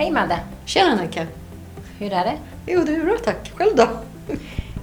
Hej 0.00 0.10
Madde! 0.10 0.40
Tjena 0.64 0.90
Annika! 0.90 1.26
Hur 1.98 2.12
är 2.12 2.24
det? 2.24 2.38
Jo, 2.66 2.84
det 2.84 2.94
är 2.94 3.04
bra 3.04 3.16
tack. 3.24 3.52
Själv 3.54 3.76
då? 3.76 3.88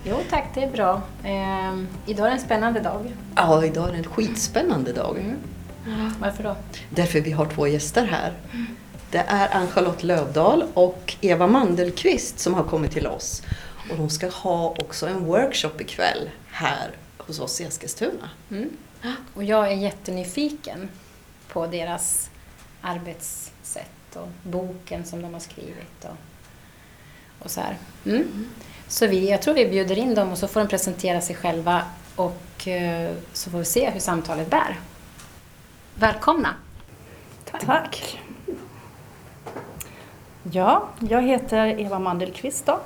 Jo 0.04 0.20
tack, 0.29 0.46
det 0.54 0.63
är 0.63 0.71
bra. 0.71 1.01
Ehm, 1.24 1.88
idag 2.05 2.26
är 2.26 2.29
det 2.29 2.36
en 2.36 2.42
spännande 2.42 2.79
dag. 2.79 3.13
Ja, 3.35 3.65
idag 3.65 3.88
är 3.88 3.92
det 3.92 3.97
en 3.97 4.03
skitspännande 4.03 4.94
dag. 4.94 5.17
Mm. 5.17 6.13
Varför 6.19 6.44
då? 6.44 6.56
Därför 6.90 7.22
vi 7.22 7.31
har 7.31 7.46
två 7.46 7.67
gäster 7.67 8.06
här. 8.06 8.33
Det 9.12 9.24
är 9.28 9.56
Ann-Charlotte 9.56 10.03
Lövdahl 10.03 10.63
och 10.74 11.15
Eva 11.22 11.47
Mandelqvist 11.47 12.40
som 12.40 12.54
har 12.54 12.63
kommit 12.63 12.92
till 12.92 13.08
oss. 13.08 13.44
Och 13.92 13.97
de 13.97 14.10
ska 14.10 14.29
ha 14.29 14.76
också 14.79 15.08
en 15.08 15.26
workshop 15.26 15.81
ikväll 15.81 16.30
här 16.52 16.90
hos 17.18 17.40
oss 17.40 17.62
i 17.62 17.63
Eskilstuna. 17.63 18.30
Mm. 18.52 18.70
Och 19.34 19.44
jag 19.44 19.72
är 19.72 19.76
jättenyfiken 19.76 20.90
på 21.48 21.68
deras 21.68 22.30
arbetssätt 22.81 23.97
och 24.16 24.28
boken 24.44 25.06
som 25.06 25.22
de 25.22 25.34
har 25.34 25.40
skrivit 25.40 26.04
och, 26.04 26.18
och 27.40 27.52
så 27.52 27.62
här. 27.62 27.78
Mm. 28.06 28.50
Så 28.88 29.08
vi, 29.08 29.30
jag 29.30 29.42
tror 29.42 29.54
vi 29.54 29.70
bjuder 29.70 29.98
in 29.98 30.16
dem 30.16 30.32
och 30.32 30.38
så 30.38 30.48
får 30.48 30.60
de 30.60 30.68
presentera 30.68 31.22
sig 31.22 31.36
själva 31.36 31.82
och 32.16 32.68
eh, 32.68 33.12
så 33.34 33.50
får 33.50 33.58
vi 33.58 33.66
se 33.66 33.90
hur 33.90 34.00
samtalet 34.00 34.50
bär. 34.50 34.80
Välkomna! 35.96 36.56
Tack. 37.66 38.20
Ja, 40.52 40.88
jag 41.00 41.22
heter 41.22 41.80
Eva 41.80 42.00
Mandelqvist 42.00 42.66
då. 42.66 42.80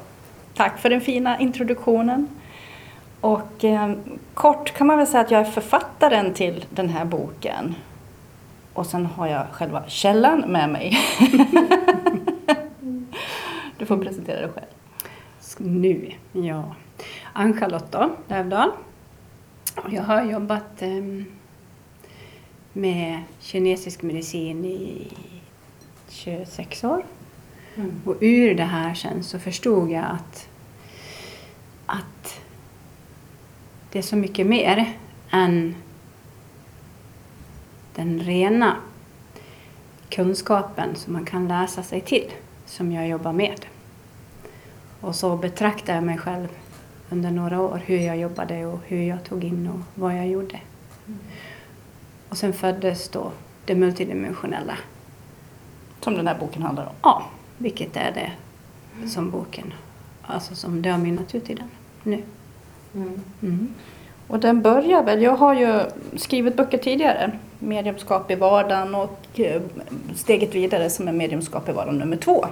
Tack 0.56 0.80
för 0.80 0.90
den 0.90 1.02
fina 1.02 1.40
introduktionen. 1.40 2.28
Och 3.22 3.64
eh, 3.64 3.94
kort 4.34 4.74
kan 4.74 4.88
man 4.88 4.98
väl 4.98 5.08
säga 5.08 5.22
att 5.22 5.32
jag 5.32 5.42
är 5.42 5.52
författaren 5.52 6.34
till 6.34 6.66
den 6.70 6.90
här 6.90 7.06
boken. 7.06 7.76
Och 8.74 8.86
sen 8.86 9.06
har 9.06 9.28
jag 9.28 9.48
själva 9.52 9.84
källan 9.88 10.40
med 10.40 10.70
mig. 10.70 10.98
du 13.78 13.86
får 13.86 13.98
presentera 13.98 14.42
dig 14.42 14.50
själv. 14.50 14.66
Nu, 15.58 16.12
ja. 16.32 16.76
Ann-Charlotte 17.34 18.10
Lövdahl. 18.28 18.72
Jag 19.90 20.04
har 20.04 20.24
jobbat 20.24 20.82
eh, 20.82 21.04
med 22.74 23.22
kinesisk 23.40 24.02
medicin 24.02 24.66
i 24.66 25.08
26 26.10 26.84
år. 26.84 27.06
Mm. 27.76 28.02
Och 28.06 28.16
ur 28.20 28.56
det 28.56 28.64
här 28.64 28.94
sen 28.94 29.24
så 29.24 29.40
förstod 29.40 29.92
jag 29.92 30.06
att, 30.06 30.50
att 31.86 32.42
det 33.92 34.00
är 34.00 34.04
så 34.04 34.16
mycket 34.16 34.48
mer 34.48 34.94
än 35.32 35.76
den 37.96 38.20
rena 38.20 38.76
kunskapen 40.10 40.96
som 40.96 41.14
man 41.14 41.26
kan 41.26 41.48
läsa 41.48 41.84
sig 41.84 42.02
till, 42.02 42.32
som 42.66 42.92
jag 42.92 43.08
jobbar 43.08 43.34
med. 43.34 43.66
Och 45.02 45.16
så 45.16 45.38
betraktar 45.38 45.96
jag 45.96 46.04
mig 46.04 46.18
själv 46.18 46.48
under 47.10 47.32
några 47.32 47.62
år, 47.62 47.82
hur 47.86 47.98
jag 47.98 48.18
jobbade 48.18 48.66
och 48.66 48.80
hur 48.88 49.04
jag 49.04 49.24
tog 49.24 49.44
in 49.44 49.68
och 49.68 50.02
vad 50.02 50.18
jag 50.18 50.28
gjorde. 50.28 50.60
Och 52.30 52.38
sen 52.38 52.54
föddes 52.54 53.10
då 53.10 53.32
det 53.66 53.76
multidimensionella. 53.76 54.78
Som 56.00 56.14
den 56.14 56.28
här 56.28 56.40
boken 56.40 56.62
handlar 56.62 56.86
om. 56.86 56.94
Ja, 57.02 57.26
vilket 57.58 57.98
är 57.98 58.12
det 58.12 58.32
som 59.10 59.32
boken, 59.32 59.74
alltså 60.22 60.56
som 60.56 60.82
det 60.82 60.90
har 60.90 60.98
mynnat 60.98 61.36
ut 61.36 61.50
i 61.50 61.54
den 61.54 61.70
nu. 62.04 62.24
Mm. 63.42 63.74
Och 64.28 64.40
den 64.40 64.62
börjar 64.62 65.04
väl, 65.04 65.22
jag 65.22 65.36
har 65.36 65.54
ju 65.54 65.82
skrivit 66.18 66.56
böcker 66.56 66.78
tidigare. 66.78 67.32
Mediumskap 67.64 68.32
i 68.32 68.36
vardagen 68.36 68.96
och 68.96 69.40
eh, 69.40 69.62
steget 70.16 70.56
vidare 70.56 70.90
som 70.90 71.08
är 71.08 71.12
mediumskap 71.12 71.70
i 71.70 71.72
vardagen 71.72 71.98
nummer 71.98 72.18
två. 72.18 72.46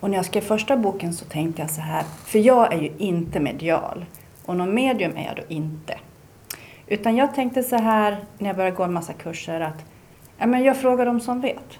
Och 0.00 0.10
när 0.10 0.16
jag 0.16 0.24
skrev 0.24 0.40
första 0.40 0.76
boken 0.76 1.12
så 1.12 1.24
tänkte 1.24 1.62
jag 1.62 1.70
så 1.70 1.80
här, 1.80 2.04
för 2.24 2.38
jag 2.38 2.72
är 2.72 2.78
ju 2.78 2.90
inte 2.98 3.40
medial 3.40 4.04
och 4.46 4.56
någon 4.56 4.74
medium 4.74 5.16
är 5.16 5.24
jag 5.24 5.36
då 5.36 5.42
inte. 5.48 5.98
Utan 6.86 7.16
jag 7.16 7.34
tänkte 7.34 7.62
så 7.62 7.76
här 7.76 8.16
när 8.38 8.48
jag 8.48 8.56
började 8.56 8.76
gå 8.76 8.82
en 8.82 8.92
massa 8.92 9.12
kurser 9.12 9.60
att 9.60 9.84
ja, 10.38 10.46
men 10.46 10.64
jag 10.64 10.76
frågar 10.76 11.06
dem 11.06 11.20
som 11.20 11.40
vet. 11.40 11.78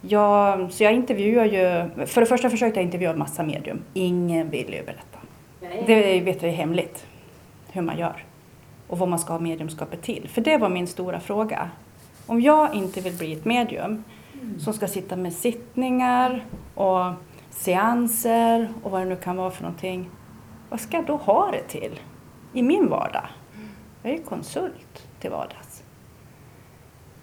Jag, 0.00 0.72
så 0.72 0.84
jag 0.84 0.92
intervjuar 0.92 1.44
ju, 1.44 1.90
för 2.06 2.20
det 2.20 2.26
första 2.26 2.50
försökte 2.50 2.80
jag 2.80 2.84
intervjua 2.84 3.10
en 3.10 3.18
massa 3.18 3.42
medium. 3.42 3.82
Ingen 3.94 4.50
vill 4.50 4.74
ju 4.74 4.84
berätta. 4.84 5.18
Det 5.86 6.20
vet 6.20 6.42
jag 6.42 6.52
är 6.52 6.56
hemligt 6.56 7.06
hur 7.72 7.82
man 7.82 7.98
gör 7.98 8.24
och 8.88 8.98
vad 8.98 9.08
man 9.08 9.18
ska 9.18 9.32
ha 9.32 9.40
mediumskapet 9.40 10.02
till. 10.02 10.28
För 10.28 10.40
det 10.40 10.58
var 10.58 10.68
min 10.68 10.86
stora 10.86 11.20
fråga. 11.20 11.70
Om 12.26 12.40
jag 12.40 12.74
inte 12.74 13.00
vill 13.00 13.16
bli 13.18 13.32
ett 13.32 13.44
medium 13.44 14.04
som 14.58 14.72
ska 14.72 14.88
sitta 14.88 15.16
med 15.16 15.32
sittningar 15.32 16.44
och 16.74 17.12
seanser 17.50 18.68
och 18.82 18.90
vad 18.90 19.00
det 19.00 19.04
nu 19.04 19.16
kan 19.16 19.36
vara 19.36 19.50
för 19.50 19.62
någonting. 19.62 20.10
Vad 20.70 20.80
ska 20.80 20.96
jag 20.96 21.06
då 21.06 21.16
ha 21.16 21.50
det 21.50 21.62
till 21.62 22.00
i 22.52 22.62
min 22.62 22.88
vardag? 22.88 23.26
Jag 24.02 24.12
är 24.12 24.16
ju 24.16 24.22
konsult 24.22 25.08
till 25.20 25.30
vardags. 25.30 25.82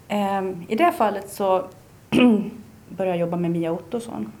Ehm, 0.08 0.64
I 0.68 0.76
det 0.76 0.92
fallet 0.92 1.30
så 1.30 1.64
började 2.88 3.16
jag 3.16 3.18
jobba 3.18 3.36
med 3.36 3.50
Mia 3.50 3.72
Ottosson. 3.72 4.32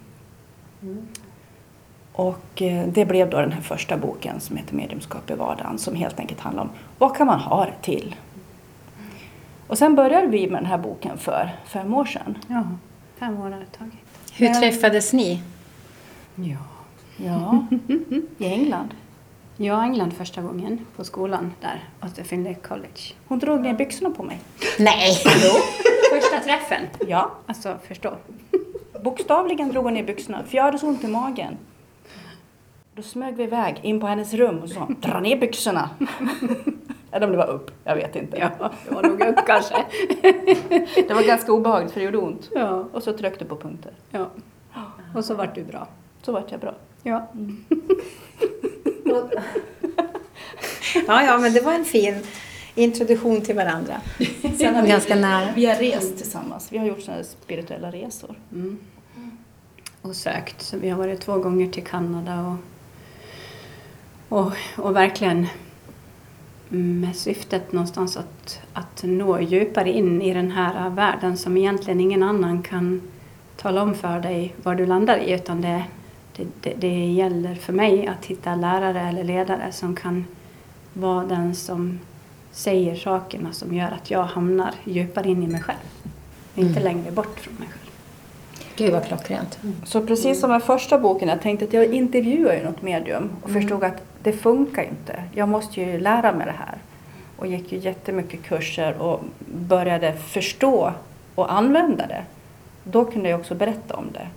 Och 2.16 2.62
eh, 2.62 2.86
det 2.88 3.04
blev 3.04 3.30
då 3.30 3.40
den 3.40 3.52
här 3.52 3.60
första 3.60 3.96
boken 3.96 4.40
som 4.40 4.56
heter 4.56 4.74
Mediumskap 4.74 5.30
i 5.30 5.34
vardagen 5.34 5.78
som 5.78 5.94
helt 5.94 6.20
enkelt 6.20 6.40
handlar 6.40 6.62
om 6.62 6.70
vad 6.98 7.16
kan 7.16 7.26
man 7.26 7.40
ha 7.40 7.64
det 7.64 7.82
till? 7.82 8.14
Och 9.66 9.78
sen 9.78 9.94
började 9.94 10.26
vi 10.26 10.50
med 10.50 10.62
den 10.62 10.66
här 10.66 10.78
boken 10.78 11.18
för 11.18 11.50
fem 11.66 11.94
år 11.94 12.04
sedan. 12.04 12.38
Ja, 12.48 12.62
fem 13.18 13.38
år 13.40 13.50
har 13.50 13.58
det 13.60 13.78
tagit. 13.78 13.94
Hur 14.34 14.46
Men- 14.50 14.60
träffades 14.60 15.12
ni? 15.12 15.42
Ja. 16.34 16.56
Ja, 17.16 17.66
i 18.38 18.46
England. 18.46 18.94
Jag 19.56 19.78
i 19.84 19.88
England 19.88 20.12
första 20.12 20.42
gången 20.42 20.86
på 20.96 21.04
skolan 21.04 21.52
där, 21.60 22.24
Findlay 22.24 22.54
College. 22.54 23.00
Hon 23.28 23.38
drog 23.38 23.60
ner 23.60 23.74
byxorna 23.74 24.10
på 24.10 24.22
mig. 24.22 24.38
Nej! 24.78 25.14
Första 26.12 26.40
träffen. 26.44 26.82
Ja, 27.08 27.30
Alltså, 27.46 27.76
förstå. 27.88 28.12
bokstavligen 29.04 29.68
drog 29.68 29.84
hon 29.84 29.94
ner 29.94 30.02
byxorna 30.04 30.42
för 30.48 30.56
jag 30.56 30.64
hade 30.64 30.78
så 30.78 30.86
ont 30.86 31.04
i 31.04 31.08
magen. 31.08 31.56
Då 32.96 33.02
smög 33.02 33.36
vi 33.36 33.42
iväg 33.42 33.80
in 33.82 34.00
på 34.00 34.06
hennes 34.06 34.34
rum 34.34 34.58
och 34.58 34.68
sa 34.68 34.88
dra 35.00 35.20
ner 35.20 35.36
byxorna. 35.40 35.90
Eller 37.10 37.26
om 37.26 37.32
det 37.32 37.38
var 37.38 37.46
upp, 37.50 37.70
jag 37.84 37.94
vet 37.96 38.16
inte. 38.16 38.36
Ja, 38.58 38.70
det 38.88 38.94
var 38.94 39.02
nog 39.02 39.20
upp 39.20 39.46
kanske. 39.46 39.84
Det 41.08 41.14
var 41.14 41.26
ganska 41.26 41.52
obehagligt 41.52 41.92
för 41.92 42.00
det 42.00 42.04
gjorde 42.06 42.18
ont. 42.18 42.50
Ja, 42.54 42.88
Och 42.92 43.02
så 43.02 43.12
tryckte 43.12 43.44
på 43.44 43.56
punkter. 43.56 43.92
ja. 44.10 44.30
Och 45.14 45.24
så 45.24 45.34
vart 45.34 45.54
du 45.54 45.64
bra. 45.64 45.88
Så 46.22 46.32
vart 46.32 46.50
jag 46.50 46.60
bra. 46.60 46.74
Ja. 47.02 47.28
Ja, 51.06 51.22
ja, 51.24 51.38
men 51.38 51.52
det 51.52 51.60
var 51.60 51.72
en 51.72 51.84
fin 51.84 52.14
introduktion 52.74 53.40
till 53.40 53.56
varandra. 53.56 54.00
Sen 54.58 54.74
var 54.74 54.82
vi 54.82 54.88
ganska 54.88 55.14
nära. 55.16 55.48
Vi 55.54 55.66
har 55.66 55.74
rest 55.74 56.16
tillsammans. 56.16 56.72
Vi 56.72 56.78
har 56.78 56.86
gjort 56.86 57.00
sådana 57.02 57.22
spirituella 57.24 57.90
resor. 57.90 58.34
Mm. 58.52 58.78
Och 60.02 60.16
sökt. 60.16 60.62
Så 60.62 60.78
vi 60.78 60.88
har 60.90 60.98
varit 60.98 61.20
två 61.20 61.38
gånger 61.38 61.68
till 61.68 61.84
Kanada 61.84 62.40
och, 62.40 62.56
och, 64.28 64.52
och 64.76 64.96
verkligen 64.96 65.46
med 66.68 67.16
syftet 67.16 67.72
någonstans 67.72 68.16
att, 68.16 68.60
att 68.72 69.02
nå 69.02 69.40
djupare 69.40 69.92
in 69.92 70.22
i 70.22 70.34
den 70.34 70.50
här 70.50 70.90
världen 70.90 71.36
som 71.36 71.56
egentligen 71.56 72.00
ingen 72.00 72.22
annan 72.22 72.62
kan 72.62 73.02
tala 73.56 73.82
om 73.82 73.94
för 73.94 74.20
dig 74.20 74.54
var 74.62 74.74
du 74.74 74.86
landar 74.86 75.18
i 75.18 75.32
utan 75.32 75.60
det, 75.60 75.84
det, 76.36 76.46
det, 76.60 76.74
det 76.78 77.06
gäller 77.06 77.54
för 77.54 77.72
mig 77.72 78.06
att 78.06 78.24
hitta 78.24 78.54
lärare 78.54 79.00
eller 79.00 79.24
ledare 79.24 79.72
som 79.72 79.96
kan 79.96 80.24
vara 80.92 81.24
den 81.24 81.54
som 81.54 81.98
säger 82.52 82.96
sakerna 82.96 83.52
som 83.52 83.74
gör 83.74 83.90
att 83.90 84.10
jag 84.10 84.24
hamnar 84.24 84.74
djupare 84.84 85.28
in 85.28 85.42
i 85.42 85.46
mig 85.46 85.62
själv. 85.62 85.78
Inte 86.54 86.80
längre 86.80 87.10
bort 87.10 87.40
från 87.40 87.54
mig 87.54 87.68
själv. 87.68 87.83
Gud 88.76 88.92
vad 88.92 89.04
klockrent. 89.04 89.58
Så 89.84 90.00
precis 90.00 90.40
som 90.40 90.50
med 90.50 90.62
första 90.62 90.98
boken, 90.98 91.28
jag 91.28 91.40
tänkte 91.40 91.64
att 91.64 91.72
jag 91.72 91.94
intervjuar 91.94 92.54
ju 92.54 92.64
något 92.64 92.82
medium 92.82 93.30
och 93.42 93.50
förstod 93.50 93.84
att 93.84 94.02
det 94.22 94.32
funkar 94.32 94.82
inte. 94.82 95.22
Jag 95.34 95.48
måste 95.48 95.80
ju 95.80 95.98
lära 96.00 96.32
mig 96.32 96.46
det 96.46 96.54
här. 96.58 96.74
Och 97.36 97.46
gick 97.46 97.72
ju 97.72 97.78
jättemycket 97.78 98.42
kurser 98.42 99.02
och 99.02 99.20
började 99.46 100.12
förstå 100.12 100.92
och 101.34 101.52
använda 101.52 102.06
det. 102.06 102.22
Då 102.84 103.04
kunde 103.04 103.28
jag 103.28 103.40
också 103.40 103.54
berätta 103.54 103.96
om 103.96 104.04
det. 104.12 104.28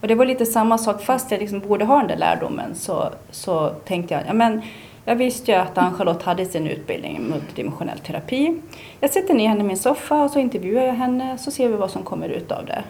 Och 0.00 0.08
det 0.08 0.14
var 0.14 0.24
lite 0.24 0.46
samma 0.46 0.78
sak, 0.78 1.02
fast 1.02 1.30
jag 1.30 1.40
liksom 1.40 1.60
borde 1.60 1.84
ha 1.84 1.98
den 1.98 2.08
där 2.08 2.16
lärdomen 2.16 2.74
så, 2.74 3.10
så 3.30 3.68
tänkte 3.68 4.14
jag, 4.14 4.22
ja 4.26 4.32
men 4.32 4.62
jag 5.04 5.16
visste 5.16 5.50
ju 5.50 5.56
att 5.56 5.78
Ann-Charlotte 5.78 6.22
hade 6.22 6.46
sin 6.46 6.66
utbildning 6.66 7.16
i 7.16 7.20
multidimensionell 7.20 7.98
terapi. 7.98 8.60
Jag 9.00 9.10
sätter 9.10 9.34
ner 9.34 9.48
henne 9.48 9.60
i 9.60 9.66
min 9.66 9.76
soffa 9.76 10.24
och 10.24 10.30
så 10.30 10.38
intervjuar 10.38 10.84
jag 10.84 10.94
henne 10.94 11.38
så 11.38 11.50
ser 11.50 11.68
vi 11.68 11.76
vad 11.76 11.90
som 11.90 12.02
kommer 12.02 12.28
ut 12.28 12.52
av 12.52 12.66
det. 12.66 12.84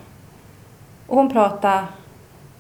Och 1.06 1.16
hon 1.16 1.30
pratade, 1.30 1.84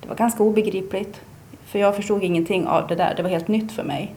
det 0.00 0.08
var 0.08 0.16
ganska 0.16 0.42
obegripligt. 0.42 1.20
För 1.64 1.78
jag 1.78 1.96
förstod 1.96 2.22
ingenting 2.22 2.66
av 2.66 2.88
det 2.88 2.94
där, 2.94 3.14
det 3.16 3.22
var 3.22 3.30
helt 3.30 3.48
nytt 3.48 3.72
för 3.72 3.82
mig. 3.82 4.14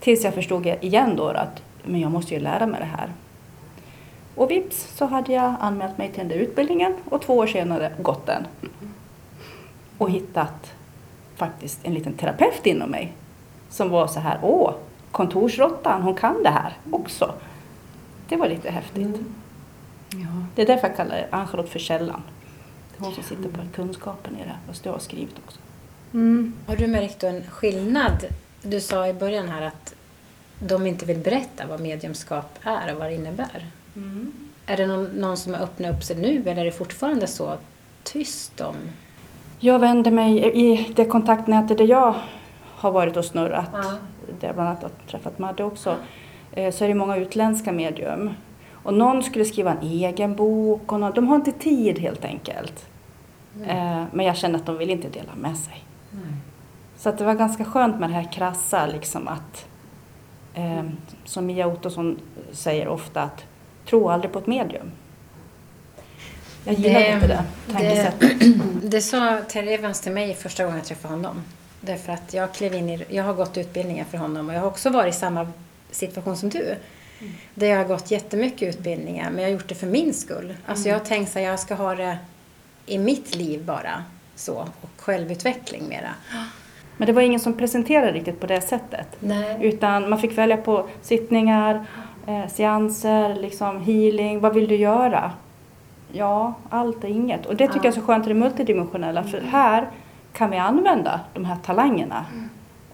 Tills 0.00 0.24
jag 0.24 0.34
förstod 0.34 0.66
igen 0.66 1.16
då 1.16 1.28
att 1.28 1.62
men 1.84 2.00
jag 2.00 2.12
måste 2.12 2.34
ju 2.34 2.40
lära 2.40 2.66
mig 2.66 2.80
det 2.80 2.86
här. 2.86 3.12
Och 4.34 4.50
vips 4.50 4.96
så 4.96 5.06
hade 5.06 5.32
jag 5.32 5.54
anmält 5.60 5.98
mig 5.98 6.08
till 6.08 6.18
den 6.18 6.28
där 6.28 6.36
utbildningen 6.36 6.94
och 7.10 7.22
två 7.22 7.36
år 7.36 7.46
senare 7.46 7.92
gått 7.98 8.26
den. 8.26 8.46
Och 9.98 10.10
hittat 10.10 10.72
faktiskt 11.36 11.80
en 11.82 11.94
liten 11.94 12.12
terapeut 12.12 12.66
inom 12.66 12.90
mig 12.90 13.12
som 13.68 13.88
var 13.88 14.06
så 14.06 14.20
här, 14.20 14.38
åh, 14.42 14.72
kontorsråttan, 15.12 16.02
hon 16.02 16.14
kan 16.14 16.42
det 16.42 16.50
här 16.50 16.72
också. 16.90 17.34
Det 18.28 18.36
var 18.36 18.48
lite 18.48 18.70
häftigt. 18.70 19.16
Ja. 20.10 20.44
Det 20.54 20.62
är 20.62 20.66
därför 20.66 20.88
jag 20.88 20.96
kallar 20.96 21.26
Ann-Charlotte 21.30 21.68
för 21.68 21.78
källan. 21.78 22.22
Hon 22.98 23.12
som 23.14 23.22
sitter 23.22 23.48
på 23.48 23.60
kunskapen 23.74 24.36
i 24.36 24.38
det, 24.44 24.56
fast 24.66 24.84
jag 24.84 24.92
har 24.92 24.98
skrivit 24.98 25.34
också. 25.46 25.58
Mm. 26.14 26.52
Har 26.66 26.76
du 26.76 26.86
märkt 26.86 27.24
en 27.24 27.42
skillnad? 27.50 28.26
Du 28.62 28.80
sa 28.80 29.08
i 29.08 29.12
början 29.12 29.48
här 29.48 29.62
att 29.62 29.94
de 30.58 30.86
inte 30.86 31.06
vill 31.06 31.18
berätta 31.18 31.66
vad 31.66 31.80
mediumskap 31.80 32.58
är 32.62 32.92
och 32.94 32.98
vad 33.00 33.08
det 33.08 33.14
innebär. 33.14 33.66
Är 34.66 34.76
det 34.76 34.86
någon, 34.86 35.04
någon 35.04 35.36
som 35.36 35.54
har 35.54 35.60
öppnat 35.60 35.96
upp 35.96 36.04
sig 36.04 36.16
nu 36.16 36.42
eller 36.46 36.60
är 36.60 36.64
det 36.64 36.72
fortfarande 36.72 37.26
så 37.26 37.54
tyst 38.02 38.60
om? 38.60 38.76
Jag 39.58 39.78
vänder 39.78 40.10
mig 40.10 40.58
i 40.64 40.92
det 40.96 41.04
kontaktnätet 41.04 41.78
där 41.78 41.84
jag 41.84 42.14
har 42.76 42.90
varit 42.90 43.16
och 43.16 43.24
snurrat, 43.24 43.68
Ja. 43.72 43.92
där 44.40 44.46
jag 44.46 44.54
bland 44.54 44.68
annat 44.68 44.82
har 44.82 44.90
träffat 45.10 45.38
Madde 45.38 45.64
också, 45.64 45.96
eh, 46.52 46.74
så 46.74 46.84
är 46.84 46.88
det 46.88 46.94
många 46.94 47.16
utländska 47.16 47.72
medium. 47.72 48.30
Och 48.86 48.94
någon 48.94 49.22
skulle 49.22 49.44
skriva 49.44 49.70
en 49.70 49.82
egen 49.82 50.34
bok 50.34 50.92
och 50.92 51.00
någon, 51.00 51.12
de 51.14 51.28
har 51.28 51.36
inte 51.36 51.52
tid 51.52 51.98
helt 51.98 52.24
enkelt. 52.24 52.86
Eh, 53.66 54.04
Men 54.12 54.26
jag 54.26 54.36
känner 54.36 54.58
att 54.58 54.66
de 54.66 54.78
vill 54.78 54.90
inte 54.90 55.08
dela 55.08 55.34
med 55.34 55.56
sig. 55.58 55.84
Så 56.98 57.08
att 57.08 57.18
det 57.18 57.24
var 57.24 57.34
ganska 57.34 57.64
skönt 57.64 58.00
med 58.00 58.10
det 58.10 58.14
här 58.14 58.32
krassa, 58.32 58.86
liksom 58.86 59.28
att, 59.28 59.66
eh, 60.54 60.82
som 61.24 61.46
Mia 61.46 61.66
Ottosson 61.66 62.18
säger 62.52 62.88
ofta, 62.88 63.22
att 63.22 63.44
tro 63.88 64.08
aldrig 64.08 64.32
på 64.32 64.38
ett 64.38 64.46
medium. 64.46 64.90
Jag 66.64 66.74
gillar 66.74 67.00
Det- 67.00 67.10
inte 67.12 67.26
det 67.26 67.44
tankesättet. 67.72 68.32
Det 68.82 69.00
sa 69.00 69.38
Terry 69.48 69.72
Evans 69.72 70.00
till 70.00 70.12
mig 70.12 70.34
första 70.34 70.64
gången 70.64 70.78
jag 70.78 70.86
träffade 70.86 71.14
honom. 71.14 71.42
Därför 71.80 72.12
att 72.12 72.34
jag 72.34 72.54
klev 72.54 72.74
in 72.74 72.88
i, 72.88 73.04
jag 73.08 73.24
har 73.24 73.34
gått 73.34 73.56
utbildningen 73.58 74.04
för 74.06 74.18
honom 74.18 74.48
och 74.48 74.54
jag 74.54 74.60
har 74.60 74.66
också 74.68 74.90
varit 74.90 75.14
i 75.14 75.18
samma 75.18 75.46
situation 75.90 76.36
som 76.36 76.48
du. 76.48 76.74
Där 77.54 77.66
jag 77.66 77.76
har 77.76 77.84
gått 77.84 78.10
jättemycket 78.10 78.68
utbildningar 78.76 79.30
men 79.30 79.38
jag 79.38 79.44
har 79.44 79.52
gjort 79.52 79.68
det 79.68 79.74
för 79.74 79.86
min 79.86 80.14
skull. 80.14 80.54
Alltså 80.66 80.88
jag 80.88 80.94
har 80.98 81.04
tänkt 81.04 81.36
att 81.36 81.42
jag 81.42 81.60
ska 81.60 81.74
ha 81.74 81.94
det 81.94 82.18
i 82.86 82.98
mitt 82.98 83.34
liv 83.34 83.64
bara 83.64 84.04
så 84.34 84.54
och 84.80 84.90
självutveckling 85.00 85.88
mera. 85.88 86.10
Men 86.96 87.06
det 87.06 87.12
var 87.12 87.22
ingen 87.22 87.40
som 87.40 87.52
presenterade 87.52 88.12
riktigt 88.12 88.40
på 88.40 88.46
det 88.46 88.60
sättet. 88.60 89.08
Nej. 89.20 89.56
Utan 89.60 90.10
man 90.10 90.18
fick 90.18 90.38
välja 90.38 90.56
på 90.56 90.88
sittningar, 91.02 91.84
eh, 92.26 92.46
seanser, 92.48 93.34
liksom 93.34 93.80
healing. 93.82 94.40
Vad 94.40 94.54
vill 94.54 94.68
du 94.68 94.76
göra? 94.76 95.32
Ja, 96.12 96.54
allt 96.70 97.04
är 97.04 97.08
inget. 97.08 97.46
Och 97.46 97.56
det 97.56 97.66
tycker 97.66 97.78
Ja. 97.78 97.84
jag 97.84 97.96
är 97.96 98.00
så 98.00 98.06
skönt 98.06 98.24
i 98.24 98.28
det 98.28 98.34
multidimensionella. 98.34 99.24
För 99.24 99.40
här 99.40 99.88
kan 100.32 100.50
vi 100.50 100.56
använda 100.56 101.20
de 101.34 101.44
här 101.44 101.56
talangerna. 101.64 102.24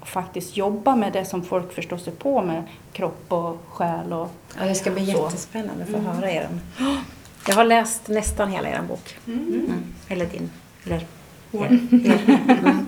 Och 0.03 0.09
faktiskt 0.09 0.57
jobba 0.57 0.97
med 0.97 1.13
det 1.13 1.25
som 1.25 1.45
folk 1.45 1.73
förstår 1.73 1.97
sig 1.97 2.13
på 2.13 2.43
med 2.43 2.63
kropp 2.93 3.25
och 3.29 3.57
själ 3.69 4.13
och 4.13 4.31
Ja, 4.59 4.65
det 4.65 4.75
ska 4.75 4.91
bli 4.91 5.07
Så. 5.07 5.13
jättespännande 5.13 5.85
att 5.85 5.91
få 5.91 5.99
höra 5.99 6.31
er. 6.31 6.49
Jag 7.49 7.55
har 7.55 7.65
läst 7.65 8.09
nästan 8.09 8.51
hela 8.51 8.69
er 8.69 8.83
bok. 8.89 9.17
Mm. 9.27 9.85
Eller 10.09 10.27
din. 10.27 10.51
Eller 10.85 11.07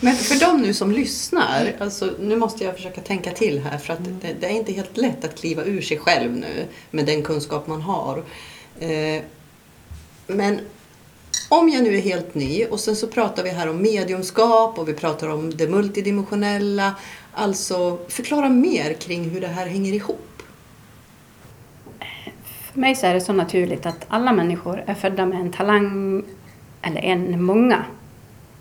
Men 0.00 0.14
för 0.14 0.40
de 0.40 0.62
nu 0.62 0.74
som 0.74 0.92
lyssnar, 0.92 1.72
alltså, 1.80 2.10
nu 2.20 2.36
måste 2.36 2.64
jag 2.64 2.76
försöka 2.76 3.00
tänka 3.00 3.30
till 3.30 3.60
här 3.60 3.78
för 3.78 3.92
att 3.92 4.04
det, 4.04 4.34
det 4.40 4.46
är 4.46 4.50
inte 4.50 4.72
helt 4.72 4.96
lätt 4.96 5.24
att 5.24 5.38
kliva 5.38 5.64
ur 5.64 5.80
sig 5.80 5.98
själv 5.98 6.32
nu 6.32 6.66
med 6.90 7.06
den 7.06 7.22
kunskap 7.22 7.66
man 7.66 7.82
har. 7.82 8.22
Eh, 8.80 9.22
men 10.26 10.60
om 11.48 11.68
jag 11.68 11.82
nu 11.82 11.96
är 11.96 12.00
helt 12.00 12.34
ny 12.34 12.64
och 12.64 12.80
sen 12.80 12.96
så 12.96 13.06
pratar 13.06 13.42
vi 13.42 13.50
här 13.50 13.70
om 13.70 13.82
mediumskap 13.82 14.78
och 14.78 14.88
vi 14.88 14.94
pratar 14.94 15.28
om 15.28 15.56
det 15.56 15.68
multidimensionella. 15.68 16.94
Alltså 17.32 17.98
förklara 18.08 18.48
mer 18.48 18.92
kring 18.92 19.30
hur 19.30 19.40
det 19.40 19.46
här 19.46 19.66
hänger 19.66 19.92
ihop. 19.92 20.42
För 22.44 22.80
mig 22.80 22.94
så 22.94 23.06
är 23.06 23.14
det 23.14 23.20
så 23.20 23.32
naturligt 23.32 23.86
att 23.86 24.06
alla 24.08 24.32
människor 24.32 24.84
är 24.86 24.94
födda 24.94 25.26
med 25.26 25.40
en 25.40 25.52
talang, 25.52 26.22
eller 26.82 27.00
en, 27.00 27.44
många 27.44 27.84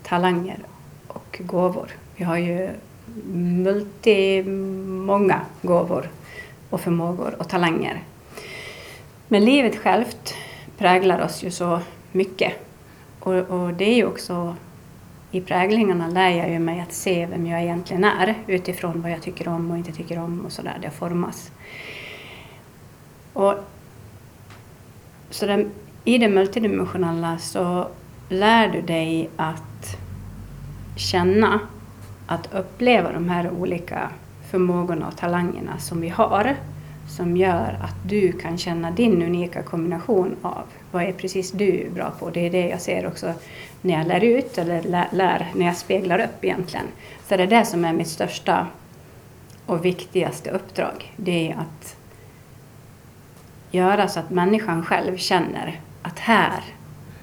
talanger 0.03 0.59
och 1.07 1.39
gåvor. 1.39 1.91
Vi 2.15 2.23
har 2.23 2.37
ju 2.37 2.69
multi, 3.33 4.43
många 4.87 5.41
gåvor 5.61 6.09
och 6.69 6.81
förmågor 6.81 7.35
och 7.39 7.49
talanger. 7.49 8.03
Men 9.27 9.45
livet 9.45 9.75
självt 9.75 10.35
präglar 10.77 11.21
oss 11.21 11.43
ju 11.43 11.51
så 11.51 11.79
mycket. 12.11 12.53
Och, 13.23 13.33
och 13.33 13.73
det 13.73 13.85
är 13.85 13.95
ju 13.95 14.05
också 14.05 14.55
i 15.31 15.41
präglingarna 15.41 16.07
lär 16.07 16.29
jag 16.29 16.49
ju 16.49 16.59
mig 16.59 16.79
att 16.79 16.93
se 16.93 17.25
vem 17.25 17.47
jag 17.47 17.61
egentligen 17.61 18.03
är 18.03 18.35
utifrån 18.47 19.01
vad 19.01 19.11
jag 19.11 19.21
tycker 19.21 19.47
om 19.47 19.71
och 19.71 19.77
inte 19.77 19.91
tycker 19.91 20.19
om 20.19 20.45
och 20.45 20.51
sådär. 20.51 20.77
Det 20.81 20.89
formas. 20.89 21.51
Och 23.33 23.53
så 25.29 25.45
den, 25.45 25.71
i 26.03 26.17
det 26.17 26.29
multidimensionella 26.29 27.37
så 27.37 27.87
lär 28.29 28.67
du 28.67 28.81
dig 28.81 29.29
att 29.35 29.97
känna, 30.95 31.59
att 32.27 32.53
uppleva 32.53 33.11
de 33.11 33.29
här 33.29 33.51
olika 33.51 34.09
förmågorna 34.51 35.07
och 35.07 35.17
talangerna 35.17 35.77
som 35.77 36.01
vi 36.01 36.09
har 36.09 36.55
som 37.07 37.37
gör 37.37 37.79
att 37.81 38.09
du 38.09 38.31
kan 38.31 38.57
känna 38.57 38.91
din 38.91 39.21
unika 39.21 39.63
kombination 39.63 40.35
av 40.41 40.63
vad 40.93 41.03
är 41.03 41.11
precis 41.11 41.51
du 41.51 41.89
bra 41.89 42.11
på. 42.19 42.29
Det 42.29 42.45
är 42.45 42.49
det 42.49 42.67
jag 42.67 42.81
ser 42.81 43.07
också 43.07 43.33
när 43.81 43.97
jag 43.97 44.07
lär 44.07 44.23
ut 44.23 44.57
eller 44.57 44.81
lär, 44.81 45.07
lär 45.11 45.51
när 45.55 45.65
jag 45.65 45.77
speglar 45.77 46.19
upp 46.19 46.43
egentligen. 46.43 46.85
Så 47.27 47.37
det 47.37 47.43
är 47.43 47.47
det 47.47 47.65
som 47.65 47.85
är 47.85 47.93
mitt 47.93 48.07
största 48.07 48.67
och 49.65 49.85
viktigaste 49.85 50.49
uppdrag. 50.49 51.13
Det 51.15 51.51
är 51.51 51.53
att 51.53 51.95
göra 53.71 54.07
så 54.07 54.19
att 54.19 54.29
människan 54.29 54.85
själv 54.85 55.17
känner 55.17 55.81
att 56.01 56.19
här, 56.19 56.63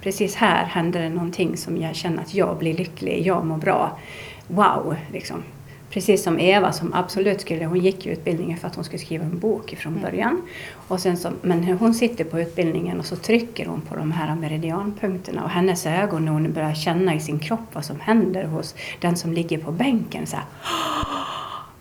precis 0.00 0.34
här 0.34 0.64
händer 0.64 1.00
det 1.00 1.08
någonting 1.08 1.56
som 1.56 1.76
jag 1.76 1.96
känner 1.96 2.22
att 2.22 2.34
jag 2.34 2.58
blir 2.58 2.74
lycklig, 2.74 3.26
jag 3.26 3.46
mår 3.46 3.58
bra. 3.58 3.98
Wow, 4.46 4.96
liksom. 5.12 5.42
Precis 5.90 6.22
som 6.22 6.38
Eva 6.38 6.72
som 6.72 6.94
absolut 6.94 7.40
skulle, 7.40 7.64
hon 7.64 7.78
gick 7.78 8.06
utbildningen 8.06 8.58
för 8.58 8.68
att 8.68 8.74
hon 8.74 8.84
skulle 8.84 8.98
skriva 8.98 9.24
en 9.24 9.38
bok 9.38 9.76
från 9.78 10.00
början. 10.00 10.42
Och 10.88 11.00
sen 11.00 11.16
så, 11.16 11.30
men 11.42 11.64
hon 11.64 11.94
sitter 11.94 12.24
på 12.24 12.40
utbildningen 12.40 12.98
och 12.98 13.06
så 13.06 13.16
trycker 13.16 13.66
hon 13.66 13.80
på 13.80 13.96
de 13.96 14.12
här 14.12 14.34
meridianpunkterna 14.34 15.44
och 15.44 15.50
hennes 15.50 15.86
ögon 15.86 16.24
när 16.24 16.32
hon 16.32 16.52
börjar 16.52 16.74
känna 16.74 17.14
i 17.14 17.20
sin 17.20 17.38
kropp 17.38 17.60
vad 17.72 17.84
som 17.84 18.00
händer 18.00 18.44
hos 18.44 18.74
den 19.00 19.16
som 19.16 19.32
ligger 19.32 19.58
på 19.58 19.72
bänken. 19.72 20.26
Så 20.26 20.36
här, 20.36 20.44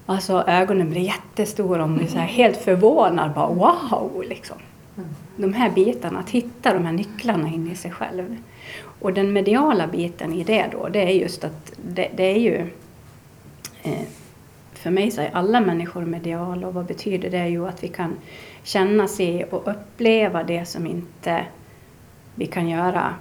Alltså 0.06 0.44
ögonen 0.48 0.90
blir 0.90 1.02
jättestora 1.02 1.84
och 1.84 1.90
hon 1.90 1.98
blir 1.98 2.08
så 2.08 2.18
här 2.18 2.28
helt 2.28 2.58
förvånad. 2.58 3.34
Bara, 3.34 3.48
wow! 3.48 4.24
Liksom. 4.30 4.58
De 5.36 5.54
här 5.54 5.70
bitarna, 5.70 6.20
att 6.20 6.30
hitta 6.30 6.74
de 6.74 6.86
här 6.86 6.94
nycklarna 6.94 7.48
in 7.48 7.72
i 7.72 7.76
sig 7.76 7.92
själv. 7.92 8.38
Och 9.00 9.14
den 9.14 9.34
mediala 9.34 9.88
biten 9.88 10.34
i 10.34 10.44
det 10.44 10.66
då, 10.72 10.88
det 10.88 11.02
är 11.02 11.10
just 11.10 11.44
att 11.44 11.72
det, 11.86 12.10
det 12.16 12.24
är 12.24 12.40
ju... 12.40 12.68
Eh, 13.84 14.08
för 14.74 14.90
mig 14.90 15.12
så 15.12 15.22
är 15.22 15.30
alla 15.34 15.62
människor 15.62 16.06
mediala 16.06 16.68
och 16.68 16.74
vad 16.74 16.86
betyder 16.86 17.30
det? 17.30 17.48
Jo, 17.48 17.66
att 17.66 17.84
vi 17.84 17.88
kan 17.88 18.16
känna, 18.64 19.08
se 19.08 19.44
och 19.44 19.68
uppleva 19.72 20.44
det 20.44 20.66
som 20.66 20.88
inte 20.88 21.46
vi 22.36 22.46
kan 22.46 22.70
göra 22.70 23.16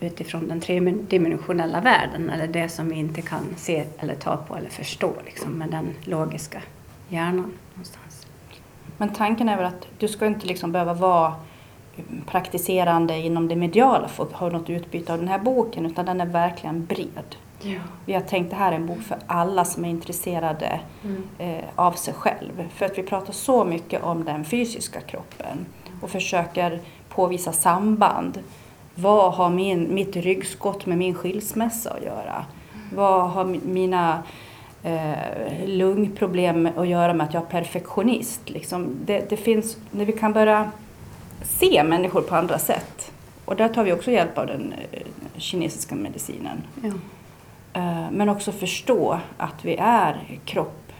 utifrån 0.00 0.48
den 0.48 0.60
tredimensionella 0.60 1.80
världen 1.80 2.30
eller 2.30 2.46
det 2.46 2.68
som 2.68 2.88
vi 2.88 2.96
inte 2.96 3.22
kan 3.22 3.44
se 3.56 3.84
eller 3.98 4.14
ta 4.14 4.36
på 4.36 4.56
eller 4.56 4.70
förstå 4.70 5.12
liksom, 5.24 5.52
med 5.52 5.70
den 5.70 5.94
logiska 6.04 6.62
hjärnan 7.08 7.52
någonstans. 7.74 8.26
Men 8.96 9.08
tanken 9.08 9.48
är 9.48 9.56
väl 9.56 9.66
att 9.66 9.86
du 9.98 10.08
ska 10.08 10.26
inte 10.26 10.46
liksom 10.46 10.72
behöva 10.72 10.94
vara 10.94 11.34
praktiserande 12.26 13.18
inom 13.18 13.48
det 13.48 13.56
mediala 13.56 14.08
för 14.08 14.24
att 14.24 14.32
ha 14.32 14.48
något 14.48 14.70
utbyte 14.70 15.12
av 15.12 15.18
den 15.18 15.28
här 15.28 15.38
boken 15.38 15.86
utan 15.86 16.06
den 16.06 16.20
är 16.20 16.26
verkligen 16.26 16.84
bred. 16.84 17.36
Ja. 17.62 17.78
Vi 18.06 18.12
har 18.12 18.20
tänkt 18.20 18.50
det 18.50 18.56
här 18.56 18.72
är 18.72 18.76
en 18.76 18.86
bok 18.86 19.00
för 19.02 19.16
alla 19.26 19.64
som 19.64 19.84
är 19.84 19.88
intresserade 19.88 20.80
eh, 21.38 21.64
av 21.74 21.92
sig 21.92 22.14
själv. 22.14 22.68
För 22.74 22.86
att 22.86 22.98
vi 22.98 23.02
pratar 23.02 23.32
så 23.32 23.64
mycket 23.64 24.02
om 24.02 24.24
den 24.24 24.44
fysiska 24.44 25.00
kroppen 25.00 25.66
och 26.00 26.10
försöker 26.10 26.80
påvisa 27.08 27.52
samband. 27.52 28.38
Vad 28.94 29.32
har 29.34 29.50
min, 29.50 29.94
mitt 29.94 30.16
ryggskott 30.16 30.86
med 30.86 30.98
min 30.98 31.14
skilsmässa 31.14 31.90
att 31.90 32.02
göra? 32.02 32.44
Vad 32.94 33.30
har 33.30 33.44
mi- 33.44 33.66
mina 33.66 34.22
eh, 34.82 35.66
lungproblem 35.66 36.68
att 36.76 36.88
göra 36.88 37.14
med 37.14 37.26
att 37.26 37.34
jag 37.34 37.42
är 37.42 37.46
perfektionist? 37.46 38.40
Liksom 38.50 38.96
det, 39.04 39.30
det 39.30 39.36
finns, 39.36 39.76
när 39.90 40.04
vi 40.04 40.12
kan 40.12 40.32
börja 40.32 40.70
se 41.42 41.84
människor 41.84 42.20
på 42.22 42.34
andra 42.36 42.58
sätt. 42.58 43.12
Och 43.44 43.56
där 43.56 43.68
tar 43.68 43.84
vi 43.84 43.92
också 43.92 44.10
hjälp 44.10 44.38
av 44.38 44.46
den 44.46 44.74
eh, 44.92 45.02
kinesiska 45.36 45.94
medicinen. 45.94 46.62
Ja. 46.82 46.90
Eh, 47.72 48.10
Men 48.10 48.28
också 48.28 48.52
förstå 48.52 49.18
att 49.36 49.64
vi 49.64 49.76
är 49.76 50.38
kropp, 50.44 50.92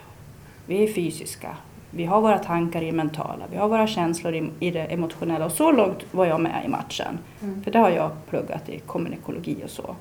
vi 0.65 0.83
är 0.83 0.93
fysiska, 0.93 1.55
Vi 1.91 2.05
har 2.05 2.21
våra 2.21 2.37
tankar 2.37 2.81
i 2.81 2.85
det 2.85 2.91
mentala, 2.91 3.45
vi 3.51 3.57
har 3.57 3.67
våra 3.67 3.87
känslor 3.87 4.35
i, 4.35 4.49
i 4.59 4.71
det 4.71 4.85
emotionella 4.85 5.45
och 5.45 5.51
så 5.51 5.71
långt 5.71 6.05
var 6.11 6.25
jag 6.25 6.41
med 6.41 6.65
i 6.65 6.67
matchen. 6.67 7.19
Mm. 7.41 7.63
För 7.63 7.71
det 7.71 7.79
har 7.79 7.89
jag 7.89 8.11
pluggat 8.29 8.69
i 8.69 8.79
kommunikologi 8.79 9.57
och 9.63 9.69
så. 9.69 9.95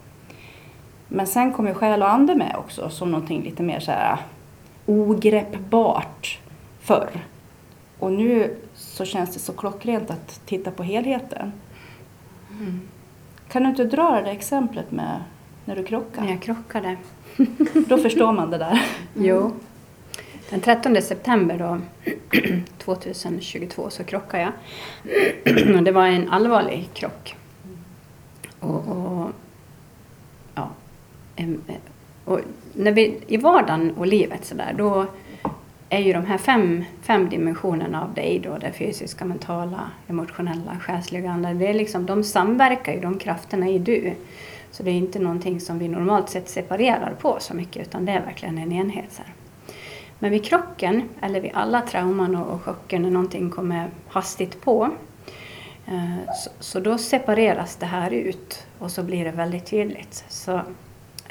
Men 1.09 1.27
sen 1.27 1.53
kommer 1.53 1.75
själ 1.75 2.03
och 2.03 2.11
ande 2.11 2.35
med 2.35 2.57
också 2.59 2.91
som 2.91 3.11
någonting 3.11 3.43
lite 3.43 3.63
mer 3.63 3.81
så 3.81 3.91
här 3.91 4.17
ogreppbart 4.87 6.39
förr. 6.81 7.11
Och 7.99 8.13
nu 8.13 8.57
så 8.75 9.05
känns 9.05 9.35
det 9.35 9.39
så 9.41 9.53
klockrent 9.53 10.11
att 10.11 10.41
titta 10.47 10.71
på 10.71 10.83
helheten. 10.83 11.53
Mm. 12.51 12.81
Kan 13.49 13.63
du 13.63 13.69
inte 13.69 13.85
dra 13.85 14.11
det 14.11 14.23
där 14.23 14.31
exemplet 14.33 14.91
med 14.91 15.23
när 15.69 15.77
du 15.77 15.85
krockar? 15.85 16.23
När 16.23 16.31
jag 16.31 16.43
krockade. 16.43 16.97
Då 17.89 17.99
förstår 17.99 18.33
man 18.33 18.51
det 18.51 18.59
där. 18.59 18.87
Jo. 19.15 19.53
Den 20.51 20.61
13 20.61 21.03
september 21.03 21.59
då, 21.59 21.81
2022 22.79 23.91
så 23.91 24.05
krockade 24.05 24.43
jag. 24.43 24.53
och 25.77 25.83
det 25.83 25.93
var 25.93 26.07
en 26.07 26.29
allvarlig 26.29 26.89
krock. 26.93 27.37
Och, 28.61 28.89
och, 28.89 29.31
ja, 30.55 30.71
eh, 31.37 31.49
och 32.25 32.41
när 32.73 32.93
vi, 32.93 33.21
I 33.27 33.37
vardagen 33.37 33.91
och 33.97 34.07
livet 34.07 34.45
så 34.45 34.55
där, 34.55 34.75
då 34.79 35.07
är 35.89 36.01
ju 36.01 36.13
de 36.13 36.27
här 36.27 36.39
fem, 36.39 36.85
fem 37.03 37.29
dimensionerna 37.29 38.03
av 38.03 38.15
dig 38.15 38.41
då, 38.45 38.59
det 38.59 38.73
fysiska, 38.73 39.25
mentala, 39.25 39.91
emotionella, 40.07 40.77
själsliga, 40.81 41.31
andra, 41.31 41.55
det 41.55 41.69
är 41.69 41.75
liksom, 41.75 42.07
de 42.07 42.25
samverkar 42.25 42.93
ju, 42.93 43.01
de 43.01 43.19
krafterna 43.19 43.69
i 43.69 43.79
du. 43.79 44.15
Så 44.71 44.83
det 44.83 44.91
är 44.91 44.95
inte 44.95 45.19
någonting 45.19 45.61
som 45.61 45.79
vi 45.79 45.89
normalt 45.89 46.29
sett 46.29 46.49
separerar 46.49 47.15
på 47.21 47.37
så 47.41 47.55
mycket, 47.55 47.87
utan 47.87 48.05
det 48.05 48.13
är 48.13 48.21
verkligen 48.21 48.59
en 48.59 48.73
enhet. 48.73 49.13
Så 49.13 49.23
här. 49.23 49.35
Men 50.19 50.31
vid 50.31 50.45
krocken, 50.45 51.09
eller 51.23 51.41
vid 51.41 51.51
alla 51.55 51.81
trauman 51.81 52.37
och, 52.37 52.63
chocker 52.63 52.99
när 52.99 53.11
någonting 53.11 53.51
kommer 53.51 53.91
hastigt 54.09 54.61
på, 54.61 54.91
eh, 55.87 56.35
så, 56.35 56.51
så 56.61 56.81
då 56.81 56.99
separeras 56.99 57.77
det 57.77 57.87
här 57.87 58.11
ut 58.11 58.67
och 58.79 58.91
så 58.91 59.03
blir 59.03 59.25
det 59.25 59.31
väldigt 59.31 59.67
tydligt. 59.67 60.25
Så 60.29 60.55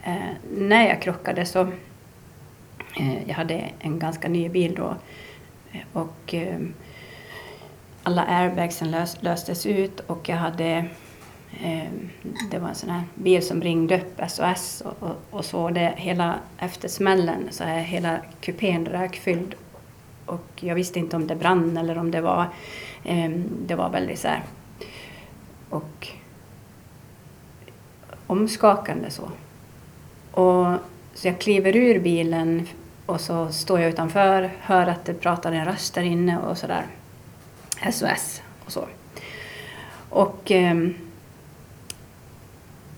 eh, 0.04 0.16
när 0.58 0.88
jag 0.88 1.02
krockade 1.02 1.46
så, 1.46 1.62
eh, 3.00 3.28
jag 3.28 3.36
hade 3.36 3.70
en 3.80 4.00
ganska 4.00 4.30
ny 4.30 4.50
bil 4.50 4.76
då 4.76 4.96
eh, 5.72 5.82
och 5.94 6.34
eh, 6.34 6.60
alla 8.04 8.26
airbagsen 8.26 8.92
lös, 8.92 9.18
löstes 9.24 9.66
ut 9.66 10.00
och 10.00 10.30
jag 10.30 10.38
hade 10.38 10.86
Ehm, 11.52 12.10
det 12.52 12.60
var 12.60 12.70
en 12.70 12.76
sån 12.76 12.90
här 12.90 13.04
bil 13.16 13.48
som 13.48 13.62
ringde 13.62 13.98
upp 13.98 14.22
SOS 14.30 14.82
och, 14.82 15.04
och, 15.10 15.16
och 15.30 15.46
så. 15.46 15.70
Det, 15.70 15.94
hela, 15.98 16.40
efter 16.58 16.88
smällen 16.88 17.48
så 17.52 17.64
är 17.64 17.80
hela 17.80 18.20
kupén 18.42 18.86
rökfylld. 18.86 19.56
Och 20.26 20.52
jag 20.56 20.76
visste 20.76 21.00
inte 21.00 21.16
om 21.16 21.28
det 21.28 21.36
brann 21.36 21.78
eller 21.78 21.98
om 21.98 22.12
det 22.12 22.22
var... 22.22 22.46
Ehm, 23.04 23.44
det 23.68 23.76
var 23.76 23.90
väldigt 23.90 24.20
så 24.20 24.28
här... 24.28 24.44
Och 25.70 26.08
omskakande 28.28 29.10
så. 29.10 29.32
Och, 30.32 30.78
så 31.14 31.28
jag 31.28 31.40
kliver 31.40 31.76
ur 31.76 32.00
bilen 32.00 32.68
och 33.06 33.22
så 33.22 33.52
står 33.52 33.80
jag 33.80 33.90
utanför, 33.90 34.52
hör 34.60 34.88
att 34.88 35.06
det 35.06 35.14
pratar 35.14 35.52
en 35.52 35.66
röst 35.66 35.94
där 35.94 36.04
inne 36.04 36.40
och 36.40 36.58
sådär. 36.58 36.86
SOS 37.92 38.42
och 38.66 38.72
så. 38.72 38.88
Och... 40.10 40.52
Ehm, 40.52 41.07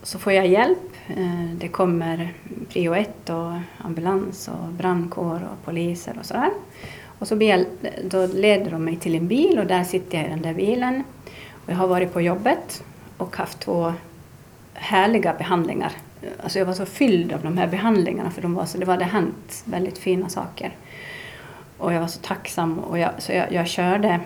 så 0.03 0.20
får 0.20 0.34
jag 0.34 0.48
hjälp. 0.48 0.96
Eh, 1.08 1.46
det 1.58 1.68
kommer 1.68 2.34
prio 2.70 2.94
1 2.94 3.29
och 3.29 3.53
ambulans 3.77 4.48
och 4.48 4.74
brandkår 4.74 5.48
och 5.51 5.65
poliser 5.65 6.15
och 6.20 6.25
sådär. 6.25 6.50
Och 7.20 7.27
så 7.27 7.44
jag, 7.44 7.65
då 8.03 8.25
leder 8.25 8.72
de 8.72 8.84
mig 8.84 8.96
till 8.96 9.15
en 9.15 9.27
bil 9.27 9.60
och 9.60 9.65
där 9.65 9.84
sitter 9.84 10.18
jag 10.18 10.27
i 10.27 10.29
den 10.29 10.41
där 10.41 10.53
bilen. 10.53 11.03
Och 11.65 11.72
jag 11.72 11.75
har 11.75 11.88
varit 11.88 12.13
på 12.13 12.22
jobbet 12.22 12.84
och 13.18 13.36
haft 13.36 13.60
två 13.60 13.94
härliga 14.74 15.34
behandlingar. 15.34 15.91
Alltså 16.44 16.60
jag 16.60 16.65
var 16.65 16.74
så 16.74 16.86
fylld 16.86 17.34
av 17.34 17.41
de 17.44 17.58
här 17.58 17.68
behandlingarna 17.68 18.32
för 18.32 18.41
de 18.41 18.53
var 18.53 18.65
så, 18.65 18.77
det 18.77 18.86
hade 18.86 19.06
hänt 19.06 19.63
väldigt 19.65 19.98
fina 19.98 20.29
saker. 20.29 20.75
Och 21.77 21.94
jag 21.94 22.01
var 22.01 22.08
så 22.08 22.20
tacksam 22.20 22.79
och 22.79 23.00
jag, 23.00 23.12
så 23.18 23.32
jag, 23.32 23.51
jag 23.51 23.68
körde, 23.68 24.20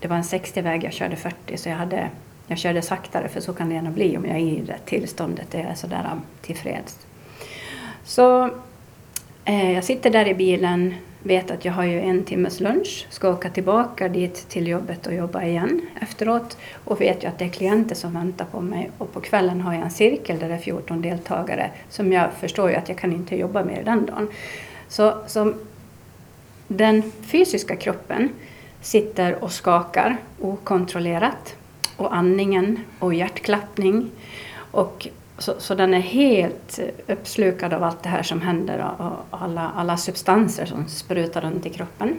det 0.00 0.08
var 0.08 0.16
en 0.16 0.22
60-väg, 0.22 0.84
jag 0.84 0.92
körde 0.92 1.16
40 1.16 1.56
så 1.56 1.68
jag 1.68 1.76
hade 1.76 2.10
jag 2.50 2.58
körde 2.58 2.82
saktare 2.82 3.28
för 3.28 3.40
så 3.40 3.52
kan 3.52 3.68
det 3.68 3.74
gärna 3.74 3.90
bli 3.90 4.16
om 4.16 4.24
jag 4.24 4.36
är 4.36 4.40
i 4.40 4.62
det 4.66 4.78
tillståndet, 4.84 5.46
jag 5.50 5.62
är 5.62 5.74
sådär 5.74 6.10
um, 6.12 6.20
tillfreds. 6.40 6.98
Så 8.04 8.50
eh, 9.44 9.72
jag 9.72 9.84
sitter 9.84 10.10
där 10.10 10.28
i 10.28 10.34
bilen, 10.34 10.94
vet 11.22 11.50
att 11.50 11.64
jag 11.64 11.72
har 11.72 11.84
ju 11.84 12.00
en 12.00 12.24
timmes 12.24 12.60
lunch, 12.60 13.06
ska 13.10 13.30
åka 13.30 13.50
tillbaka 13.50 14.08
dit 14.08 14.48
till 14.48 14.68
jobbet 14.68 15.06
och 15.06 15.14
jobba 15.14 15.42
igen 15.44 15.80
efteråt 16.00 16.58
och 16.84 17.00
vet 17.00 17.24
ju 17.24 17.28
att 17.28 17.38
det 17.38 17.44
är 17.44 17.48
klienter 17.48 17.94
som 17.94 18.14
väntar 18.14 18.44
på 18.44 18.60
mig 18.60 18.90
och 18.98 19.12
på 19.12 19.20
kvällen 19.20 19.60
har 19.60 19.74
jag 19.74 19.82
en 19.82 19.90
cirkel 19.90 20.38
där 20.38 20.48
det 20.48 20.54
är 20.54 20.58
14 20.58 21.02
deltagare 21.02 21.70
som 21.88 22.12
jag 22.12 22.32
förstår 22.32 22.70
ju 22.70 22.76
att 22.76 22.88
jag 22.88 22.98
kan 22.98 23.12
inte 23.12 23.36
jobba 23.36 23.64
med 23.64 23.84
den 23.84 24.06
dagen. 24.06 24.28
Så, 24.88 25.14
så 25.26 25.54
den 26.68 27.12
fysiska 27.22 27.76
kroppen 27.76 28.28
sitter 28.80 29.44
och 29.44 29.52
skakar 29.52 30.16
okontrollerat 30.40 31.56
och 32.00 32.16
andningen 32.16 32.80
och 32.98 33.14
hjärtklappning. 33.14 34.10
Och 34.70 35.08
så, 35.38 35.54
så 35.58 35.74
den 35.74 35.94
är 35.94 36.00
helt 36.00 36.80
uppslukad 37.06 37.72
av 37.72 37.82
allt 37.82 38.02
det 38.02 38.08
här 38.08 38.22
som 38.22 38.40
händer 38.40 38.92
och, 38.98 39.38
alla, 39.40 39.72
alla 39.76 39.96
substanser 39.96 40.66
som 40.66 40.88
sprutar 40.88 41.40
runt 41.40 41.66
i 41.66 41.70
kroppen. 41.70 42.16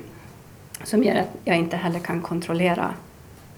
Som 0.83 1.03
gör 1.03 1.15
att 1.15 1.37
jag 1.43 1.57
inte 1.57 1.77
heller 1.77 1.99
kan 1.99 2.21
kontrollera 2.21 2.93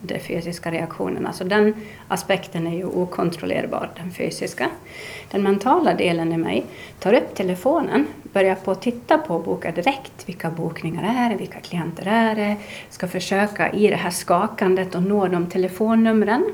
de 0.03 0.19
fysiska 0.19 0.71
reaktionerna. 0.71 1.33
Så 1.33 1.43
den 1.43 1.73
aspekten 2.07 2.67
är 2.67 2.75
ju 2.75 2.85
okontrollerbar, 2.85 3.89
den 3.95 4.11
fysiska. 4.11 4.69
Den 5.31 5.43
mentala 5.43 5.93
delen 5.93 6.33
i 6.33 6.37
mig 6.37 6.65
tar 6.99 7.13
upp 7.13 7.35
telefonen, 7.35 8.07
börjar 8.23 8.55
på 8.55 8.71
att 8.71 8.81
titta 8.81 9.17
på 9.17 9.35
och 9.35 9.43
boka 9.43 9.71
direkt. 9.71 10.29
Vilka 10.29 10.49
bokningar 10.49 11.25
är 11.25 11.29
det? 11.29 11.35
Vilka 11.35 11.59
klienter 11.59 12.07
är 12.07 12.35
det? 12.35 12.55
Ska 12.89 13.07
försöka 13.07 13.71
i 13.71 13.87
det 13.87 13.95
här 13.95 14.09
skakandet 14.09 14.95
och 14.95 15.03
nå 15.03 15.27
de 15.27 15.47
telefonnumren. 15.47 16.45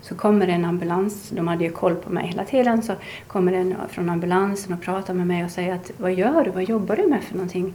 Så 0.00 0.14
kommer 0.14 0.48
en 0.48 0.64
ambulans, 0.64 1.30
de 1.30 1.48
hade 1.48 1.64
ju 1.64 1.70
koll 1.70 1.94
på 1.94 2.10
mig 2.10 2.26
hela 2.26 2.44
tiden, 2.44 2.82
så 2.82 2.92
kommer 3.26 3.52
en 3.52 3.74
från 3.88 4.10
ambulansen 4.10 4.72
och 4.72 4.82
pratar 4.82 5.14
med 5.14 5.26
mig 5.26 5.44
och 5.44 5.50
säger 5.50 5.74
att 5.74 5.90
vad 5.96 6.14
gör 6.14 6.44
du, 6.44 6.50
vad 6.50 6.62
jobbar 6.62 6.96
du 6.96 7.06
med 7.06 7.22
för 7.22 7.34
någonting? 7.34 7.74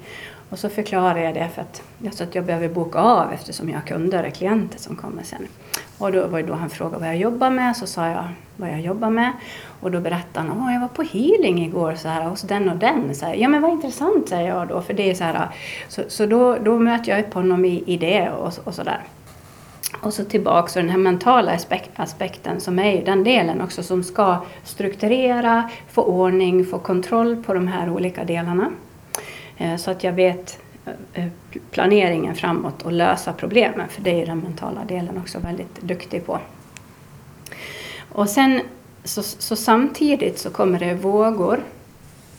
Och 0.49 0.59
så 0.59 0.69
förklarade 0.69 1.21
jag 1.21 1.33
det 1.33 1.49
för 1.55 1.61
att 1.61 1.81
jag 2.03 2.13
sa 2.13 2.23
att 2.23 2.35
jag 2.35 2.45
behöver 2.45 2.69
boka 2.69 2.99
av 2.99 3.33
eftersom 3.33 3.69
jag 3.69 3.75
har 3.75 3.87
kunder 3.87 4.27
och 4.27 4.33
klienter 4.33 4.79
som 4.79 4.95
kommer 4.95 5.23
sen. 5.23 5.47
Och 5.97 6.11
då 6.11 6.27
var 6.27 6.41
det 6.41 6.47
då 6.47 6.53
han 6.53 6.69
frågade 6.69 6.99
vad 6.99 7.07
jag 7.07 7.17
jobbar 7.17 7.49
med, 7.49 7.77
så 7.77 7.87
sa 7.87 8.07
jag 8.07 8.23
vad 8.57 8.69
jag 8.69 8.81
jobbar 8.81 9.09
med. 9.09 9.31
Och 9.81 9.91
då 9.91 9.99
berättade 9.99 10.47
han, 10.47 10.57
åh 10.61 10.73
jag 10.73 10.81
var 10.81 10.87
på 10.87 11.03
healing 11.03 11.65
igår 11.65 11.95
så 11.95 12.07
här, 12.07 12.23
hos 12.23 12.41
den 12.41 12.69
och 12.69 12.75
den. 12.75 13.15
Så 13.15 13.25
här, 13.25 13.33
ja 13.33 13.47
men 13.47 13.61
vad 13.61 13.71
intressant 13.71 14.29
säger 14.29 14.49
jag 14.49 14.67
då, 14.67 14.81
för 14.81 14.93
det 14.93 15.09
är 15.09 15.15
så 15.15 15.23
här, 15.23 15.47
så, 15.87 16.01
så 16.07 16.25
då, 16.25 16.55
då 16.55 16.79
möter 16.79 17.11
jag 17.11 17.19
upp 17.19 17.33
honom 17.33 17.65
i, 17.65 17.83
i 17.85 17.97
det 17.97 18.29
och, 18.29 18.53
och 18.63 18.73
så 18.73 18.83
där. 18.83 19.03
Och 20.01 20.13
så 20.13 20.23
tillbaks 20.25 20.73
till 20.73 20.81
den 20.81 20.89
här 20.89 20.97
mentala 20.97 21.57
aspekten 21.95 22.61
som 22.61 22.79
är 22.79 22.91
ju 22.91 23.03
den 23.03 23.23
delen 23.23 23.61
också 23.61 23.83
som 23.83 24.03
ska 24.03 24.37
strukturera, 24.63 25.69
få 25.89 26.03
ordning, 26.03 26.65
få 26.65 26.79
kontroll 26.79 27.43
på 27.43 27.53
de 27.53 27.67
här 27.67 27.89
olika 27.89 28.23
delarna. 28.23 28.71
Eh, 29.59 29.75
så 29.75 29.91
att 29.91 30.03
jag 30.03 30.13
vet 30.13 30.59
eh, 30.85 31.23
eh, 31.23 31.31
planeringen 31.71 32.35
framåt 32.35 32.81
och 32.81 32.91
lösa 32.91 33.33
problemen, 33.33 33.89
för 33.89 34.01
det 34.01 34.21
är 34.21 34.25
den 34.25 34.39
mentala 34.39 34.85
delen 34.85 35.17
också 35.17 35.39
väldigt 35.39 35.81
duktig 35.81 36.25
på. 36.25 36.39
Och 38.11 38.29
sen 38.29 38.61
så, 39.03 39.23
så 39.23 39.55
samtidigt 39.55 40.39
så 40.39 40.49
kommer 40.49 40.79
det 40.79 40.93
vågor 40.93 41.63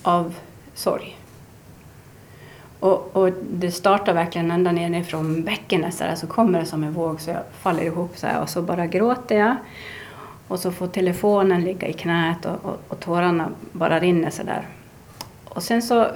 av 0.03 0.35
sorg. 0.75 1.17
Och, 2.81 3.17
och 3.17 3.31
det 3.51 3.71
startar 3.71 4.15
verkligen 4.15 4.51
ända 4.51 4.73
nerifrån 4.73 5.45
bäckenet 5.45 5.95
så, 5.95 6.05
där, 6.05 6.15
så 6.15 6.27
kommer 6.27 6.61
det 6.61 6.67
som 6.67 6.85
en 6.85 6.93
våg 6.93 7.21
så 7.21 7.31
jag 7.31 7.43
faller 7.61 7.83
ihop 7.83 8.19
så 8.19 8.27
här 8.27 8.43
och 8.43 8.49
så 8.49 8.63
bara 8.63 8.87
gråter 8.87 9.39
jag. 9.39 9.57
Och 10.49 10.59
så 10.59 10.73
får 10.73 10.87
telefonen 10.87 11.65
ligga 11.65 11.89
i 11.89 11.93
knät 11.93 12.47
och, 12.47 12.65
och, 12.65 12.81
och 12.89 13.01
tårarna 13.01 13.49
bara 13.73 14.01
rinner 14.01 14.31
så 14.31 14.43
där. 14.43 14.67
Och 15.45 15.63
sen 15.63 15.83
så 15.83 16.07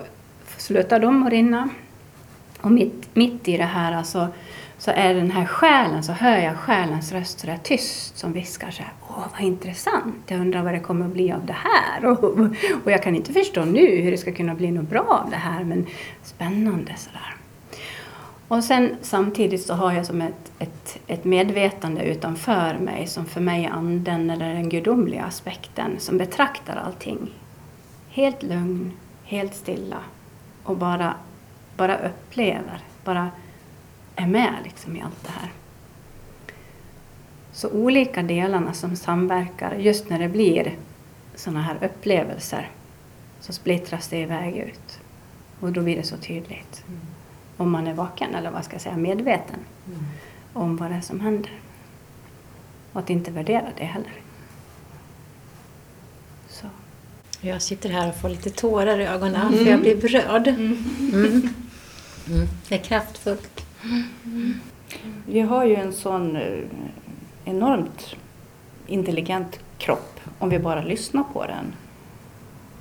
slutar 0.64 1.00
de 1.00 1.23
att 1.23 1.30
rinna. 1.30 1.68
Och 2.61 2.71
mitt, 2.71 3.14
mitt 3.14 3.49
i 3.49 3.56
det 3.56 3.64
här 3.64 3.92
alltså, 3.92 4.28
så 4.78 4.90
är 4.90 5.14
den 5.14 5.30
här 5.30 5.47
själen, 5.47 6.02
så 6.02 6.12
hör 6.12 6.38
jag 6.38 6.56
själens 6.56 7.12
röst 7.12 7.40
så 7.40 7.47
där 7.47 7.59
tyst 7.62 8.18
som 8.18 8.33
viskar 8.33 8.71
så 8.71 8.83
här. 8.83 8.92
Åh, 9.09 9.26
vad 9.33 9.40
intressant. 9.40 10.16
Jag 10.26 10.40
undrar 10.40 10.62
vad 10.62 10.75
det 10.75 10.80
kommer 10.80 11.06
att 11.06 11.12
bli 11.12 11.33
av 11.33 11.47
det 11.47 11.56
här. 11.64 12.04
Och, 12.11 12.25
och 12.85 12.90
jag 12.90 13.02
kan 13.02 13.16
inte 13.16 13.33
förstå 13.33 13.64
nu 13.64 13.97
hur 13.97 14.11
det 14.11 14.18
ska 14.18 14.33
kunna 14.33 14.54
bli 14.54 14.71
något 14.71 14.88
bra 14.88 15.23
av 15.25 15.30
det 15.30 15.37
här, 15.37 15.64
men 15.64 15.87
spännande 16.23 16.94
sådär. 16.97 17.37
Och 18.49 18.64
sen 18.64 18.97
samtidigt 19.02 19.66
så 19.66 19.75
har 19.75 19.92
jag 19.92 20.06
som 20.06 20.21
ett, 20.21 20.52
ett, 20.59 20.99
ett 21.06 21.25
medvetande 21.25 22.02
utanför 22.02 22.78
mig 22.80 23.06
som 23.06 23.26
för 23.26 23.40
mig 23.40 23.64
är 23.64 23.71
anden 23.71 24.30
eller 24.30 24.54
den 24.54 24.68
gudomliga 24.68 25.25
aspekten 25.25 25.90
som 25.99 26.18
betraktar 26.18 26.76
allting. 26.76 27.30
Helt 28.09 28.42
lugn, 28.42 28.92
helt 29.25 29.54
stilla 29.54 29.99
och 30.64 30.76
bara, 30.76 31.14
bara 31.76 31.99
upplever. 31.99 32.80
Bara 33.04 33.30
är 34.16 34.26
med 34.26 34.54
liksom 34.64 34.97
i 34.97 35.02
allt 35.02 35.23
det 35.25 35.33
här. 35.40 35.52
Så 37.52 37.71
olika 37.71 38.23
delarna 38.23 38.73
som 38.73 38.97
samverkar, 38.97 39.75
just 39.75 40.09
när 40.11 40.18
det 40.18 40.28
blir 40.28 40.76
sådana 41.35 41.62
här 41.62 41.76
upplevelser 41.85 42.68
så 43.40 43.52
splittras 43.52 44.09
det 44.09 44.18
iväg 44.18 44.56
ut. 44.56 45.00
Och 45.61 45.73
då 45.73 45.83
blir 45.83 45.97
det 45.97 46.02
så 46.02 46.16
tydligt. 46.16 46.85
Mm. 46.88 47.00
Om 47.56 47.71
man 47.71 47.87
är 47.87 47.94
vaken, 47.94 48.35
eller 48.35 48.50
vad 48.50 48.64
ska 48.64 48.75
jag 48.75 48.83
säga, 48.83 48.97
medveten 48.97 49.59
Mm. 49.87 50.04
om 50.52 50.76
vad 50.76 50.90
det 50.90 50.97
är 50.97 51.00
som 51.00 51.21
händer. 51.21 51.52
Och 52.92 53.00
att 53.00 53.11
inte 53.11 53.30
värdera 53.30 53.66
det 53.76 53.85
heller. 53.85 54.12
Så. 56.49 56.66
Jag 57.46 57.62
sitter 57.62 57.88
här 57.88 58.08
och 58.08 58.14
får 58.14 58.28
lite 58.28 58.50
tårar 58.50 58.98
i 58.98 59.06
ögonen 59.06 59.52
för 59.52 59.70
jag 59.70 59.80
blir 59.80 59.96
berörd. 59.96 60.48
Mm. 60.48 60.84
Mm. 62.28 62.48
Det 62.68 62.74
är 62.74 62.78
kraftfullt. 62.78 63.66
Vi 65.26 65.40
har 65.40 65.64
ju 65.64 65.74
en 65.74 65.92
sån 65.92 66.36
eh, 66.36 66.58
enormt 67.44 68.16
intelligent 68.86 69.58
kropp 69.78 70.20
om 70.38 70.48
vi 70.48 70.58
bara 70.58 70.82
lyssnar 70.82 71.24
på 71.32 71.46
den. 71.46 71.72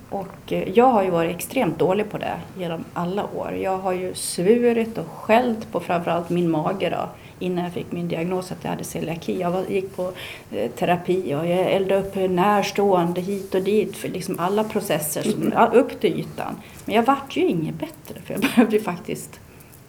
Och 0.09 0.53
eh, 0.53 0.69
jag 0.69 0.85
har 0.85 1.03
ju 1.03 1.09
varit 1.09 1.35
extremt 1.35 1.79
dålig 1.79 2.09
på 2.09 2.17
det 2.17 2.39
genom 2.57 2.83
alla 2.93 3.23
år. 3.23 3.51
Jag 3.61 3.77
har 3.77 3.91
ju 3.91 4.13
svurit 4.13 4.97
och 4.97 5.07
skällt 5.07 5.71
på 5.71 5.79
framförallt 5.79 6.29
min 6.29 6.51
mage 6.51 6.89
då, 6.89 7.09
innan 7.43 7.63
jag 7.63 7.73
fick 7.73 7.91
min 7.91 8.07
diagnos 8.07 8.51
att 8.51 8.63
jag 8.63 8.69
hade 8.69 8.83
celiaki. 8.83 9.39
Jag 9.39 9.51
var, 9.51 9.63
gick 9.63 9.95
på 9.95 10.11
eh, 10.51 10.71
terapi 10.71 11.35
och 11.35 11.47
jag 11.47 11.59
eldade 11.71 12.01
upp 12.01 12.31
närstående 12.31 13.21
hit 13.21 13.55
och 13.55 13.61
dit 13.61 13.97
för 13.97 14.09
liksom 14.09 14.39
alla 14.39 14.63
processer 14.63 15.23
som, 15.23 15.53
upp 15.73 15.99
till 15.99 16.19
ytan. 16.19 16.55
Men 16.85 16.95
jag 16.95 17.03
vart 17.03 17.37
ju 17.37 17.47
inget 17.47 17.75
bättre 17.75 18.21
för 18.25 18.33
jag 18.33 18.41
behövde 18.55 18.75
ju 18.75 18.83
faktiskt 18.83 19.39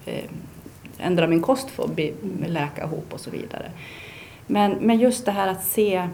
eh, 0.07 0.25
ändra 0.99 1.27
min 1.27 1.43
kost 1.43 1.71
för 1.71 1.85
att 1.85 1.95
bli, 1.95 2.15
läka 2.47 2.85
ihop 2.85 3.13
och 3.13 3.21
så 3.21 3.31
vidare. 3.31 3.71
Men, 4.47 4.73
men 4.81 4.99
just 4.99 5.25
det 5.25 5.33
här 5.33 5.49
att 5.49 5.65
se 5.65 6.09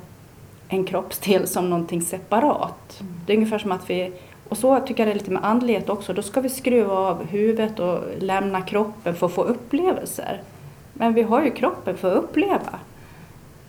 en 0.69 0.85
kroppsdel 0.85 1.47
som 1.47 1.71
någonting 1.71 2.03
separat. 2.03 3.03
Det 3.27 3.33
är 3.33 3.37
ungefär 3.37 3.59
som 3.59 3.73
att 3.73 3.91
vi, 3.91 4.13
och 4.49 4.59
så 4.59 4.81
tycker 4.81 5.01
jag 5.01 5.09
det 5.09 5.13
är 5.13 5.19
lite 5.19 5.31
med 5.31 5.45
andlighet 5.45 5.89
också, 5.89 6.13
då 6.13 6.23
ska 6.23 6.41
vi 6.41 6.49
skruva 6.49 6.95
av 6.95 7.27
huvudet 7.27 7.79
och 7.79 8.01
lämna 8.19 8.63
kroppen 8.63 9.15
för 9.15 9.27
att 9.27 9.33
få 9.33 9.43
upplevelser. 9.43 10.43
Men 11.01 11.15
vi 11.15 11.23
har 11.23 11.45
ju 11.45 11.51
kroppen 11.51 11.97
för 11.97 12.11
att 12.17 12.25
uppleva. 12.25 12.79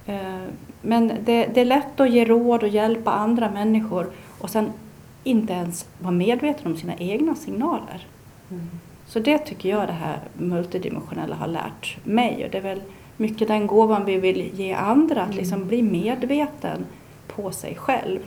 Eh, 0.06 0.42
Men 0.82 1.08
det, 1.08 1.46
det 1.54 1.62
är 1.62 1.66
lätt 1.66 2.00
att 2.00 2.10
ge 2.10 2.26
råd 2.26 2.64
och 2.64 2.70
hjälpa 2.70 3.12
andra 3.12 3.52
människor 3.52 4.10
och 4.40 4.50
sen 4.50 4.72
inte 5.24 5.54
ens 5.54 5.88
vara 6.00 6.12
medveten 6.12 6.72
om 6.72 6.78
sina 6.78 6.96
egna 6.96 7.36
signaler. 7.36 8.08
Så 9.08 9.20
det 9.20 9.38
tycker 9.38 9.70
jag 9.70 9.88
det 9.88 9.94
här 9.94 10.20
multidimensionella 10.38 11.36
har 11.36 11.48
lärt 11.48 11.98
mig. 12.06 12.46
Och 12.46 12.52
det 12.52 12.58
är 12.58 12.62
väl 12.62 12.82
mycket 13.18 13.48
den 13.48 13.68
gåvan 13.68 14.06
vi 14.06 14.18
vill 14.18 14.60
ge 14.60 14.74
andra, 14.74 15.22
att 15.22 15.36
liksom 15.36 15.68
bli 15.68 15.82
medveten 15.82 16.86
på 17.28 17.52
sig 17.52 17.76
själv. 17.76 18.20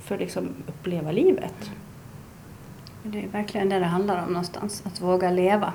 För 0.00 0.14
att 0.14 0.20
liksom 0.20 0.48
uppleva 0.66 1.12
livet. 1.12 1.70
Det 3.02 3.22
är 3.22 3.28
verkligen 3.28 3.68
det 3.68 3.78
det 3.78 3.84
handlar 3.84 4.22
om 4.22 4.28
någonstans. 4.28 4.82
Att 4.86 5.00
våga 5.00 5.30
leva 5.30 5.72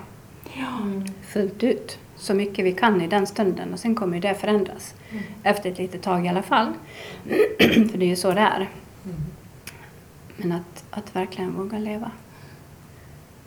fullt 1.21 1.63
ut. 1.63 1.99
Så 2.21 2.33
mycket 2.33 2.65
vi 2.65 2.71
kan 2.71 3.01
i 3.01 3.07
den 3.07 3.27
stunden 3.27 3.73
och 3.73 3.79
sen 3.79 3.95
kommer 3.95 4.19
det 4.19 4.33
förändras. 4.33 4.95
Efter 5.43 5.71
ett 5.71 5.77
litet 5.77 6.01
tag 6.01 6.25
i 6.25 6.29
alla 6.29 6.41
fall. 6.41 6.73
För 7.59 7.97
det 7.97 8.05
är 8.05 8.09
ju 8.09 8.15
så 8.15 8.31
det 8.31 8.41
är. 8.41 8.69
Men 10.37 10.51
att, 10.51 10.83
att 10.91 11.15
verkligen 11.15 11.53
våga 11.53 11.79
leva 11.79 12.11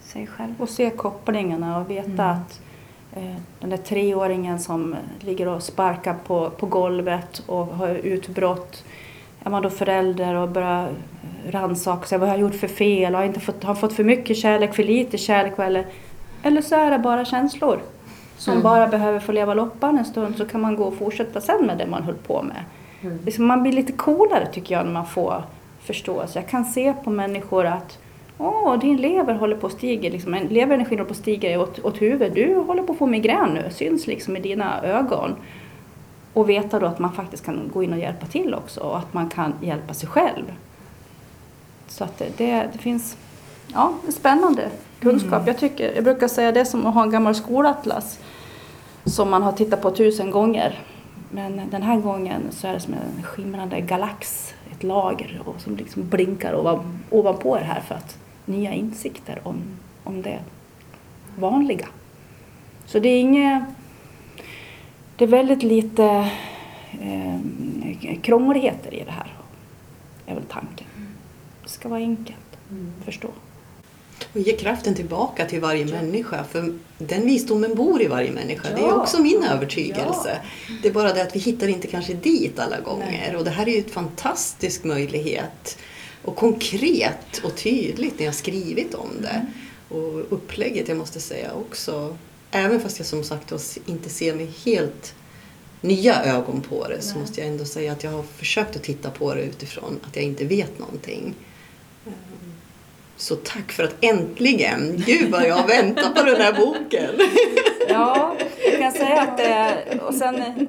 sig 0.00 0.26
själv. 0.26 0.54
Och 0.58 0.68
se 0.68 0.90
kopplingarna 0.90 1.78
och 1.78 1.90
veta 1.90 2.24
att 2.24 2.60
eh, 3.12 3.36
den 3.60 3.70
där 3.70 3.76
treåringen 3.76 4.58
som 4.58 4.96
ligger 5.20 5.48
och 5.48 5.62
sparkar 5.62 6.14
på, 6.26 6.50
på 6.50 6.66
golvet 6.66 7.42
och 7.46 7.66
har 7.66 7.94
utbrott. 7.94 8.84
Är 9.44 9.50
man 9.50 9.62
då 9.62 9.70
förälder 9.70 10.34
och 10.34 10.48
börjar 10.48 10.92
rannsaka 11.50 12.06
sig. 12.06 12.18
Vad 12.18 12.28
har 12.28 12.36
jag 12.36 12.42
gjort 12.42 12.54
för 12.54 12.68
fel? 12.68 13.14
Har 13.14 13.22
jag 13.22 13.30
inte 13.30 13.40
fått, 13.40 13.64
har 13.64 13.74
fått 13.74 13.92
för 13.92 14.04
mycket 14.04 14.36
kärlek, 14.36 14.74
för 14.74 14.84
lite 14.84 15.18
kärlek? 15.18 15.58
Eller, 15.58 15.86
eller 16.42 16.62
så 16.62 16.74
är 16.74 16.90
det 16.90 16.98
bara 16.98 17.24
känslor. 17.24 17.80
Som 18.36 18.62
bara 18.62 18.86
behöver 18.86 19.20
få 19.20 19.32
leva 19.32 19.54
loppan 19.54 19.98
en 19.98 20.04
stund 20.04 20.36
så 20.36 20.44
kan 20.44 20.60
man 20.60 20.76
gå 20.76 20.84
och 20.84 20.94
fortsätta 20.94 21.40
sen 21.40 21.66
med 21.66 21.78
det 21.78 21.86
man 21.86 22.02
höll 22.02 22.14
på 22.14 22.42
med. 22.42 22.64
Liksom 23.24 23.46
man 23.46 23.62
blir 23.62 23.72
lite 23.72 23.92
coolare 23.92 24.46
tycker 24.46 24.74
jag 24.74 24.84
när 24.84 24.92
man 24.92 25.06
får 25.06 25.42
förståelse. 25.80 26.38
Jag 26.38 26.48
kan 26.48 26.64
se 26.64 26.94
på 27.04 27.10
människor 27.10 27.66
att 27.66 27.98
Åh, 28.38 28.78
din 28.78 28.96
lever 28.96 29.34
håller 29.34 29.56
på 29.56 29.66
att 29.66 29.72
stiga, 29.72 30.10
liksom, 30.10 30.34
en 30.34 30.46
leverenergin 30.46 30.98
håller 30.98 31.04
på 31.04 31.10
att 31.10 31.16
stiga 31.16 31.60
åt, 31.60 31.78
åt 31.78 32.02
huvudet. 32.02 32.34
Du 32.34 32.54
håller 32.54 32.82
på 32.82 32.92
att 32.92 32.98
få 32.98 33.06
migrän 33.06 33.48
nu, 33.54 33.70
syns 33.70 34.06
liksom 34.06 34.36
i 34.36 34.40
dina 34.40 34.82
ögon. 34.82 35.36
Och 36.32 36.48
veta 36.48 36.78
då 36.78 36.86
att 36.86 36.98
man 36.98 37.12
faktiskt 37.12 37.44
kan 37.44 37.70
gå 37.74 37.82
in 37.82 37.92
och 37.92 37.98
hjälpa 37.98 38.26
till 38.26 38.54
också 38.54 38.80
och 38.80 38.98
att 38.98 39.14
man 39.14 39.28
kan 39.28 39.54
hjälpa 39.60 39.94
sig 39.94 40.08
själv. 40.08 40.44
Så 41.88 42.04
att 42.04 42.18
det, 42.18 42.38
det, 42.38 42.68
det 42.72 42.78
finns 42.78 43.16
ja, 43.72 43.92
det 44.02 44.08
är 44.08 44.12
spännande 44.12 44.70
kunskap. 45.04 45.46
Jag, 45.46 45.58
tycker, 45.58 45.94
jag 45.94 46.04
brukar 46.04 46.28
säga 46.28 46.52
det 46.52 46.60
är 46.60 46.64
som 46.64 46.86
att 46.86 46.94
ha 46.94 47.02
en 47.02 47.10
gammal 47.10 47.34
skolatlas 47.34 48.18
som 49.04 49.30
man 49.30 49.42
har 49.42 49.52
tittat 49.52 49.82
på 49.82 49.90
tusen 49.90 50.30
gånger. 50.30 50.80
Men 51.30 51.60
den 51.70 51.82
här 51.82 51.96
gången 51.96 52.42
så 52.50 52.66
är 52.66 52.72
det 52.72 52.80
som 52.80 52.94
en 52.94 53.22
skimrande 53.22 53.80
galax, 53.80 54.54
ett 54.72 54.82
lager 54.82 55.42
och 55.44 55.60
som 55.60 55.76
liksom 55.76 56.08
blinkar 56.08 56.54
ovan, 56.54 56.98
ovanpå 57.10 57.56
det 57.56 57.64
här 57.64 57.80
för 57.80 57.94
att 57.94 58.18
nya 58.44 58.72
insikter 58.72 59.40
om, 59.42 59.56
om 60.04 60.22
det 60.22 60.38
vanliga. 61.38 61.86
Så 62.86 62.98
det 62.98 63.08
är 63.08 63.20
inget... 63.20 63.62
Det 65.16 65.24
är 65.24 65.28
väldigt 65.28 65.62
lite 65.62 66.30
eh, 67.00 67.40
krångligheter 68.22 68.94
i 68.94 69.04
det 69.04 69.10
här, 69.10 69.34
är 70.26 70.34
väl 70.34 70.44
tanken. 70.44 70.86
Det 71.62 71.68
ska 71.68 71.88
vara 71.88 72.00
enkelt 72.00 72.58
att 72.98 73.04
förstå. 73.04 73.28
Och 74.32 74.40
ge 74.40 74.56
kraften 74.56 74.94
tillbaka 74.94 75.44
till 75.46 75.60
varje 75.60 75.84
människa. 75.86 76.44
För 76.44 76.74
den 76.98 77.26
visdomen 77.26 77.74
bor 77.74 78.02
i 78.02 78.06
varje 78.06 78.30
människa. 78.32 78.68
Det 78.68 78.80
är 78.82 78.88
Ja. 78.88 79.02
också 79.02 79.22
min 79.22 79.42
övertygelse. 79.44 80.40
Det 80.82 80.88
är 80.88 80.92
bara 80.92 81.12
det 81.12 81.22
att 81.22 81.36
vi 81.36 81.40
hittar 81.40 81.68
inte 81.68 81.86
kanske 81.86 82.14
dit 82.14 82.58
alla 82.58 82.80
gånger. 82.80 83.36
Och 83.36 83.44
det 83.44 83.50
här 83.50 83.68
är 83.68 83.72
ju 83.72 83.78
en 83.78 83.84
fantastisk 83.90 84.84
möjlighet. 84.84 85.78
Och 86.22 86.36
konkret 86.36 87.38
och 87.44 87.56
tydligt 87.56 88.18
när 88.18 88.26
jag 88.26 88.34
skrivit 88.34 88.94
om 88.94 89.10
det. 89.22 89.46
Och 89.96 90.32
upplägget, 90.32 90.88
jag 90.88 90.96
måste 90.96 91.20
säga 91.20 91.52
också. 91.52 92.16
Även 92.50 92.80
fast 92.80 92.98
jag 92.98 93.06
som 93.06 93.24
sagt 93.24 93.52
inte 93.86 94.08
ser 94.10 94.34
med 94.34 94.48
helt 94.64 95.14
nya 95.80 96.24
ögon 96.24 96.60
på 96.60 96.88
det 96.88 97.02
så 97.02 97.18
måste 97.18 97.40
jag 97.40 97.48
ändå 97.50 97.64
säga 97.64 97.92
att 97.92 98.04
jag 98.04 98.10
har 98.10 98.22
försökt 98.22 98.76
att 98.76 98.82
titta 98.82 99.10
på 99.10 99.34
det 99.34 99.42
utifrån 99.42 100.00
att 100.08 100.16
jag 100.16 100.24
inte 100.24 100.44
vet 100.44 100.78
någonting. 100.78 101.34
Så 103.16 103.36
tack 103.36 103.72
för 103.72 103.84
att 103.84 103.96
äntligen, 104.00 104.96
gud 105.06 105.30
vad 105.30 105.44
jag 105.46 105.54
har 105.54 105.68
väntat 105.68 106.14
på 106.14 106.22
den 106.22 106.40
här 106.40 106.52
boken. 106.52 107.10
Ja, 107.88 108.36
jag 108.64 108.78
kan 108.78 108.92
säga 108.92 109.20
att 109.20 109.36
det 109.36 109.44
är, 109.44 110.00
och 110.04 110.14
sen 110.14 110.34
eh, 110.34 110.62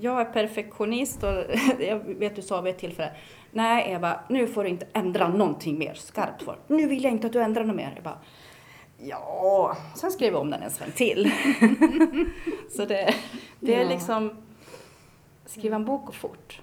jag 0.00 0.20
är 0.20 0.24
perfektionist 0.24 1.22
och 1.22 1.44
jag 1.78 1.98
vet 1.98 2.36
du 2.36 2.42
sa 2.42 2.60
vid 2.60 2.74
ett 2.74 2.80
tillfälle 2.80 3.12
Nej 3.50 3.92
Eva, 3.92 4.20
nu 4.28 4.46
får 4.46 4.64
du 4.64 4.70
inte 4.70 4.86
ändra 4.92 5.28
någonting 5.28 5.78
mer 5.78 5.94
skarpt 5.94 6.42
för. 6.42 6.56
Nu 6.66 6.86
vill 6.86 7.04
jag 7.04 7.12
inte 7.12 7.26
att 7.26 7.32
du 7.32 7.42
ändrar 7.42 7.64
något 7.64 7.76
mer. 7.76 7.92
Jag 7.94 8.04
bara, 8.04 8.18
ja, 8.98 9.76
sen 9.96 10.10
skrev 10.10 10.32
jag 10.32 10.40
om 10.40 10.50
den 10.50 10.62
en 10.62 10.70
sväng 10.70 10.90
till. 10.90 11.32
Så 12.76 12.84
det, 12.84 13.14
det 13.60 13.74
är 13.74 13.88
liksom, 13.88 14.30
skriva 15.46 15.76
en 15.76 15.84
bok 15.84 16.08
och 16.08 16.14
fort. 16.14 16.60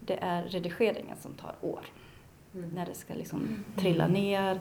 Det 0.00 0.18
är 0.20 0.42
redigeringen 0.42 1.16
som 1.22 1.34
tar 1.34 1.54
år. 1.60 1.80
När 2.52 2.86
det 2.86 2.94
ska 2.94 3.14
liksom 3.14 3.64
trilla 3.76 4.06
ner, 4.06 4.60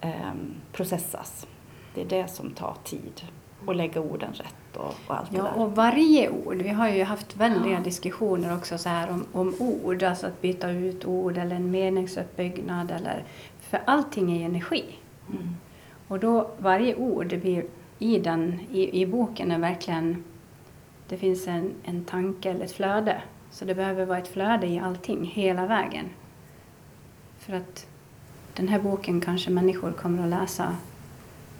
ehm, 0.00 0.54
processas. 0.72 1.46
Det 1.94 2.00
är 2.00 2.06
det 2.06 2.28
som 2.28 2.50
tar 2.50 2.76
tid. 2.84 3.22
Och 3.66 3.74
lägga 3.74 4.00
orden 4.00 4.32
rätt 4.32 4.76
och, 4.76 4.94
och 5.06 5.18
allt 5.18 5.32
Ja, 5.32 5.42
det 5.42 5.48
där. 5.48 5.58
och 5.58 5.76
varje 5.76 6.30
ord. 6.30 6.56
Vi 6.56 6.68
har 6.68 6.88
ju 6.88 7.04
haft 7.04 7.36
väldiga 7.36 7.80
diskussioner 7.80 8.56
också 8.56 8.78
så 8.78 8.88
här 8.88 9.10
om, 9.10 9.24
om 9.32 9.54
ord, 9.58 10.02
alltså 10.02 10.26
att 10.26 10.40
byta 10.40 10.70
ut 10.70 11.04
ord 11.04 11.38
eller 11.38 11.56
en 11.56 11.70
meningsuppbyggnad. 11.70 12.90
Eller, 12.90 13.24
för 13.60 13.80
allting 13.84 14.32
är 14.42 14.46
energi. 14.46 14.84
Mm. 15.30 15.48
Och 16.08 16.18
då 16.18 16.50
varje 16.58 16.94
ord 16.94 17.40
blir 17.40 17.64
i, 17.98 18.18
den, 18.18 18.60
i, 18.72 19.02
i 19.02 19.06
boken 19.06 19.50
är 19.50 19.58
verkligen, 19.58 20.24
det 21.08 21.16
finns 21.16 21.48
en, 21.48 21.72
en 21.84 22.04
tanke 22.04 22.50
eller 22.50 22.64
ett 22.64 22.72
flöde. 22.72 23.22
Så 23.50 23.64
det 23.64 23.74
behöver 23.74 24.06
vara 24.06 24.18
ett 24.18 24.28
flöde 24.28 24.66
i 24.66 24.78
allting, 24.78 25.24
hela 25.24 25.66
vägen. 25.66 26.08
För 27.46 27.52
att 27.52 27.86
den 28.54 28.68
här 28.68 28.78
boken 28.78 29.20
kanske 29.20 29.50
människor 29.50 29.92
kommer 29.92 30.22
att 30.22 30.30
läsa 30.30 30.76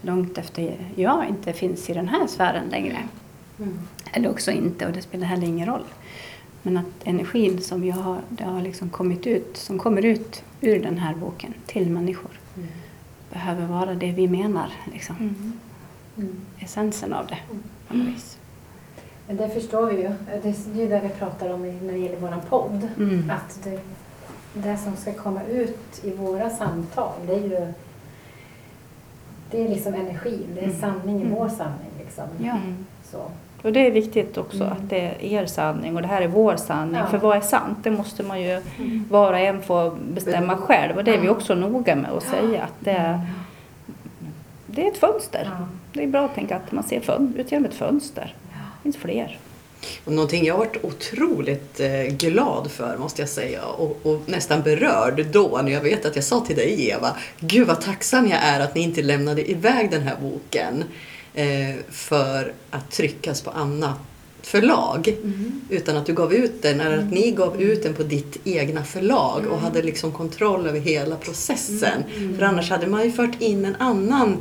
långt 0.02 0.38
efter 0.38 0.76
jag 0.96 1.28
inte 1.28 1.52
finns 1.52 1.90
i 1.90 1.92
den 1.92 2.08
här 2.08 2.26
sfären 2.26 2.68
längre. 2.68 2.98
Eller 4.12 4.30
också 4.30 4.50
inte 4.50 4.86
och 4.86 4.92
det 4.92 5.02
spelar 5.02 5.26
heller 5.26 5.46
ingen 5.46 5.68
roll. 5.68 5.84
Men 6.62 6.76
att 6.76 6.86
energin 7.04 7.60
som 7.60 7.84
jag 7.84 7.96
har, 7.96 8.20
det 8.28 8.44
har 8.44 8.62
liksom 8.62 8.90
kommit 8.90 9.26
ut, 9.26 9.56
som 9.56 9.78
kommer 9.78 10.04
ut 10.04 10.42
ur 10.60 10.82
den 10.82 10.98
här 10.98 11.14
boken 11.14 11.54
till 11.66 11.90
människor 11.90 12.30
behöver 13.32 13.66
vara 13.66 13.94
det 13.94 14.12
vi 14.12 14.28
menar. 14.28 14.70
Liksom. 14.92 15.16
Mm. 15.16 15.52
Mm. 16.16 16.36
essensen 16.58 17.12
av 17.12 17.26
det. 17.26 17.38
på 17.88 17.96
något 17.96 18.06
vis. 18.06 18.38
Det 19.26 19.48
förstår 19.48 19.86
vi 19.86 20.02
ju. 20.02 20.10
Det 20.42 20.48
är 20.48 20.76
ju 20.76 20.88
det 20.88 21.00
vi 21.00 21.08
pratar 21.08 21.52
om 21.52 21.62
när 21.62 21.92
det 21.92 21.98
gäller 21.98 22.20
vår 22.20 22.40
podd. 22.48 22.88
Mm. 22.96 23.30
Att 23.30 23.60
det, 23.64 23.80
det 24.54 24.76
som 24.76 24.96
ska 24.96 25.12
komma 25.12 25.42
ut 25.42 26.00
i 26.04 26.10
våra 26.10 26.50
samtal, 26.50 27.12
det 27.26 27.34
är 27.34 27.38
ju 27.42 27.72
det 29.50 29.64
är 29.64 29.68
liksom 29.68 29.94
energin, 29.94 30.46
det 30.54 30.60
är 30.60 30.64
Mm. 30.64 30.80
sanningen, 30.80 31.26
Mm. 31.26 31.34
vår 31.34 31.48
sanning. 31.48 31.90
Liksom. 31.98 32.24
Ja. 32.38 32.50
Mm. 32.52 32.86
Så. 33.04 33.18
Och 33.62 33.72
det 33.72 33.86
är 33.86 33.90
viktigt 33.90 34.38
också 34.38 34.56
Mm. 34.64 34.72
att 34.72 34.88
det 34.90 35.00
är 35.00 35.22
er 35.22 35.46
sanning 35.46 35.96
och 35.96 36.02
det 36.02 36.08
här 36.08 36.22
är 36.22 36.28
vår 36.28 36.56
sanning. 36.56 36.94
Ja. 37.00 37.06
För 37.06 37.18
vad 37.18 37.36
är 37.36 37.40
sant? 37.40 37.78
Det 37.82 37.90
måste 37.90 38.22
man 38.22 38.42
ju 38.42 38.62
var 39.10 39.32
och 39.32 39.38
en 39.38 39.62
få 39.62 39.96
bestämma 40.12 40.56
själv. 40.56 40.96
Och 40.96 41.04
det 41.04 41.14
är 41.14 41.20
vi 41.20 41.28
också 41.28 41.54
noga 41.54 41.96
med 41.96 42.10
att 42.10 42.22
säga 42.22 42.62
att 42.62 42.74
det 42.80 42.90
är, 42.90 43.20
det 44.66 44.86
är 44.86 44.90
ett 44.90 44.96
fönster. 44.98 45.50
Ja. 45.58 45.66
Det 45.92 46.02
är 46.02 46.06
bra 46.08 46.24
att 46.24 46.34
tänka 46.34 46.56
att 46.56 46.72
man 46.72 46.84
ser 46.84 47.00
fön- 47.00 47.34
ut 47.38 47.52
genom 47.52 47.64
ett 47.64 47.74
fönster. 47.74 48.34
Det 48.52 48.82
finns 48.82 48.96
fler. 48.96 49.38
Och 50.04 50.12
någonting 50.12 50.44
jag 50.44 50.58
varit 50.58 50.84
otroligt 50.84 51.80
eh, 51.80 52.02
glad 52.02 52.70
för 52.70 52.96
måste 52.96 53.22
jag 53.22 53.28
säga 53.28 53.64
och, 53.64 54.00
och 54.02 54.20
nästan 54.26 54.62
berörd 54.62 55.26
då 55.32 55.60
när 55.64 55.72
jag 55.72 55.80
vet 55.80 56.04
att 56.04 56.16
jag 56.16 56.24
sa 56.24 56.40
till 56.40 56.56
dig 56.56 56.88
Eva, 56.88 57.16
gud 57.40 57.66
vad 57.66 57.80
tacksam 57.80 58.28
jag 58.28 58.38
är 58.42 58.60
att 58.60 58.74
ni 58.74 58.80
inte 58.80 59.02
lämnade 59.02 59.50
iväg 59.50 59.90
den 59.90 60.02
här 60.02 60.16
boken 60.20 60.84
eh, 61.34 61.76
för 61.90 62.52
att 62.70 62.90
tryckas 62.90 63.42
på 63.42 63.50
annat 63.50 63.98
förlag. 64.46 65.08
Mm. 65.08 65.60
Utan 65.68 65.96
att 65.96 66.06
du 66.06 66.12
gav 66.14 66.32
ut 66.34 66.62
den, 66.62 66.80
eller 66.80 66.98
att 66.98 67.10
ni 67.12 67.30
gav 67.30 67.62
ut 67.62 67.82
den 67.82 67.94
på 67.94 68.02
ditt 68.02 68.38
egna 68.44 68.84
förlag 68.84 69.46
och 69.50 69.58
hade 69.58 69.82
liksom 69.82 70.12
kontroll 70.12 70.66
över 70.66 70.80
hela 70.80 71.16
processen. 71.16 72.04
För 72.38 72.42
annars 72.44 72.70
hade 72.70 72.86
man 72.86 73.02
ju 73.04 73.12
fört 73.12 73.40
in 73.42 73.64
en 73.64 73.76
annan, 73.76 74.36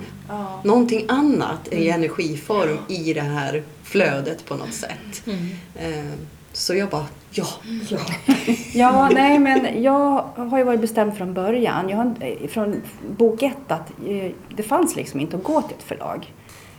någonting 0.63 1.05
annat 1.07 1.67
i 1.71 1.89
energiform 1.89 2.77
i 2.87 3.13
det 3.13 3.21
här 3.21 3.63
flödet 3.83 4.45
på 4.45 4.55
något 4.55 4.73
sätt. 4.73 5.23
Eh, 5.75 6.05
Så 6.53 6.75
jag 6.75 6.89
bara, 6.89 7.05
ja, 7.31 7.45
ja. 7.89 7.97
Ja, 8.73 9.09
nej 9.13 9.39
men 9.39 9.83
jag 9.83 10.25
har 10.35 10.57
ju 10.57 10.63
varit 10.63 10.81
bestämd 10.81 11.17
från 11.17 11.33
början, 11.33 11.89
jag 11.89 11.97
har, 11.97 12.15
eh, 12.19 12.47
från 12.47 12.81
bok 13.17 13.43
ett, 13.43 13.71
att 13.71 13.89
eh, 14.07 14.31
det 14.55 14.63
fanns 14.63 14.95
liksom 14.95 15.19
inte 15.19 15.37
att 15.37 15.43
gå 15.43 15.61
till 15.61 15.77
ett 15.77 15.83
förlag. 15.83 16.33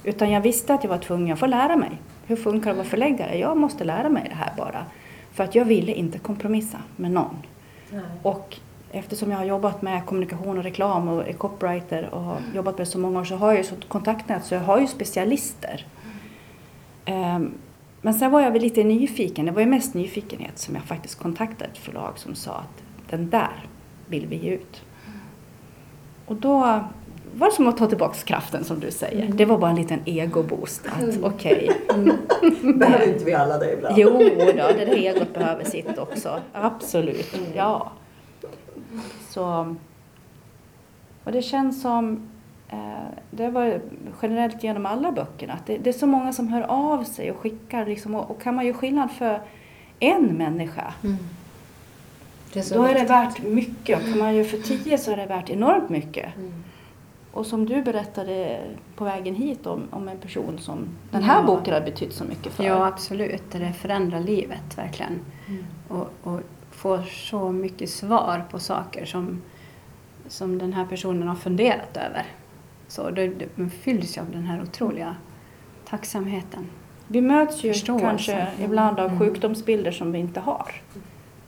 Utan 0.05 0.31
jag 0.31 0.41
visste 0.41 0.75
att 0.75 0.85
jag 0.85 0.91
var 0.91 0.99
tvungen 0.99 1.33
att 1.33 1.41
få 1.41 1.47
lära 1.47 1.77
mig. 1.77 1.91
Hur 2.33 2.37
funkar 2.37 2.65
det 2.65 2.71
att 2.71 2.77
vara 2.77 2.89
förläggare? 2.89 3.39
Jag 3.39 3.57
måste 3.57 3.85
lära 3.85 4.09
mig 4.09 4.27
det 4.29 4.35
här 4.35 4.53
bara. 4.57 4.85
För 5.33 5.45
att 5.45 5.55
jag 5.55 5.65
ville 5.65 5.93
inte 5.93 6.19
kompromissa 6.19 6.79
med 6.97 7.11
någon. 7.11 7.37
Nej. 7.91 8.03
Och 8.23 8.57
eftersom 8.93 9.31
jag 9.31 9.39
har 9.39 9.45
jobbat 9.45 9.83
med 9.83 10.07
kommunikation 10.07 10.59
och 10.59 10.65
reklam 10.65 11.09
och 11.09 11.29
är 11.29 11.33
copywriter 11.33 12.15
och 12.15 12.21
har 12.21 12.37
jobbat 12.55 12.79
med 12.79 12.87
det 12.87 12.91
så 12.91 12.99
många 12.99 13.21
år 13.21 13.25
så 13.25 13.37
har 13.37 13.49
jag 13.49 13.57
ju 13.59 13.65
så 13.65 13.75
kontaktnät 13.89 14.45
så 14.45 14.55
jag 14.55 14.61
har 14.61 14.81
ju 14.81 14.87
specialister. 14.87 15.87
Ehm, 17.05 17.53
Men 18.03 18.15
sen 18.15 18.31
var 18.31 18.41
jag 18.41 18.51
väl 18.51 18.63
lite 18.63 18.85
nyfiken, 18.85 19.47
det 19.47 19.53
var 19.53 19.61
ju 19.61 19.67
mest 19.67 19.95
nyfikenhet 19.95 20.59
som 20.59 20.75
jag 20.75 20.85
faktiskt 20.85 21.19
kontaktade 21.19 21.71
ett 21.71 21.79
förlag 21.79 22.19
som 22.19 22.35
sa 22.35 22.53
att 22.53 22.83
den 23.11 23.31
där 23.31 23.67
vill 24.09 24.27
vi 24.27 24.37
ge 24.37 24.51
ut. 24.51 24.83
Och 26.27 26.37
då 26.37 26.81
var 27.35 27.51
som 27.51 27.67
att 27.67 27.77
ta 27.77 27.87
tillbaka 27.87 28.15
kraften 28.25 28.65
som 28.65 28.81
du 28.81 28.91
säger. 28.91 29.29
Det 29.33 29.45
var 29.45 29.59
bara 29.59 29.71
en 29.71 29.77
liten 29.77 30.01
egoboost 30.05 30.87
att 30.87 31.19
okej, 31.23 31.71
Behöver 32.75 33.09
inte 33.09 33.25
vi 33.25 33.35
alla 33.35 33.59
det 33.59 33.73
ibland? 33.73 33.95
Jo 33.99 34.11
då, 34.19 34.45
det 34.55 34.85
där 34.85 34.97
egot 34.97 35.35
behöver 35.35 35.65
sitt 35.65 35.99
också. 35.99 36.41
Absolut, 36.53 37.39
ja. 37.55 37.93
Så, 39.29 39.77
och 41.25 41.33
det 41.33 41.43
känns 41.43 41.83
som, 41.83 42.29
eh, 42.69 42.79
det 43.31 43.49
var 43.49 43.81
generellt 44.23 44.65
genom 44.65 44.87
alla 44.87 45.13
böckerna, 45.13 45.53
att 45.53 45.67
det, 45.67 45.79
det 45.79 45.91
är 45.91 45.95
så 45.95 46.07
många 46.07 46.33
som 46.33 46.49
hör 46.49 46.63
av 46.63 47.05
sig 47.05 47.31
och 47.31 47.37
skickar 47.37 47.87
liksom, 47.87 48.15
och, 48.15 48.31
och 48.31 48.43
kan 48.43 48.55
man 48.55 48.67
göra 48.67 48.77
skillnad 48.77 49.11
för 49.11 49.41
en 50.01 50.27
människa, 50.27 50.95
så 52.63 52.75
då 52.75 52.83
är 52.83 52.89
det 52.89 52.95
viktigt. 52.95 53.11
värt 53.11 53.43
mycket. 53.43 53.99
Och 53.99 54.05
kan 54.05 54.19
man 54.19 54.35
göra 54.35 54.49
för 54.49 54.59
tio 54.59 54.99
så 54.99 55.11
är 55.11 55.17
det 55.17 55.27
värt 55.27 55.51
enormt 55.51 55.89
mycket. 55.89 56.37
Mm. 56.37 56.53
Och 57.33 57.47
som 57.47 57.67
du 57.67 57.83
berättade 57.83 58.61
på 58.97 59.05
vägen 59.05 59.35
hit 59.35 59.67
om, 59.67 59.83
om 59.91 60.09
en 60.09 60.19
person 60.19 60.59
som 60.59 60.89
den 61.11 61.23
här 61.23 61.41
Ja. 61.41 61.47
boken 61.47 61.75
har 61.75 61.81
betytt 61.81 62.13
så 62.13 62.25
mycket 62.25 62.53
för. 62.53 62.65
Ja, 62.65 62.87
absolut. 62.87 63.43
Det 63.53 63.73
förändrar 63.73 64.21
livet 64.21 64.79
verkligen. 64.79 65.21
Mm. 65.49 65.65
Och, 65.89 66.09
och 66.23 66.41
får 66.71 67.03
så 67.03 67.53
mycket 67.53 67.91
svar 67.91 68.45
på 68.51 68.59
saker 68.59 69.05
som, 69.05 69.43
som 70.29 70.59
den 70.59 70.73
här 70.73 70.85
personen 70.87 71.29
har 71.29 71.35
funderat 71.35 71.97
över. 71.97 72.27
Så 72.89 73.11
det, 73.11 73.29
det, 73.57 73.69
fylls 73.71 74.19
av 74.19 74.31
den 74.31 74.43
här 74.43 74.63
otroliga 74.63 75.17
tacksamheten. 75.89 76.67
Vi 77.09 77.21
möts 77.21 77.65
ju 77.65 77.73
Förståelse. 77.73 78.07
kanske 78.07 78.49
ibland 78.65 79.01
av 79.01 79.07
Mm. 79.07 79.19
sjukdomsbilder 79.19 79.91
som 79.93 80.13
vi 80.13 80.19
inte 80.19 80.41
har. 80.41 80.73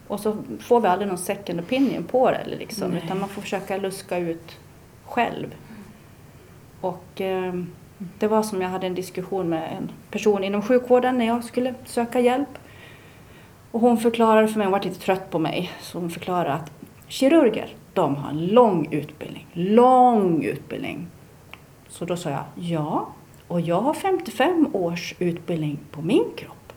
Och 0.09 0.21
så 0.21 0.37
får 0.61 0.81
vi 0.81 0.89
aldrig 0.89 1.09
någon 1.09 1.19
second 1.19 1.61
opinion 1.61 2.05
på 2.05 2.31
det 2.31 2.45
liksom, 2.59 2.91
Nej. 2.91 3.03
utan 3.05 3.21
man 3.21 3.29
får 3.29 3.43
försöka 3.43 3.77
luska 3.77 4.19
ut 4.19 4.57
själv. 5.05 5.55
Och 6.85 7.21
eh, 7.21 7.55
det 8.19 8.29
var 8.29 8.43
som 8.43 8.63
jag 8.63 8.69
hade 8.69 8.87
en 8.87 8.95
diskussion 8.95 9.49
med 9.49 9.77
en 9.77 9.91
person 10.11 10.45
inom 10.45 10.63
sjukvården 10.63 11.19
när 11.19 11.27
jag 11.27 11.45
skulle 11.45 11.75
söka 11.85 12.21
hjälp. 12.21 12.49
Och 13.71 13.81
hon 13.81 13.99
förklarade 13.99 14.49
för 14.49 14.59
mig, 14.59 14.65
hon 14.65 14.73
var 14.73 14.83
lite 14.83 15.01
trött 15.01 15.31
på 15.31 15.39
mig, 15.39 15.73
så 15.83 15.99
hon 15.99 16.11
förklarade 16.11 16.53
att 16.53 16.71
kirurger, 17.09 17.77
de 17.93 18.17
har 18.17 18.31
en 18.31 18.47
lång 18.47 18.93
utbildning. 18.93 19.47
Lång 19.53 20.45
utbildning. 20.45 21.07
Så 21.89 22.05
då 22.05 22.17
sa 22.17 22.31
jag, 22.31 22.45
ja, 22.55 23.09
och 23.49 23.61
jag 23.61 23.81
har 23.81 23.95
55 23.95 24.69
års 24.73 25.15
utbildning 25.19 25.79
på 25.91 26.03
min 26.03 26.25
kropp. 26.37 26.73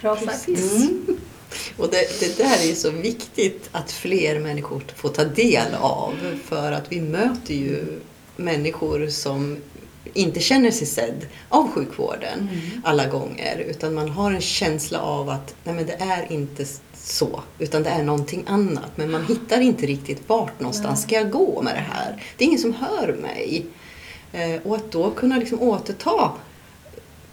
Bra. 0.00 0.16
Precis. 0.16 0.90
Och 1.76 1.88
det, 1.90 2.20
det 2.20 2.38
där 2.38 2.62
är 2.62 2.66
ju 2.68 2.74
så 2.74 2.90
viktigt 2.90 3.68
att 3.72 3.92
fler 3.92 4.40
människor 4.40 4.82
får 4.96 5.08
ta 5.08 5.24
del 5.24 5.74
av. 5.80 6.12
För 6.44 6.72
att 6.72 6.92
vi 6.92 7.00
möter 7.00 7.54
ju 7.54 8.00
människor 8.36 9.06
som 9.08 9.56
inte 10.14 10.40
känner 10.40 10.70
sig 10.70 10.86
sedd 10.86 11.26
av 11.48 11.70
sjukvården 11.70 12.48
alla 12.84 13.06
gånger. 13.06 13.58
Utan 13.68 13.94
man 13.94 14.08
har 14.08 14.32
en 14.32 14.40
känsla 14.40 15.00
av 15.00 15.28
att 15.28 15.54
nej 15.64 15.74
men 15.74 15.86
det 15.86 15.92
är 16.00 16.32
inte 16.32 16.64
så, 16.94 17.42
utan 17.58 17.82
det 17.82 17.90
är 17.90 18.02
någonting 18.02 18.44
annat. 18.46 18.90
Men 18.96 19.10
man 19.10 19.24
hittar 19.26 19.60
inte 19.60 19.86
riktigt 19.86 20.22
vart 20.28 20.60
någonstans 20.60 21.02
ska 21.02 21.14
jag 21.14 21.30
gå 21.30 21.62
med 21.62 21.74
det 21.74 21.84
här. 21.92 22.22
Det 22.36 22.44
är 22.44 22.46
ingen 22.46 22.60
som 22.60 22.74
hör 22.74 23.16
mig. 23.22 23.66
Eh, 24.32 24.60
Och 24.64 24.76
att 24.76 24.92
då 24.92 25.10
kunna 25.10 25.36
liksom 25.36 25.62
återta 25.62 26.32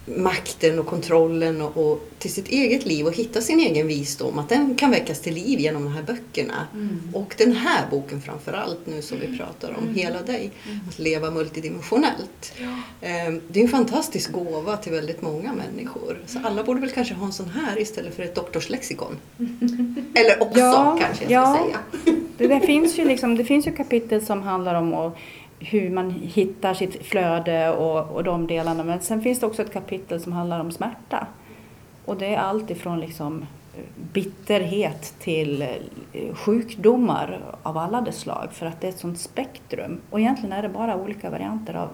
makten 0.06 0.80
och 0.80 0.86
kontrollen 0.86 1.62
och, 1.62 1.78
och 1.78 2.10
till 2.20 2.34
sitt 2.34 2.48
eget 2.48 2.86
liv 2.86 3.06
och 3.08 3.14
hitta 3.14 3.42
sin 3.42 3.60
egen 3.60 3.88
visdom. 3.88 4.40
Att 4.40 4.50
den 4.50 4.76
kan 4.76 4.92
väckas 4.92 5.20
till 5.22 5.34
liv 5.34 5.60
genom 5.60 5.84
de 5.84 5.94
här 5.94 6.04
böckerna. 6.04 6.68
Och 7.14 7.36
den 7.38 7.52
här 7.52 7.86
boken 7.92 8.22
framförallt 8.22 8.80
nu 8.86 9.02
som 9.02 9.20
vi 9.20 9.38
pratar 9.38 9.76
om, 9.78 9.96
Hela 9.96 10.22
dig. 10.22 10.52
Att 10.90 11.00
leva 11.00 11.32
multidimensionellt. 11.32 12.54
Eh, 13.02 13.10
Det 13.48 13.60
är 13.60 13.64
en 13.64 13.68
fantastisk 13.70 14.32
gåva 14.32 14.78
till 14.78 14.92
väldigt 14.92 15.22
många 15.22 15.54
människor. 15.54 16.20
Så 16.26 16.40
alla 16.44 16.64
borde 16.64 16.82
väl 16.82 16.90
kanske 16.90 17.14
ha 17.14 17.26
en 17.26 17.34
sån 17.34 17.50
här 17.50 17.80
istället 17.80 18.16
för 18.16 18.24
ett 18.24 18.36
doktorslexikon. 18.36 19.18
Eller 20.16 20.42
också 20.44 20.60
Ja, 20.60 20.98
kanske 21.02 21.26
jag 21.34 21.48
ska 21.56 21.60
ja. 21.60 21.80
säga. 22.04 22.16
Det, 22.38 22.48
det, 22.48 22.60
finns 22.60 23.00
ju 23.00 23.06
liksom, 23.06 23.38
det 23.38 23.46
finns 23.46 23.68
ju 23.68 23.72
kapitel 23.72 24.26
som 24.26 24.42
handlar 24.42 24.76
om 24.76 24.94
att, 24.94 25.18
hur 25.64 25.90
man 25.90 26.10
hittar 26.12 26.74
sitt 26.74 27.06
flöde 27.06 27.70
och, 27.72 28.16
och 28.16 28.24
de 28.24 28.48
delarna. 28.48 28.84
Men 28.84 29.00
sen 29.02 29.22
finns 29.22 29.40
det 29.40 29.46
också 29.46 29.62
ett 29.62 29.74
kapitel 29.74 30.22
som 30.22 30.32
handlar 30.34 30.60
om 30.60 30.72
smärta. 30.72 31.28
Och 32.06 32.18
det 32.18 32.26
är 32.36 32.38
allt 32.38 32.70
ifrån 32.70 33.00
liksom 33.00 33.46
eh, 33.78 33.84
bitterhet 34.14 35.14
till 35.20 35.62
eh, 35.62 36.36
sjukdomar 36.36 37.40
av 37.64 37.78
alla 37.78 38.02
dess 38.02 38.20
slag. 38.20 38.48
För 38.52 38.66
att 38.66 38.82
det 38.82 38.88
är 38.88 38.92
ett 38.92 39.00
sånt 39.00 39.20
spektrum. 39.20 40.00
Och 40.10 40.20
egentligen 40.20 40.54
är 40.54 40.62
det 40.62 40.70
bara 40.70 40.96
olika 40.96 41.30
varianter 41.30 41.74
av 41.74 41.90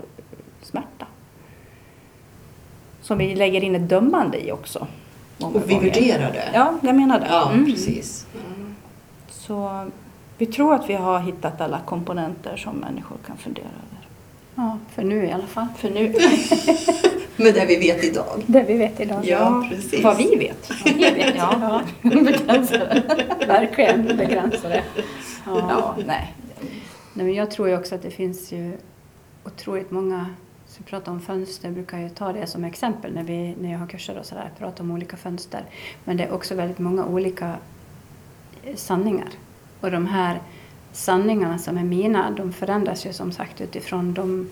smärta. 0.62 1.05
Som 3.01 3.17
vi 3.17 3.36
lägger 3.36 3.63
in 3.63 3.75
ett 3.75 3.89
dömande 3.89 4.45
i 4.47 4.51
också. 4.51 4.88
Och 5.41 5.55
vi 5.69 5.73
gånger. 5.73 5.86
värderar 5.86 6.32
det. 6.32 6.49
Ja, 6.53 6.73
jag 6.82 6.95
menar 6.95 7.19
det. 7.19 7.27
Ja, 7.29 7.51
Mm. 7.51 7.65
precis. 7.65 8.27
Så 9.29 9.86
vi 10.39 10.45
tror 10.45 10.73
att 10.73 10.89
vi 10.89 10.93
har 10.93 11.19
hittat 11.19 11.62
alla 11.62 11.80
komponenter 11.86 12.58
som 12.58 12.75
människor 12.75 13.17
kan 13.28 13.38
fundera 13.38 13.65
över. 13.65 14.08
Ja, 14.56 14.78
för 14.95 15.04
nu 15.04 15.25
i 15.25 15.32
alla 15.32 15.47
fall. 15.47 15.67
För 15.78 15.89
nu, 15.89 16.13
Med 17.43 17.54
det 17.54 17.65
vi 17.65 17.75
vet 17.75 18.04
idag. 18.04 18.43
Det 18.47 18.63
vi 18.63 18.78
vet 18.78 18.99
idag. 18.99 19.25
Ja, 19.25 19.67
precis. 19.69 20.04
vad 20.04 20.17
vi 20.17 20.36
vet. 20.36 20.71
Vi 20.86 21.12
vet, 21.12 21.36
ja. 21.36 21.82
Begränsade. 22.02 23.04
Verkligen 23.47 24.17
begränsade. 24.17 24.84
Ja. 25.45 25.65
Ja, 25.69 25.95
nej. 26.06 26.34
Nej, 27.13 27.25
men 27.25 27.34
jag 27.34 27.52
tror 27.52 27.69
ju 27.69 27.78
också 27.78 27.95
att 27.95 28.02
det 28.02 28.12
finns 28.12 28.52
ju 28.52 28.78
otroligt 29.45 29.91
många, 29.91 30.25
så 30.67 30.75
vi 30.78 30.89
pratar 30.89 31.12
om 31.12 31.21
fönster, 31.21 31.71
brukar 31.71 31.97
jag 31.97 32.15
ta 32.15 32.34
det 32.34 32.47
som 32.47 32.63
exempel 32.63 33.13
när, 33.13 33.23
vi, 33.23 33.56
när 33.62 33.71
jag 33.71 33.80
har 33.80 33.88
kurser 33.88 34.17
och 34.17 34.25
sådär, 34.25 34.52
pratar 34.58 34.84
om 34.84 34.91
olika 34.91 35.17
fönster. 35.17 35.63
Men 36.04 36.17
det 36.17 36.23
är 36.23 36.32
också 36.32 36.56
väldigt 36.56 36.80
många 36.80 37.06
olika 37.06 37.56
eh, 38.63 38.75
sanningar. 38.75 39.30
Och 39.81 39.91
de 39.91 40.05
här 40.05 40.39
sanningarna 40.91 41.57
som 41.57 41.77
är 41.77 41.83
mina, 41.83 42.31
de 42.31 42.53
förändras 42.53 43.05
ju 43.05 43.13
som 43.13 43.31
sagt 43.31 43.61
utifrån 43.61 44.13
de 44.13 44.49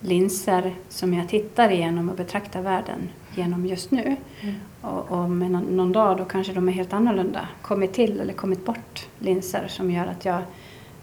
linser 0.00 0.74
som 0.88 1.14
jag 1.14 1.28
tittar 1.28 1.70
igenom 1.70 2.08
och 2.08 2.16
betraktar 2.16 2.62
världen 2.62 3.08
genom 3.34 3.66
just 3.66 3.90
nu. 3.90 4.16
Mm. 4.40 4.54
Och, 4.80 5.10
och 5.10 5.30
med 5.30 5.50
någon, 5.50 5.92
dag 5.92 6.16
då 6.16 6.24
kanske 6.24 6.52
de 6.52 6.68
är 6.68 6.72
helt 6.72 6.92
annorlunda. 6.92 7.48
Kommit 7.62 7.92
till 7.92 8.20
eller 8.20 8.32
kommit 8.32 8.64
bort 8.64 9.06
linser 9.18 9.68
som 9.68 9.90
gör 9.90 10.06
att 10.06 10.24
jag 10.24 10.42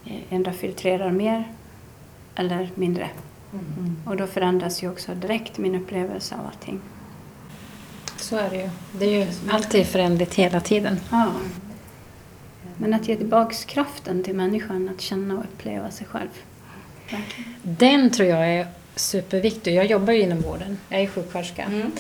eh, 0.06 0.22
ändå 0.30 0.52
filtrerar 0.52 1.12
mer 1.12 1.44
eller 2.36 2.70
mindre. 2.76 3.10
Mm. 3.54 3.96
Och 4.06 4.18
då 4.18 4.28
förändras 4.28 4.84
ju 4.84 4.90
också 4.90 5.16
direkt 5.16 5.58
min 5.58 5.76
upplevelse 5.76 6.36
av 6.36 6.46
allting. 6.46 6.80
Så 8.18 8.38
är 8.38 8.50
det 8.50 8.56
ju. 8.56 8.70
Det 8.92 9.06
är 9.06 9.26
ju 9.26 9.32
alltid 9.50 9.88
förändligt 9.88 10.34
hela 10.34 10.60
tiden. 10.60 11.00
Ja. 11.12 11.32
Men 12.78 12.94
att 12.94 13.08
ge 13.08 13.16
tillbaka 13.16 13.56
kraften 13.68 14.24
till 14.24 14.36
människan 14.36 14.90
att 14.96 15.02
känna 15.02 15.34
och 15.38 15.44
uppleva 15.44 15.92
sig 15.92 16.08
själv. 16.08 16.30
Verkligen. 17.12 17.56
Den 17.64 18.12
tror 18.12 18.30
jag 18.30 18.48
är 18.50 18.68
superviktig. 18.96 19.76
Jag 19.76 19.86
jobbar 19.86 20.14
ju 20.14 20.22
inom 20.22 20.42
vården. 20.42 20.78
Jag 20.90 21.02
är 21.02 21.08
sjuksköterska. 21.08 21.64
Mm. 21.64 21.92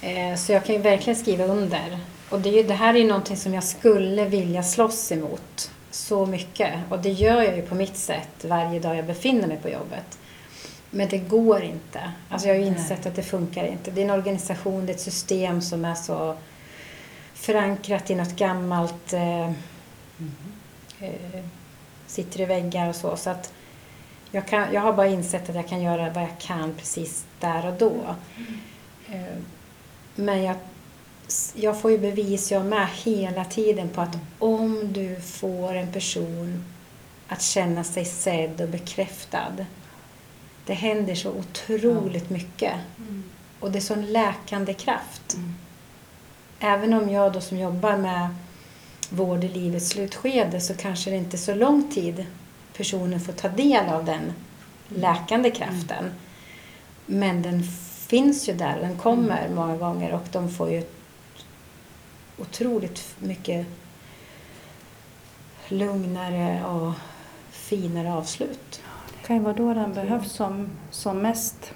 Eh, 0.00 0.36
Så 0.36 0.52
jag 0.52 0.64
kan 0.64 0.74
ju 0.74 0.80
verkligen 0.80 1.16
skriva 1.18 1.44
under. 1.44 1.98
Och 2.28 2.40
det, 2.40 2.48
är 2.48 2.52
ju, 2.52 2.62
det 2.62 2.74
här 2.74 2.94
är 2.94 2.98
ju 2.98 3.06
någonting 3.06 3.36
som 3.36 3.54
jag 3.54 3.64
skulle 3.64 4.24
vilja 4.24 4.62
slåss 4.62 5.12
emot 5.12 5.70
så 5.90 6.26
mycket. 6.26 6.74
Och 6.88 6.98
det 6.98 7.10
gör 7.10 7.42
jag 7.42 7.56
ju 7.56 7.62
på 7.62 7.74
mitt 7.74 7.96
sätt 7.96 8.44
varje 8.44 8.80
dag 8.80 8.96
jag 8.96 9.04
befinner 9.04 9.48
mig 9.48 9.58
på 9.62 9.68
jobbet. 9.68 10.18
Men 10.90 11.08
det 11.08 11.18
går 11.18 11.62
inte. 11.62 12.00
Alltså 12.28 12.48
jag 12.48 12.54
har 12.54 12.60
ju 12.60 12.66
insett 12.66 13.06
att 13.06 13.16
det 13.16 13.22
funkar 13.22 13.64
inte. 13.66 13.90
Det 13.90 14.00
är 14.00 14.04
en 14.04 14.10
organisation, 14.10 14.86
det 14.86 14.92
är 14.92 14.94
ett 14.94 15.00
system 15.00 15.60
som 15.60 15.84
är 15.84 15.94
så 15.94 16.36
förankrat 17.34 18.10
i 18.10 18.14
något 18.14 18.36
gammalt, 18.36 19.12
eh, 19.12 19.52
eh, 21.00 21.44
sitter 22.06 22.40
i 22.40 22.44
väggar 22.44 22.88
och 22.88 22.96
så. 22.96 23.16
Så 23.16 23.30
att 23.30 23.52
jag, 24.30 24.46
kan, 24.46 24.72
jag 24.72 24.80
har 24.80 24.92
bara 24.92 25.06
insett 25.06 25.48
att 25.48 25.54
jag 25.56 25.68
kan 25.68 25.82
göra 25.82 26.10
vad 26.10 26.22
jag 26.22 26.38
kan 26.38 26.74
precis 26.74 27.24
där 27.40 27.66
och 27.66 27.74
då. 27.78 28.14
Eh, 29.08 29.36
Men 30.14 30.42
jag, 30.42 30.56
jag 31.54 31.80
får 31.80 31.90
ju 31.90 31.98
bevis, 31.98 32.50
jag 32.52 32.66
med, 32.66 32.88
hela 33.04 33.44
tiden 33.44 33.88
på 33.88 34.00
att 34.00 34.18
om 34.38 34.92
du 34.92 35.20
får 35.20 35.74
en 35.74 35.92
person 35.92 36.64
att 37.28 37.42
känna 37.42 37.84
sig 37.84 38.04
sedd 38.04 38.60
och 38.60 38.68
bekräftad. 38.68 39.52
Det 40.66 40.74
händer 40.74 41.14
så 41.14 41.30
otroligt 41.30 42.30
mycket. 42.30 42.72
Och 43.60 43.70
det 43.70 43.78
är 43.78 43.80
sån 43.80 44.12
läkande 44.12 44.74
kraft. 44.74 45.36
Även 46.60 46.94
om 46.94 47.10
jag 47.10 47.32
då 47.32 47.40
som 47.40 47.58
jobbar 47.58 47.96
med 47.96 48.34
vård 49.12 49.44
i 49.44 49.48
livets 49.48 49.88
slutskede 49.88 50.60
så 50.60 50.74
kanske 50.74 51.10
det 51.10 51.16
inte 51.16 51.36
är 51.36 51.38
så 51.38 51.54
lång 51.54 51.90
tid 51.90 52.26
personen 52.76 53.20
får 53.20 53.32
ta 53.32 53.48
del 53.48 53.88
av 53.88 54.04
den 54.04 54.32
läkande 54.88 55.50
kraften. 55.50 56.12
Men 57.06 57.42
den 57.42 57.62
finns 58.06 58.48
ju 58.48 58.52
där, 58.52 58.80
den 58.80 58.98
kommer 58.98 59.48
många 59.48 59.76
gånger 59.76 60.12
och 60.12 60.24
de 60.32 60.50
får 60.50 60.70
ju 60.70 60.82
otroligt 62.38 63.14
mycket 63.18 63.66
lugnare 65.68 66.64
och 66.64 66.92
finare 67.50 68.12
avslut. 68.12 68.82
Det 69.20 69.26
kan 69.26 69.36
ju 69.36 69.42
vara 69.42 69.54
då 69.54 69.74
den 69.74 69.94
behövs 69.94 70.32
som, 70.32 70.70
som 70.90 71.18
mest. 71.18 71.72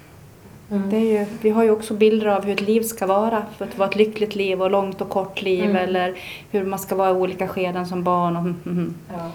Mm. 0.70 0.90
Det 0.90 0.96
är 0.96 1.20
ju, 1.20 1.26
vi 1.40 1.50
har 1.50 1.64
ju 1.64 1.70
också 1.70 1.94
bilder 1.94 2.26
av 2.26 2.44
hur 2.44 2.52
ett 2.52 2.60
liv 2.60 2.82
ska 2.82 3.06
vara 3.06 3.42
för 3.56 3.64
att 3.64 3.78
vara 3.78 3.88
ett 3.88 3.96
lyckligt 3.96 4.34
liv 4.34 4.62
och 4.62 4.70
långt 4.70 5.00
och 5.00 5.08
kort 5.08 5.42
liv 5.42 5.64
Mm. 5.64 5.76
eller 5.76 6.14
hur 6.50 6.64
man 6.64 6.78
ska 6.78 6.94
vara 6.96 7.10
i 7.10 7.12
olika 7.12 7.48
skeden 7.48 7.86
som 7.86 8.02
barn. 8.02 8.36
Och, 8.36 8.42
mm, 8.42 8.56
mm. 8.66 8.94
Ja. 9.08 9.30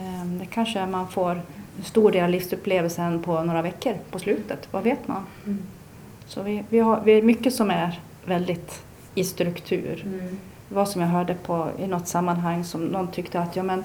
Ehm, 0.00 0.38
Det 0.38 0.46
kanske 0.46 0.86
man 0.86 1.08
får 1.08 1.30
en 1.30 1.84
stor 1.84 2.10
del 2.12 2.24
av 2.24 2.30
livsupplevelsen 2.30 3.22
på 3.22 3.42
några 3.42 3.62
veckor 3.62 3.94
på 4.10 4.18
slutet, 4.18 4.68
vad 4.70 4.82
vet 4.82 5.08
man? 5.08 5.26
Mm. 5.46 5.58
Så 6.26 6.42
vi, 6.42 6.64
vi, 6.68 6.78
har, 6.78 7.00
vi 7.04 7.18
är 7.18 7.22
mycket 7.22 7.54
som 7.54 7.70
är 7.70 8.00
väldigt 8.24 8.82
i 9.14 9.24
struktur. 9.24 10.02
Mm. 10.06 10.38
Det 10.68 10.74
var 10.74 10.84
som 10.84 11.00
jag 11.00 11.08
hörde 11.08 11.34
på, 11.34 11.68
i 11.78 11.86
något 11.86 12.08
sammanhang 12.08 12.64
som 12.64 12.84
någon 12.84 13.08
tyckte 13.08 13.40
att 13.40 13.56
ja, 13.56 13.62
men, 13.62 13.84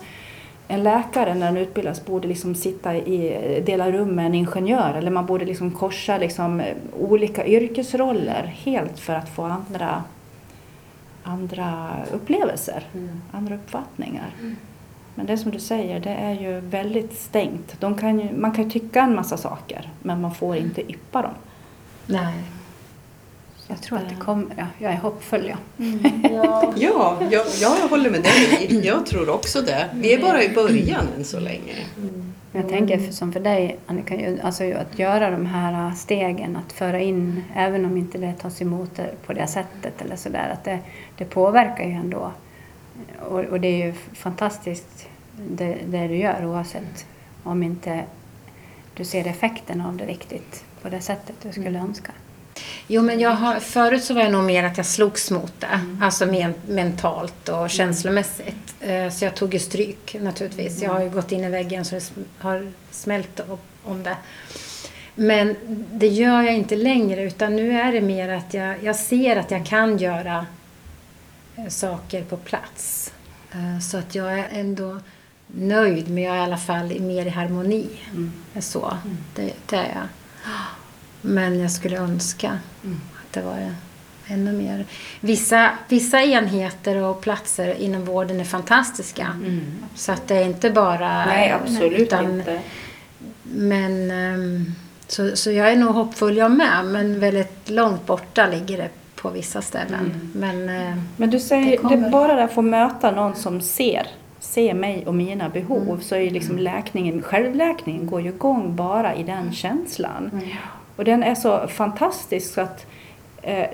en 0.68 0.84
läkare 0.84 1.34
när 1.36 1.46
den 1.46 1.58
utbildas 1.58 2.06
borde 2.06 2.28
liksom 2.28 2.56
sitta 2.56 2.96
i, 2.96 3.64
dela 3.66 3.92
rum 3.92 4.10
med 4.10 4.26
en 4.26 4.36
ingenjör 4.36 4.94
eller 4.94 5.12
man 5.12 5.26
borde 5.26 5.46
liksom 5.46 5.72
korsa 5.72 6.18
liksom, 6.18 6.62
olika 7.00 7.46
yrkesroller 7.46 8.44
helt 8.46 9.00
för 9.00 9.14
att 9.16 9.30
få 9.30 9.44
andra, 9.44 10.04
andra 11.24 11.90
upplevelser, 12.14 12.84
Mm. 12.94 13.22
andra 13.32 13.56
uppfattningar. 13.56 14.30
Men 15.16 15.26
det 15.26 15.38
som 15.38 15.52
du 15.52 15.60
säger, 15.60 16.00
det 16.00 16.10
är 16.10 16.34
ju 16.34 16.60
väldigt 16.60 17.14
stängt. 17.20 17.80
Kan 18.00 18.20
ju, 18.20 18.38
man 18.38 18.52
kan 18.52 18.64
ju 18.64 18.70
tycka 18.70 19.02
en 19.02 19.16
massa 19.16 19.38
saker 19.38 19.90
men 20.02 20.22
man 20.22 20.36
får 20.36 20.56
inte 20.56 20.92
yppa 20.92 21.22
dem. 21.22 21.34
Nej. 22.06 22.34
Jag 23.68 23.82
tror 23.82 23.98
att 23.98 24.10
det 24.10 24.16
kommer. 24.16 24.56
Ja, 24.58 24.66
jag 24.80 24.94
är 24.94 24.98
hoppfull. 24.98 25.50
Ja. 25.50 25.58
Ja. 26.32 26.74
Ja, 26.76 27.18
jag, 27.32 27.46
jag 27.62 27.88
håller 27.90 28.10
med 28.10 28.24
dig. 28.24 28.86
Jag 28.86 29.06
tror 29.06 29.30
också 29.30 29.62
det. 29.62 29.90
Vi 29.94 30.14
är 30.14 30.22
bara 30.22 30.44
i 30.44 30.50
början 30.50 31.08
än 31.18 31.24
så 31.24 31.40
länge. 31.40 31.74
Men 31.96 32.62
Jag 32.62 32.70
tänker 32.70 32.98
för, 32.98 33.12
som 33.14 33.34
för 33.34 33.40
dig 33.40 33.78
Annika, 33.88 34.38
alltså 34.44 34.64
att 34.64 35.00
göra 35.00 35.32
de 35.32 35.46
här 35.46 35.92
stegen, 35.96 36.56
att 36.56 36.74
föra 36.74 37.00
in, 37.00 37.44
även 37.56 37.86
om 37.86 37.98
inte 37.98 38.18
det 38.18 38.34
tas 38.34 38.62
emot 38.62 39.00
på 39.26 39.34
det 39.34 39.48
sättet 39.48 40.02
eller 40.02 40.16
sådär, 40.16 40.50
att 40.54 40.64
det, 40.64 40.80
det 41.18 41.26
påverkar 41.26 41.84
ju 41.84 41.92
ändå. 41.92 42.32
Och, 43.30 43.40
och 43.40 43.60
det 43.60 43.68
är 43.68 43.86
ju 43.86 43.94
fantastiskt 44.14 45.08
det, 45.50 45.78
det 45.86 46.08
du 46.08 46.16
gör 46.16 46.46
oavsett 46.46 47.06
om 47.44 47.64
inte 47.64 48.04
du 48.96 49.06
ser 49.06 49.28
effekten 49.28 49.82
av 49.82 49.98
det 49.98 50.06
riktigt 50.06 50.66
på 50.82 50.90
det 50.90 51.02
sättet 51.02 51.36
du 51.44 51.52
skulle 51.52 51.80
önska. 51.80 52.12
Jo, 52.88 53.02
men 53.02 53.20
jag 53.20 53.30
har, 53.32 53.60
förut 53.60 54.04
så 54.04 54.14
var 54.14 54.22
jag 54.22 54.32
nog 54.32 54.44
mer 54.44 54.64
att 54.64 54.78
jag 54.78 54.86
slogs 54.86 55.32
mot 55.32 55.54
det. 55.60 55.80
Alltså 56.02 56.26
men, 56.26 56.54
mentalt 56.68 57.50
och 57.50 57.70
känslomässigt. 57.70 58.76
Eh, 58.80 59.10
Så 59.10 59.26
jag 59.26 59.36
tog 59.36 59.54
ju 59.54 59.60
stryk 59.60 60.16
naturligtvis. 60.22 60.82
Jag 60.82 60.94
har 60.94 61.02
ju 61.02 61.10
gått 61.10 61.32
in 61.32 61.44
i 61.44 61.50
väggen 61.50 61.86
så 61.86 61.96
det 61.96 62.12
har 62.40 62.72
smält 62.92 63.42
om 63.84 64.04
det. 64.04 64.18
Men 65.16 65.56
det 65.92 66.08
gör 66.08 66.42
jag 66.42 66.54
inte 66.56 66.76
längre 66.76 67.24
utan 67.24 67.56
nu 67.56 67.80
är 67.80 67.92
det 67.92 68.02
mer 68.02 68.30
att 68.30 68.54
jag, 68.54 68.84
jag 68.84 68.96
ser 68.96 69.36
att 69.36 69.52
jag 69.52 69.66
kan 69.66 69.98
göra 69.98 70.46
eh, 71.56 71.68
saker 71.68 72.24
på 72.24 72.38
plats. 72.38 73.14
Eh, 73.52 73.80
Så 73.80 73.98
att 73.98 74.16
jag 74.16 74.40
är 74.40 74.48
ändå 74.52 75.00
nöjd 75.48 76.10
men 76.10 76.24
jag 76.24 76.36
är 76.36 76.40
i 76.40 76.44
alla 76.44 76.58
fall 76.58 77.00
mer 77.00 77.26
i 77.26 77.30
harmoni. 77.30 77.88
Så, 78.60 78.98
det, 79.36 79.54
det 79.70 79.76
är 79.76 79.90
jag. 79.96 80.08
Men 81.26 81.60
jag 81.60 81.72
skulle 81.72 81.98
önska 81.98 82.50
att 83.22 83.34
det 83.34 83.42
var 83.42 83.72
ännu 84.28 84.52
mer. 84.54 84.86
Vissa, 85.20 85.70
vissa 85.90 86.22
enheter 86.24 86.96
och 87.04 87.22
platser 87.22 87.74
inom 87.82 88.06
vården 88.06 88.40
är 88.40 88.44
fantastiska. 88.44 89.28
Så 89.96 90.12
att 90.12 90.28
det 90.28 90.36
är 90.36 90.46
inte 90.46 90.70
bara... 90.70 91.26
Nej, 91.26 91.52
absolut 91.52 92.00
utan- 92.00 92.40
inte. 92.40 92.60
Men, 93.44 94.12
ehm, 94.12 94.66
så, 95.08 95.36
så 95.36 95.52
jag 95.52 95.72
är 95.72 95.76
nog 95.76 95.96
hoppfull 95.96 96.38
jag 96.38 96.52
med, 96.52 96.86
men 96.86 97.20
väldigt 97.20 97.70
långt 97.70 98.06
borta 98.06 98.48
ligger 98.48 98.78
det 98.78 98.90
på 99.16 99.30
vissa 99.30 99.62
ställen. 99.62 100.32
Men 100.36 100.70
eh, 100.70 100.96
Men 101.18 101.30
du 101.30 101.38
Det 101.38 101.44
säger, 101.44 101.72
det 101.72 101.78
kommer. 101.78 102.10
bara 102.10 102.36
det 102.36 102.44
att 102.44 102.54
få 102.54 102.62
möta 102.62 103.12
någon 103.12 103.36
som 103.36 103.62
ser, 103.62 104.08
ser 104.40 104.74
mig 104.74 105.04
och 105.08 105.16
mina 105.16 105.50
behov, 105.50 105.84
Mm. 105.90 106.02
så 106.02 106.16
är 106.16 106.20
ju 106.20 106.30
liksom 106.30 106.58
läkningen, 106.60 107.22
självläkningen 107.22 108.08
går 108.08 108.22
ju 108.22 108.30
igång 108.30 108.76
bara 108.76 109.16
i 109.16 109.24
den 109.24 109.54
känslan. 109.54 110.30
Mm. 110.34 110.50
Och 110.96 111.06
den 111.06 111.24
är 111.24 111.36
så 111.36 111.68
fantastisk 111.68 112.54
så 112.54 112.62
att 112.62 112.86
eh, 113.42 113.66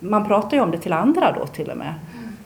man 0.00 0.26
pratar 0.26 0.56
ju 0.56 0.62
om 0.62 0.70
det 0.70 0.78
till 0.78 0.92
andra 0.92 1.32
då 1.32 1.46
till 1.46 1.70
och 1.70 1.76
med. 1.76 1.94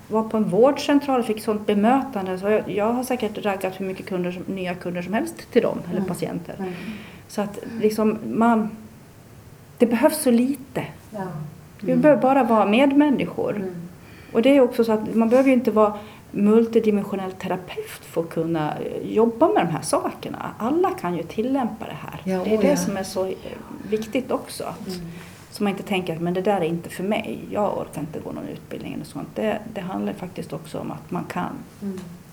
Var 0.08 0.22
på 0.22 0.36
en 0.36 0.44
vårdcentral 0.44 1.20
och 1.20 1.26
fick 1.26 1.42
sånt 1.42 1.66
bemötande. 1.66 2.38
Så 2.38 2.48
jag, 2.48 2.70
jag 2.70 2.92
har 2.92 3.02
säkert 3.04 3.38
raggat 3.44 3.80
hur 3.80 3.86
mycket 3.86 4.06
kunder, 4.06 4.32
som- 4.32 4.54
nya 4.54 4.74
kunder 4.74 5.02
som 5.02 5.12
helst 5.14 5.52
till 5.52 5.62
dem, 5.62 5.78
eller 5.86 5.96
Mm. 5.96 6.08
patienter. 6.08 6.54
Så 7.28 7.40
att 7.42 7.58
liksom 7.80 8.18
man, 8.32 8.70
det 9.78 9.86
behövs 9.86 10.22
så 10.22 10.30
lite. 10.30 10.84
Vi 11.80 11.96
behöver 11.96 12.22
bara 12.22 12.42
vara 12.44 12.66
medmänniskor. 12.66 13.64
Och 14.32 14.42
det 14.42 14.56
är 14.56 14.60
också 14.60 14.84
så 14.84 14.92
att 14.92 15.14
man 15.14 15.28
behöver 15.28 15.48
ju 15.48 15.54
inte 15.54 15.70
vara 15.70 15.92
multidimensionell 16.34 17.32
terapeut 17.32 18.16
att 18.16 18.30
kunna 18.30 18.78
eh, 18.78 19.12
jobba 19.12 19.48
med 19.48 19.66
de 19.66 19.72
här 19.72 19.82
sakerna. 19.82 20.50
Alla 20.58 20.90
kan 20.90 21.16
ju 21.16 21.22
tillämpa 21.22 21.84
det 21.84 21.96
här. 22.02 22.20
Ja, 22.24 22.44
det 22.44 22.54
är 22.54 22.62
det 22.62 22.68
ja. 22.68 22.76
som 22.76 22.96
är 22.96 23.02
så 23.02 23.26
eh, 23.26 23.34
viktigt 23.88 24.30
också. 24.30 24.64
Att, 24.64 24.98
Så 25.50 25.62
man 25.62 25.70
inte 25.70 25.82
tänker 25.82 26.14
att 26.14 26.20
men 26.20 26.34
det 26.34 26.40
där 26.40 26.60
är 26.60 26.64
inte 26.64 26.90
för 26.90 27.04
mig, 27.04 27.38
jag 27.50 27.78
orkar 27.78 28.00
inte 28.00 28.20
gå 28.20 28.32
någon 28.32 28.48
utbildning 28.48 28.94
eller 28.94 29.04
sånt. 29.04 29.28
Det, 29.34 29.58
det 29.74 29.80
handlar 29.80 30.12
faktiskt 30.12 30.52
också 30.52 30.78
om 30.78 30.90
att 30.90 31.10
man 31.10 31.24
kan. 31.24 31.52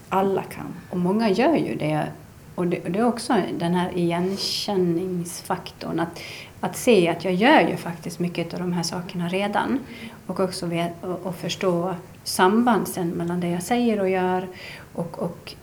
Alla 0.10 0.42
kan. 0.42 0.68
Och 0.90 0.98
många 0.98 1.30
gör 1.30 1.56
ju 1.56 1.76
det. 1.76 2.08
Och 2.56 2.68
det, 2.68 2.86
och 2.86 2.92
det 2.92 3.00
är 3.00 3.06
också 3.06 3.34
den 3.60 3.74
här 3.74 3.98
igenkänningsfaktorn. 3.98 6.00
Att, 6.00 6.20
att 6.60 6.78
se 6.78 7.10
att 7.10 7.26
jag 7.26 7.34
gör 7.34 7.62
ju 7.62 7.78
faktiskt 7.78 8.20
mycket 8.20 8.54
av 8.54 8.60
de 8.60 8.74
här 8.74 8.84
sakerna 8.84 9.28
redan. 9.28 9.80
Och 10.28 10.40
också 10.40 10.66
vet, 10.66 11.04
och, 11.04 11.26
och 11.26 11.36
förstå 11.36 11.96
samband 12.24 12.88
sen 12.88 13.10
mellan 13.10 13.40
det 13.40 13.50
jag 13.50 13.64
säger 13.64 14.00
och 14.00 14.10
gör. 14.10 14.48
Och, 14.94 15.20
och 15.20 15.56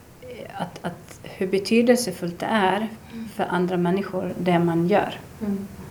att, 0.55 0.85
att 0.85 1.21
hur 1.23 1.47
betydelsefullt 1.47 2.38
det 2.38 2.47
är 2.47 2.88
för 3.35 3.44
andra 3.44 3.77
människor 3.77 4.35
det 4.38 4.59
man 4.59 4.88
gör. 4.88 5.21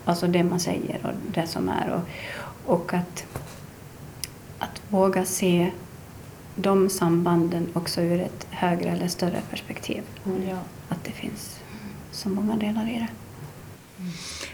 Alltså 0.05 0.27
det 0.27 0.43
man 0.43 0.59
säger 0.59 0.99
och 1.03 1.11
det 1.33 1.47
som 1.47 1.69
är. 1.69 1.89
Och, 1.93 2.75
och 2.75 2.93
att, 2.93 3.25
att 4.59 4.81
våga 4.89 5.25
se 5.25 5.71
de 6.55 6.89
sambanden 6.89 7.67
också 7.73 8.01
ur 8.01 8.19
ett 8.19 8.47
högre 8.49 8.89
eller 8.89 9.07
större 9.07 9.41
perspektiv. 9.49 10.03
Ja. 10.49 10.57
Att 10.89 11.03
det 11.03 11.11
finns 11.11 11.59
så 12.11 12.29
många 12.29 12.55
delar 12.55 12.89
i 12.89 12.93
det. 12.93 13.07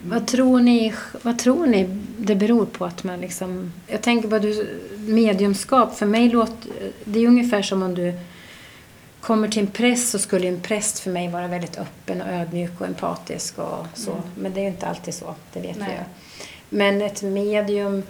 Vad 0.03 0.27
tror, 0.27 0.59
ni, 0.59 0.93
vad 1.21 1.39
tror 1.39 1.65
ni 1.65 1.83
det 2.17 2.35
beror 2.35 2.65
på 2.65 2.85
att 2.85 3.03
man 3.03 3.21
liksom... 3.21 3.73
Jag 3.87 4.01
tänker 4.01 4.29
på 4.29 4.39
du, 4.39 4.79
mediumskap. 4.97 5.95
För 5.97 6.05
mig 6.05 6.29
låter 6.29 6.71
det 7.05 7.19
är 7.19 7.27
ungefär 7.27 7.61
som 7.61 7.83
om 7.83 7.95
du 7.95 8.13
kommer 9.21 9.47
till 9.47 9.61
en 9.61 9.67
präst 9.67 10.09
så 10.09 10.19
skulle 10.19 10.47
en 10.47 10.61
präst 10.61 10.99
för 10.99 11.09
mig 11.09 11.27
vara 11.27 11.47
väldigt 11.47 11.77
öppen 11.77 12.21
och 12.21 12.27
ödmjuk 12.27 12.81
och 12.81 12.87
empatisk 12.87 13.59
och 13.59 13.85
så. 13.93 14.21
Men 14.37 14.53
det 14.53 14.59
är 14.59 14.63
ju 14.63 14.69
inte 14.69 14.87
alltid 14.87 15.13
så, 15.13 15.35
det 15.53 15.59
vet 15.59 15.79
Nej. 15.79 15.89
ju. 15.89 16.03
Men 16.69 17.01
ett 17.01 17.21
medium 17.21 18.03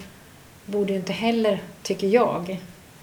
borde 0.66 0.94
ju 0.94 1.00
inte 1.00 1.14
heller, 1.14 1.62
tycker 1.82 2.08
jag, 2.08 2.62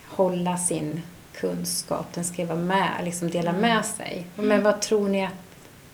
hålla 0.08 0.56
sin 0.56 1.02
kunskap. 1.34 2.06
Den 2.14 2.24
ska 2.24 2.46
vara 2.46 2.58
med, 2.58 2.90
liksom 3.04 3.30
dela 3.30 3.52
med 3.52 3.84
sig. 3.84 4.26
Men 4.36 4.62
vad 4.62 4.80
tror 4.80 5.08
ni 5.08 5.26
att 5.26 5.32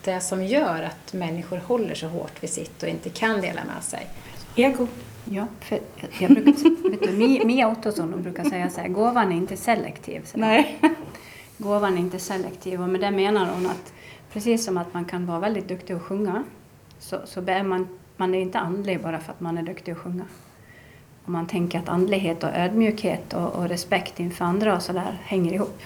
det 0.03 0.19
som 0.19 0.43
gör 0.43 0.83
att 0.83 1.13
människor 1.13 1.57
håller 1.57 1.95
så 1.95 2.07
hårt 2.07 2.43
vid 2.43 2.49
sitt 2.49 2.83
och 2.83 2.89
inte 2.89 3.09
kan 3.09 3.41
dela 3.41 3.61
med 3.75 3.83
sig? 3.83 4.07
Ego. 4.55 4.87
Ja, 5.25 5.47
för 5.59 5.79
jag 6.19 6.31
brukar, 6.33 6.89
vet 6.89 7.01
du, 7.01 7.07
Mi- 7.11 7.45
Mia 7.45 7.67
Ottosson 7.71 8.21
brukar 8.23 8.43
säga 8.43 8.69
så 8.69 8.81
här, 8.81 8.87
gåvan 8.87 9.31
är 9.31 9.35
inte 9.35 9.57
selektiv. 9.57 10.21
Så 10.25 10.37
Nej. 10.37 10.79
Gåvan 11.57 11.93
är 11.93 11.97
inte 12.01 12.19
selektiv 12.19 12.81
och 12.81 12.89
med 12.89 13.01
det 13.01 13.11
menar 13.11 13.45
hon 13.53 13.65
att 13.65 13.93
precis 14.33 14.65
som 14.65 14.77
att 14.77 14.93
man 14.93 15.05
kan 15.05 15.25
vara 15.25 15.39
väldigt 15.39 15.67
duktig 15.67 15.93
att 15.93 16.01
sjunga 16.01 16.43
så, 16.99 17.17
så 17.25 17.41
är 17.47 17.63
man, 17.63 17.87
man 18.17 18.35
är 18.35 18.39
inte 18.39 18.59
andlig 18.59 19.01
bara 19.01 19.19
för 19.19 19.31
att 19.31 19.39
man 19.39 19.57
är 19.57 19.63
duktig 19.63 19.91
att 19.91 19.97
sjunga. 19.97 20.23
Om 21.25 21.33
man 21.33 21.47
tänker 21.47 21.79
att 21.79 21.89
andlighet 21.89 22.43
och 22.43 22.49
ödmjukhet 22.53 23.33
och, 23.33 23.55
och 23.55 23.69
respekt 23.69 24.19
inför 24.19 24.45
andra 24.45 24.75
och 24.75 24.81
sådär 24.81 25.19
hänger 25.23 25.53
ihop. 25.53 25.79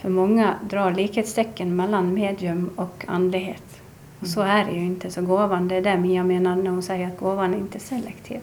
För 0.00 0.08
många 0.08 0.54
drar 0.70 0.94
likhetstecken 0.94 1.76
mellan 1.76 2.14
medium 2.14 2.70
och 2.76 3.04
andlighet. 3.08 3.80
Och 4.20 4.26
så 4.26 4.40
är 4.40 4.64
det 4.64 4.70
ju 4.70 4.84
inte. 4.84 5.10
Så 5.10 5.22
gåvan, 5.22 5.68
det 5.68 5.74
är 5.74 5.82
det 5.82 5.96
Mia 5.96 6.24
menar 6.24 6.56
när 6.56 6.70
hon 6.70 6.82
säger 6.82 7.06
att 7.06 7.18
gåvan 7.18 7.54
är 7.54 7.58
inte 7.58 7.78
selektiv. 7.78 8.40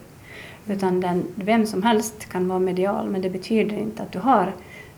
Utan 0.68 1.02
den, 1.02 1.28
vem 1.36 1.66
som 1.66 1.84
helst 1.84 2.30
kan 2.30 2.48
vara 2.48 2.60
medial 2.60 3.10
men 3.10 3.22
det 3.22 3.30
betyder 3.30 3.78
inte 3.78 4.04
att 4.04 4.12
du 4.12 4.20
har 4.20 4.54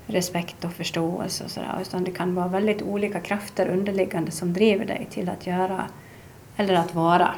respekt 0.08 0.66
och 0.66 0.74
förståelse 0.74 1.44
och 1.44 1.52
sådär. 1.52 1.78
Utan 1.82 2.04
det 2.04 2.12
kan 2.12 2.36
vara 2.36 2.48
väldigt 2.48 2.82
olika 2.82 3.20
krafter 3.20 3.68
underliggande 3.68 4.32
som 4.32 4.54
driver 4.54 4.86
dig 4.86 5.08
till 5.12 5.30
att 5.30 5.48
göra 5.48 5.84
eller 6.58 6.74
att 6.74 6.96
vara 6.96 7.34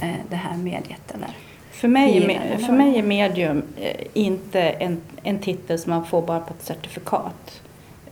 eh, 0.00 0.14
det 0.30 0.36
här 0.36 0.56
mediet. 0.56 1.14
Eller. 1.14 1.30
För 1.70 1.88
mig, 1.88 2.16
är 2.16 2.56
det. 2.58 2.64
för 2.64 2.72
mig 2.72 2.98
är 2.98 3.02
medium 3.02 3.62
eh, 3.76 4.06
inte 4.12 4.60
en, 4.60 5.00
en 5.22 5.38
titel 5.38 5.78
som 5.78 5.90
man 5.90 6.06
får 6.06 6.22
bara 6.22 6.40
på 6.40 6.54
ett 6.54 6.62
certifikat. 6.62 7.63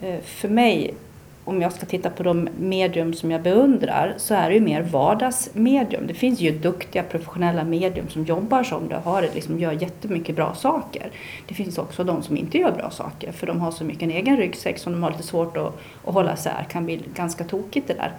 Eh, 0.02 0.20
För 0.20 0.48
mig, 0.48 0.94
om 1.44 1.62
jag 1.62 1.72
ska 1.72 1.86
titta 1.86 2.10
på 2.10 2.22
de 2.22 2.48
medium 2.58 3.14
som 3.14 3.30
jag 3.30 3.42
beundrar, 3.42 4.14
så 4.16 4.34
är 4.34 4.48
det 4.48 4.54
ju 4.54 4.60
mer 4.60 4.82
vardagsmedium. 4.82 6.06
Det 6.06 6.14
finns 6.14 6.40
ju 6.40 6.58
duktiga 6.58 7.02
professionella 7.02 7.64
medium 7.64 8.08
som 8.08 8.24
jobbar 8.24 8.62
som 8.62 8.88
det 8.88 8.96
och 8.96 9.02
har, 9.02 9.22
det, 9.22 9.34
liksom 9.34 9.58
gör 9.58 9.72
jättemycket 9.72 10.36
bra 10.36 10.54
saker. 10.54 11.10
Det 11.48 11.54
finns 11.54 11.78
också 11.78 12.04
de 12.04 12.22
som 12.22 12.36
inte 12.36 12.58
gör 12.58 12.72
bra 12.72 12.90
saker, 12.90 13.32
för 13.32 13.46
de 13.46 13.60
har 13.60 13.70
så 13.70 13.84
mycket 13.84 14.02
en 14.02 14.10
egen 14.10 14.36
ryggsäck 14.36 14.78
som 14.78 14.92
de 14.92 15.02
har 15.02 15.10
lite 15.10 15.22
svårt 15.22 15.56
att, 15.56 15.78
att 16.04 16.14
hålla 16.14 16.34
isär. 16.34 16.66
kan 16.70 16.84
bli 16.84 17.00
ganska 17.14 17.44
tokigt 17.44 17.88
det 17.88 17.94
där. 17.94 18.12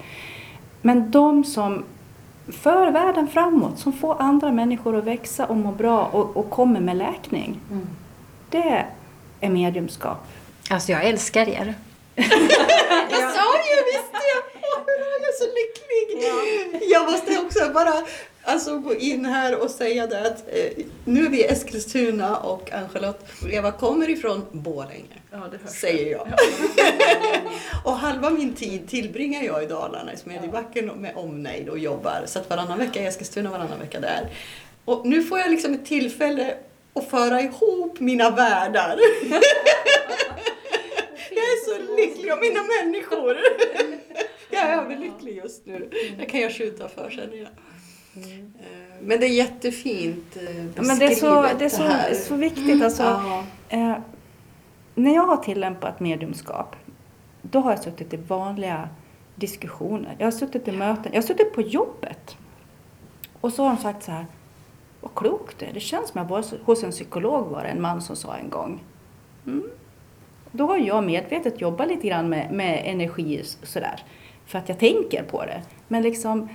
Men 0.81 1.11
de 1.11 1.43
som 1.43 1.83
för 2.47 2.91
världen 2.91 3.27
framåt, 3.27 3.79
som 3.79 3.93
får 3.93 4.21
andra 4.21 4.51
människor 4.51 4.97
att 4.97 5.03
växa 5.03 5.45
och 5.45 5.57
må 5.57 5.71
bra 5.71 6.05
och, 6.05 6.37
och 6.37 6.49
kommer 6.49 6.79
med 6.79 6.97
läkning. 6.97 7.59
Det 8.49 8.85
är 9.39 9.49
mediumskap. 9.49 10.27
Alltså 10.69 10.91
jag 10.91 11.06
älskar 11.06 11.49
er. 11.49 11.76
Jag 13.10 13.34
sa 13.34 13.58
ju 13.58 13.84
visst 13.86 14.12
det! 14.12 14.60
Jag 14.62 15.30
är 15.30 15.38
så 15.38 15.45
lycklig! 15.45 16.30
Jag 16.91 17.12
måste 17.12 17.38
också 17.38 17.73
bara 17.73 17.93
alltså, 18.43 18.78
gå 18.78 18.95
in 18.95 19.26
här 19.26 19.63
och 19.63 19.69
säga 19.69 20.08
det 20.08 20.28
att 20.28 20.47
eh, 20.47 20.86
nu 21.06 21.26
är 21.26 21.30
vi 21.30 21.41
i 21.41 21.47
Eskilstuna 21.47 22.38
och 22.38 22.73
Ann-Charlotte 22.73 23.26
Eva 23.52 23.71
kommer 23.71 24.10
ifrån 24.10 24.45
Borlänge. 24.52 25.21
säger 25.69 26.12
jag. 26.12 26.28
och 27.84 27.97
halva 27.97 28.30
min 28.30 28.54
tid 28.54 28.89
tillbringar 28.89 29.43
jag 29.43 29.63
i 29.63 29.65
Dalarna, 29.65 30.13
i 30.13 30.17
Smedjebacken 30.17 30.89
och 30.89 30.97
med 30.97 31.15
omnejd 31.15 31.69
och 31.69 31.80
jobbar. 31.80 32.23
Så 32.26 32.39
att 32.39 32.49
varannan 32.49 32.80
vecka 32.80 33.02
i 33.02 33.06
Eskilstuna, 33.06 33.49
varannan 33.49 33.80
vecka 33.80 33.99
där. 33.99 34.30
Och 34.86 35.08
nu 35.08 35.23
får 35.23 35.39
jag 35.39 35.52
liksom 35.52 35.73
ett 35.73 35.86
tillfälle 35.86 36.56
att 36.93 37.10
föra 37.10 37.41
ihop 37.41 37.99
mina 37.99 38.30
världar. 38.30 38.99
så 41.77 41.95
lycklig 41.95 42.33
om 42.33 42.39
mina 42.39 42.59
människor. 42.81 43.38
jag 44.49 44.62
är 44.62 44.77
överlycklig 44.81 45.38
just 45.38 45.65
nu. 45.65 45.89
Det 46.19 46.25
kan 46.25 46.39
jag 46.39 46.51
skjuta 46.55 46.88
för 46.88 47.09
känner 47.09 47.38
jag. 47.38 47.47
Eh, 48.15 48.45
Men 49.01 49.19
det 49.19 49.25
är 49.25 49.29
jättefint 49.29 50.38
eh, 50.38 50.65
Ja, 50.65 50.81
Men 50.81 50.99
det 50.99 51.05
är 51.05 51.15
så, 51.15 51.41
det 51.59 51.65
är 51.65 51.69
så, 51.69 51.83
här. 51.83 52.13
så 52.13 52.36
viktigt. 52.36 52.83
Alltså, 52.83 53.03
Ja. 53.03 53.43
eh, 53.69 53.95
när 54.95 55.15
jag 55.15 55.25
har 55.25 55.38
tillämpat 55.38 55.99
mediumskap, 55.99 56.75
då 57.41 57.59
har 57.59 57.71
jag 57.71 57.83
suttit 57.83 58.13
i 58.13 58.17
vanliga 58.17 58.89
diskussioner. 59.36 60.15
Jag 60.19 60.25
har 60.25 60.31
suttit 60.31 60.67
i 60.67 60.71
möten, 60.71 61.12
jag 61.13 61.21
har 61.21 61.27
suttit 61.27 61.53
på 61.53 61.62
jobbet. 61.62 62.38
Och 63.41 63.53
så 63.53 63.63
har 63.63 63.69
de 63.75 63.81
sagt 63.81 64.03
så 64.03 64.12
här, 64.12 64.25
vad 65.01 65.15
klokt 65.15 65.59
det 65.59 65.65
är. 65.65 65.73
Det 65.73 65.79
känns 65.79 66.09
som 66.09 66.19
jag 66.21 66.27
var 66.27 66.45
hos 66.65 66.83
en 66.83 66.91
psykolog 66.91 67.47
var 67.47 67.63
det 67.63 67.69
en 67.69 67.81
man 67.81 68.01
som 68.01 68.15
sa 68.15 68.36
en 68.36 68.49
gång. 68.49 68.83
Mm. 69.47 69.63
Då 70.55 70.67
har 70.67 70.77
jag 70.77 71.03
medvetet 71.03 71.61
jobbat 71.61 71.87
lite 71.87 72.07
grann 72.07 72.29
med, 72.29 72.51
med 72.51 72.81
energi 72.85 73.43
sådär. 73.63 74.03
För 74.45 74.59
att 74.59 74.69
jag 74.69 74.79
tänker 74.79 75.23
på 75.23 75.45
det. 75.45 75.61
Men 75.87 76.03
liksom, 76.03 76.49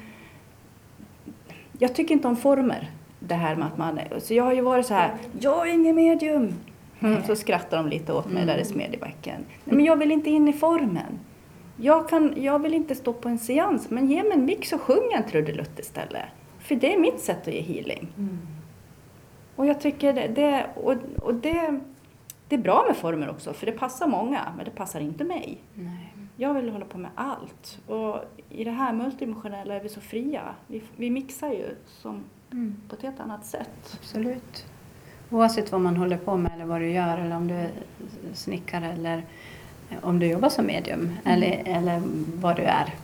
jag 1.78 1.94
tycker 1.94 2.14
inte 2.14 2.28
om 2.28 2.36
former. 2.36 2.90
Det 3.20 3.34
här 3.34 3.56
med 3.56 3.66
att 3.66 3.78
man 3.78 4.00
så 4.18 4.34
jag 4.34 4.44
har 4.44 4.52
ju 4.52 4.60
varit 4.60 4.86
så 4.86 4.94
här, 4.94 5.14
jag 5.40 5.68
är 5.68 5.72
ingen 5.72 5.96
medium. 5.96 6.54
Mm, 7.00 7.22
så 7.22 7.36
skrattar 7.36 7.76
de 7.76 7.88
lite 7.88 8.12
åt 8.12 8.32
mig 8.32 8.46
där 8.46 8.58
i 8.58 8.64
Smedjebacken. 8.64 9.44
Nej, 9.64 9.76
men 9.76 9.84
jag 9.84 9.96
vill 9.96 10.12
inte 10.12 10.30
in 10.30 10.48
i 10.48 10.52
formen. 10.52 11.18
Jag, 11.76 12.08
kan, 12.08 12.34
jag 12.36 12.58
vill 12.58 12.74
inte 12.74 12.94
stå 12.94 13.12
på 13.12 13.28
en 13.28 13.38
seans, 13.38 13.90
men 13.90 14.06
ge 14.06 14.22
mig 14.22 14.32
en 14.32 14.44
mix 14.44 14.72
och 14.72 14.80
sjung 14.80 15.12
en 15.12 15.22
trudelutt 15.22 15.78
istället. 15.78 16.24
För 16.58 16.74
det 16.74 16.94
är 16.94 16.98
mitt 16.98 17.20
sätt 17.20 17.48
att 17.48 17.54
ge 17.54 17.60
healing. 17.60 18.08
Och 19.56 19.66
jag 19.66 19.80
tycker 19.80 20.12
det, 20.12 20.28
det, 20.28 20.66
och, 20.74 20.94
och 21.22 21.34
det, 21.34 21.80
det 22.48 22.54
är 22.54 22.60
bra 22.60 22.84
med 22.88 22.96
former 22.96 23.30
också, 23.30 23.52
för 23.52 23.66
det 23.66 23.72
passar 23.72 24.06
många, 24.06 24.52
men 24.56 24.64
det 24.64 24.70
passar 24.70 25.00
inte 25.00 25.24
mig. 25.24 25.58
Nej. 25.74 26.12
Jag 26.36 26.54
vill 26.54 26.70
hålla 26.70 26.84
på 26.84 26.98
med 26.98 27.10
allt. 27.14 27.78
Och 27.86 28.24
i 28.50 28.64
det 28.64 28.70
här 28.70 28.92
multidimensionella 28.92 29.74
är 29.74 29.80
vi 29.80 29.88
så 29.88 30.00
fria. 30.00 30.42
Vi, 30.66 30.82
vi 30.96 31.10
mixar 31.10 31.48
ju 31.48 31.74
som 31.86 32.24
på 32.88 32.96
ett 32.96 33.02
helt 33.02 33.20
annat 33.20 33.46
sätt. 33.46 33.98
Absolut. 34.00 34.66
Oavsett 35.30 35.72
vad 35.72 35.80
man 35.80 35.96
håller 35.96 36.16
på 36.16 36.36
med 36.36 36.52
eller 36.54 36.64
vad 36.64 36.80
du 36.80 36.90
gör 36.90 37.18
eller 37.18 37.36
om 37.36 37.48
du 37.48 37.54
är 37.54 37.70
snickare 38.34 38.92
eller 38.92 39.24
om 40.02 40.18
du 40.18 40.26
jobbar 40.26 40.48
som 40.48 40.66
medium 40.66 41.12
eller, 41.24 41.62
eller 41.64 42.02
vad 42.34 42.56
du 42.56 42.62
är. 42.62 42.94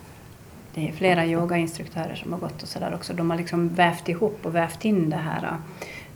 Det 0.73 0.87
är 0.87 0.91
flera 0.91 1.25
yogainstruktörer 1.25 2.15
som 2.15 2.33
har 2.33 2.39
gått 2.39 2.63
och 2.63 2.67
sådär 2.67 2.93
också. 2.95 3.13
De 3.13 3.29
har 3.29 3.37
liksom 3.37 3.69
vävt 3.69 4.09
ihop 4.09 4.45
och 4.45 4.55
vävt 4.55 4.85
in 4.85 5.09
det 5.09 5.15
här. 5.15 5.57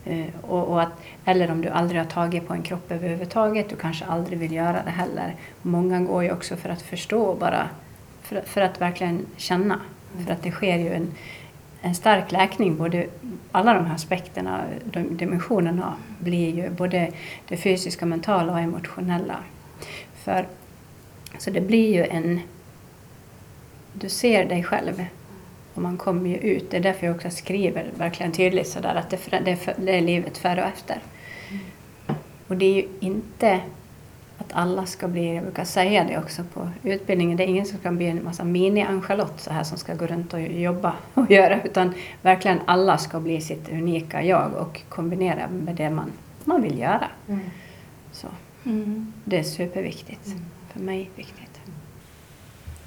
Eh, 0.06 0.26
Och, 0.42 0.68
och 0.68 0.82
att, 0.82 0.92
eller 1.26 1.52
om 1.52 1.62
du 1.62 1.70
aldrig 1.70 2.02
har 2.02 2.06
tagit 2.06 2.48
på 2.48 2.54
en 2.54 2.64
kropp 2.64 2.92
överhuvudtaget, 2.92 3.70
du 3.70 3.76
kanske 3.76 4.06
aldrig 4.06 4.40
vill 4.40 4.52
göra 4.52 4.84
det 4.86 4.92
heller. 4.92 5.36
Många 5.62 6.00
går 6.00 6.24
ju 6.24 6.32
också 6.32 6.56
för 6.56 6.70
att 6.70 6.82
förstå 6.82 7.36
bara, 7.36 7.70
för, 8.22 8.42
för 8.42 8.62
att 8.62 8.82
verkligen 8.82 9.26
känna. 9.38 9.80
För 10.26 10.34
att 10.34 10.44
det 10.44 10.52
sker 10.52 10.78
ju 10.78 10.94
en, 10.94 11.12
en 11.82 11.96
stark 11.96 12.32
läkning, 12.32 12.78
både 12.78 13.06
alla 13.52 13.74
de 13.74 13.86
här 13.86 13.96
aspekterna, 13.96 14.62
de 14.86 15.18
dimensionerna 15.18 15.94
blir 16.20 16.56
ju 16.56 16.70
både 16.70 17.12
det 17.48 17.58
fysiska, 17.58 18.06
mentala 18.06 18.54
och 18.54 18.60
emotionella. 18.60 19.38
För, 20.24 20.46
så 21.38 21.52
det 21.52 21.62
blir 21.62 21.94
ju 21.94 22.06
en... 22.06 22.40
Du 23.94 24.10
ser 24.10 24.46
dig 24.46 24.64
själv 24.64 25.06
och 25.74 25.82
man 25.82 25.98
kommer 25.98 26.30
ju 26.30 26.38
ut. 26.38 26.72
Det 26.72 26.78
är 26.78 26.82
därför 26.82 27.08
jag 27.08 27.16
också 27.16 27.30
skriver 27.30 27.92
verkligen 27.98 28.32
tydligt 28.32 28.68
sådär 28.68 28.96
att 28.96 29.10
det, 29.10 29.20
det, 29.46 29.76
det 29.78 29.98
är 29.98 30.02
livet 30.02 30.38
före 30.38 30.62
och 30.62 30.68
efter. 30.68 30.98
Och 32.48 32.58
det 32.58 32.66
är 32.66 32.76
ju 32.76 32.88
inte 33.00 33.60
att 34.38 34.54
alla 34.54 34.86
ska 34.86 35.08
bli, 35.08 35.36
jag 35.36 35.44
brukar 35.44 35.66
säga 35.66 36.04
det 36.04 36.18
också 36.18 36.44
på 36.54 36.70
utbildningen, 36.84 37.38
det 37.38 37.44
är 37.44 37.48
ingen 37.48 37.66
som 37.66 37.78
ska 37.78 37.92
bli 37.92 38.06
en 38.06 38.24
massa 38.24 38.44
mini-Ann-Charlotte 38.44 39.42
så 39.42 39.54
här 39.54 39.64
som 39.64 39.78
ska 39.78 39.94
gå 39.96 40.08
runt 40.08 40.34
och 40.34 40.42
jobba 40.42 40.96
och 41.14 41.32
göra, 41.32 41.64
utan 41.64 41.94
verkligen 42.22 42.60
alla 42.66 42.98
ska 42.98 43.20
bli 43.20 43.42
sitt 43.42 43.70
unika 43.70 44.24
jag 44.24 44.54
och 44.54 44.82
kombinera 44.90 45.48
med 45.48 45.76
det 45.76 45.90
man, 45.90 46.12
man 46.44 46.62
vill 46.62 46.80
göra. 46.80 47.08
Så 48.12 48.28
det 49.26 49.38
är 49.38 49.44
superviktigt. 49.44 50.36
För 50.74 50.80
mig 50.80 51.10
viktigt. 51.16 51.62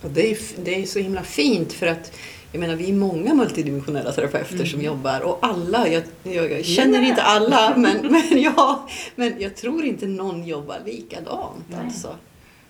Och 0.02 0.10
det, 0.10 0.30
är, 0.30 0.38
det 0.64 0.82
är 0.82 0.86
så 0.86 0.98
himla 0.98 1.22
fint 1.22 1.72
för 1.72 1.86
att 1.86 2.12
jag 2.52 2.60
menar, 2.60 2.74
vi 2.76 2.88
är 2.90 2.94
många 2.94 3.34
multidimensionella 3.34 4.12
terapeuter 4.12 4.54
Mm. 4.54 4.66
som 4.66 4.82
jobbar 4.82 5.20
och 5.20 5.38
alla, 5.42 5.88
jag, 5.88 6.02
jag, 6.22 6.50
jag 6.52 6.64
känner 6.64 7.02
inte 7.02 7.22
alla, 7.22 7.76
men, 7.76 8.06
men, 8.30 8.42
ja, 8.42 8.88
men 9.16 9.34
jag 9.40 9.56
tror 9.56 9.84
inte 9.84 10.06
någon 10.06 10.46
jobbar 10.46 10.78
likadant. 10.86 11.64
Nej. 11.68 11.80
Alltså. 11.84 12.16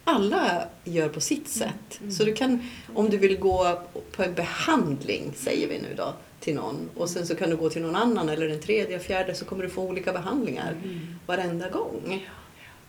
Alla 0.04 0.64
gör 0.84 1.08
på 1.08 1.20
sitt 1.20 1.56
Mm. 1.56 1.68
sätt. 1.72 2.12
Så 2.18 2.24
du 2.24 2.32
kan, 2.34 2.68
om 2.94 3.10
du 3.10 3.16
vill 3.18 3.38
gå 3.38 3.80
på 4.16 4.22
en 4.22 4.34
behandling, 4.34 5.32
säger 5.36 5.68
vi 5.68 5.78
nu 5.78 5.88
då, 5.96 6.14
till 6.40 6.54
någon 6.54 6.88
och 6.96 7.10
sen 7.10 7.26
så 7.26 7.34
kan 7.34 7.50
du 7.50 7.56
gå 7.56 7.70
till 7.70 7.82
någon 7.82 7.96
annan 7.96 8.28
eller 8.28 8.48
den 8.48 8.60
tredje, 8.60 8.98
fjärde 8.98 9.34
så 9.34 9.44
kommer 9.44 9.62
du 9.64 9.70
få 9.70 9.82
olika 9.82 10.12
behandlingar 10.12 10.72
Mm. 10.84 11.00
varenda 11.26 11.68
gång. 11.68 12.26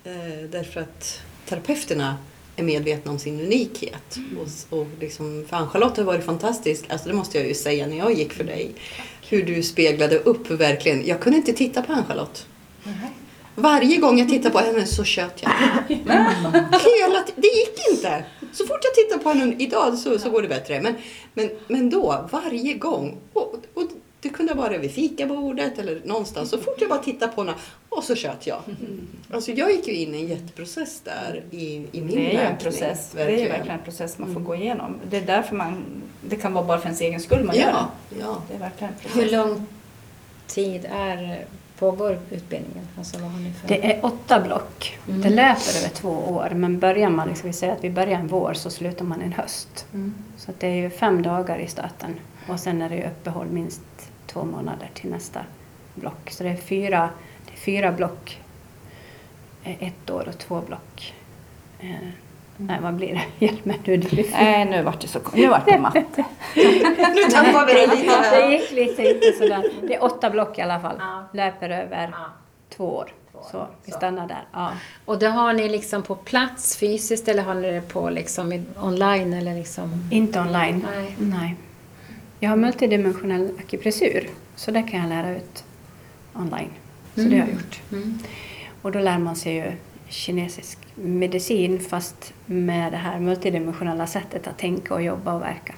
Eh, 0.04 0.50
därför 0.52 0.82
att 0.82 1.20
terapeuterna 1.46 2.16
är 2.56 2.64
medvetna 2.64 3.12
om 3.12 3.20
sin 3.20 3.40
unikhet. 3.40 4.18
Och, 4.40 4.80
och 4.80 4.88
liksom, 5.00 5.46
för 5.50 5.58
Ann-Charlotte 5.58 5.98
har 5.98 6.04
varit 6.04 6.26
fantastisk, 6.26 6.86
alltså 6.90 7.08
det 7.08 7.14
måste 7.16 7.38
jag 7.38 7.48
ju 7.48 7.54
säga 7.54 7.88
när 7.88 7.98
jag 7.98 8.14
gick 8.14 8.34
för 8.34 8.44
dig. 8.44 8.72
Hur 9.30 9.44
du 9.44 9.64
speglade 9.64 10.18
upp 10.18 10.52
verkligen. 10.52 11.08
Jag 11.08 11.20
kunde 11.20 11.38
inte 11.38 11.54
titta 11.54 11.82
på 11.82 11.94
Ann-Charlotte. 11.94 12.46
Varje 13.56 13.98
gång 13.98 14.20
jag 14.20 14.30
tittade 14.30 14.50
på 14.50 14.60
henne 14.60 14.86
så 14.86 15.04
tjöt 15.04 15.44
jag. 15.44 15.52
Hela 15.88 17.26
det 17.36 17.48
gick 17.48 17.92
inte. 17.92 18.26
Så 18.54 18.66
fort 18.66 18.80
jag 18.84 18.94
tittar 18.96 19.18
på 19.18 19.30
henne 19.30 19.56
idag 19.60 19.98
så, 19.98 20.20
så 20.20 20.30
går 20.30 20.42
det 20.42 20.48
bättre. 20.48 20.82
Men, 20.82 20.96
men, 21.34 21.50
men 21.68 21.90
då, 21.90 22.30
varje 22.32 22.74
gång. 22.74 23.18
Och, 23.34 23.56
och 23.74 23.84
det 24.24 24.30
kunde 24.30 24.54
vara 24.54 24.78
vid 24.78 24.92
fikabordet 24.92 25.80
eller 25.80 26.02
någonstans. 26.06 26.50
Så 26.50 26.58
fort 26.58 26.76
jag 26.80 26.90
bara 26.90 27.00
tittade 27.04 27.32
på 27.32 27.42
henne 27.42 27.54
och 27.90 28.04
så 28.04 28.16
tjöt 28.16 28.48
jag. 28.48 28.62
Alltså 29.32 29.52
jag 29.52 29.72
gick 29.72 29.88
ju 29.88 29.94
in 29.94 30.16
i 30.16 30.22
en 30.22 30.28
jätteprocess 30.28 31.02
där 31.04 31.44
i, 31.52 31.88
i 31.92 32.02
min 32.02 32.08
Det 32.16 32.28
är 32.28 32.32
ju 32.32 32.48
en 32.48 32.58
process. 32.58 33.12
Det 33.16 33.22
är 33.22 33.50
verkligen 33.50 33.78
en 33.80 33.84
process 33.84 34.18
man 34.18 34.34
får 34.34 34.42
gå 34.42 34.56
igenom. 34.56 34.96
Det 35.10 35.18
är 35.18 35.22
därför 35.22 35.56
man, 35.56 35.84
det 36.30 36.36
kan 36.36 36.54
vara 36.54 36.66
bara 36.66 36.78
för 36.78 36.86
ens 36.86 37.02
egen 37.02 37.20
skull 37.20 37.44
man 37.44 37.56
gör 37.56 37.70
Ja, 37.70 37.90
det. 38.10 38.16
ja. 38.20 38.42
Det 38.48 38.56
är 38.56 38.60
verkligen 38.60 38.94
en 39.04 39.22
Hur 39.22 39.32
lång 39.32 39.66
tid 40.48 40.86
är, 40.92 41.46
pågår 41.80 42.20
utbildningen? 42.30 42.88
Alltså, 42.98 43.18
vad 43.20 43.32
har 43.32 43.40
ni 43.40 43.54
för... 43.54 43.68
Det 43.68 43.94
är 43.94 44.06
åtta 44.06 44.40
block. 44.40 44.98
Mm. 45.08 45.22
Det 45.22 45.30
löper 45.30 45.80
över 45.80 45.90
två 45.96 46.10
år. 46.10 46.50
Men 46.56 46.80
börjar 46.80 47.10
man, 47.10 47.28
liksom, 47.28 47.48
vi 47.48 47.54
säger 47.54 47.74
att 47.74 47.84
vi 47.84 47.90
börjar 47.90 48.20
en 48.20 48.28
vår 48.28 48.54
så 48.54 48.70
slutar 48.70 49.06
man 49.06 49.22
en 49.22 49.34
höst. 49.34 49.86
Mm. 49.94 50.14
Så 50.38 50.52
att 50.52 50.60
det 50.60 50.68
är 50.68 50.76
ju 50.76 50.90
fem 50.90 51.22
dagar 51.22 51.60
i 51.60 51.68
starten. 51.68 52.16
Och 52.50 52.60
sen 52.60 52.82
är 52.82 52.90
det 52.90 52.96
ju 52.96 53.04
uppehåll 53.04 53.48
minst 53.48 53.82
två 54.28 54.44
månader 54.44 54.90
till 54.94 55.10
nästa 55.10 55.40
block. 55.96 56.30
Så 56.32 56.44
det 56.44 56.50
är 56.50 56.56
fyra, 56.56 57.10
det 57.46 57.54
är 57.54 57.58
fyra 57.58 57.92
block. 57.92 58.42
eh, 59.64 59.84
Ett 59.88 60.10
år 60.10 60.28
och 60.28 60.38
två 60.38 60.62
block. 60.62 61.14
Eh, 61.80 61.90
nej, 62.58 62.78
vad 62.82 62.94
blir 62.94 63.14
det? 63.14 63.24
Hjälp 63.46 63.66
mig 63.66 63.80
nu. 63.86 63.98
Det. 63.98 64.32
Nej, 64.32 64.66
nu 64.66 64.82
vart 64.84 65.02
det 65.02 65.08
så 65.08 65.20
Nu 65.34 65.48
vart 65.48 65.66
det 65.66 65.80
matte. 65.80 66.04
Nu 67.16 67.24
tappar 67.32 67.66
vi 67.66 67.74
det 67.74 67.88
lite 67.96 68.32
Det 68.32 68.52
gick 68.52 68.72
lite 68.72 69.02
inte 69.14 69.32
sådär. 69.38 69.64
Det 69.88 69.96
är 69.96 70.04
åtta 70.04 70.30
block 70.30 70.58
i 70.58 70.62
alla 70.62 70.80
fall. 70.80 70.96
Ja. 71.00 71.24
Löper 71.34 71.70
över 71.70 72.10
Ja. 72.12 72.26
två 72.76 72.96
år. 72.96 73.14
Två 73.32 73.40
år. 73.40 73.46
Så 73.52 73.68
vi 73.86 73.92
stannar 73.92 74.28
där. 74.28 74.44
Ja. 74.54 74.72
Och 75.06 75.20
det 75.20 75.28
har 75.28 75.54
ni 75.54 75.70
liksom 75.70 76.04
på 76.04 76.16
plats 76.16 76.78
fysiskt 76.78 77.28
eller 77.28 77.44
har 77.44 77.54
ni 77.54 77.72
det 77.72 77.82
på 77.82 78.10
liksom 78.10 78.66
online 78.82 79.34
eller 79.34 79.56
liksom? 79.56 80.10
Inte 80.12 80.40
online. 80.40 80.86
Nej. 80.96 81.16
Nej. 81.20 81.56
Jag 82.44 82.50
har 82.50 82.58
multidimensionell 82.58 83.52
akupressur, 83.60 84.30
så 84.56 84.72
det 84.72 84.84
kan 84.84 85.00
jag 85.00 85.10
lära 85.10 85.36
ut 85.38 85.64
online. 86.34 86.70
Så 87.16 87.22
det 87.22 87.30
har 87.30 87.48
jag 87.48 87.50
gjort. 87.50 87.82
Mm. 87.92 88.20
Och 88.82 88.92
då 88.92 89.00
lär 89.00 89.18
man 89.18 89.36
sig 89.36 89.56
ju 89.56 89.72
kinesisk 90.08 90.78
medicin 90.96 91.80
fast 91.80 92.34
med 92.46 92.92
det 92.94 92.98
här 92.98 93.20
multidimensionella 93.20 94.08
sättet 94.08 94.48
att 94.48 94.58
tänka 94.58 94.94
och 94.94 95.04
jobba 95.04 95.34
och 95.34 95.42
verka. 95.42 95.76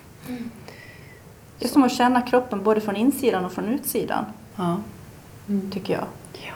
Det 1.59 1.65
är 1.65 1.69
som 1.69 1.83
att 1.83 1.91
känna 1.91 2.21
kroppen 2.21 2.63
både 2.63 2.81
från 2.81 2.95
insidan 2.95 3.45
och 3.45 3.51
från 3.51 3.65
utsidan, 3.65 4.25
Ja, 4.55 4.81
tycker 5.71 5.93
jag. 5.93 6.05
ja. 6.33 6.55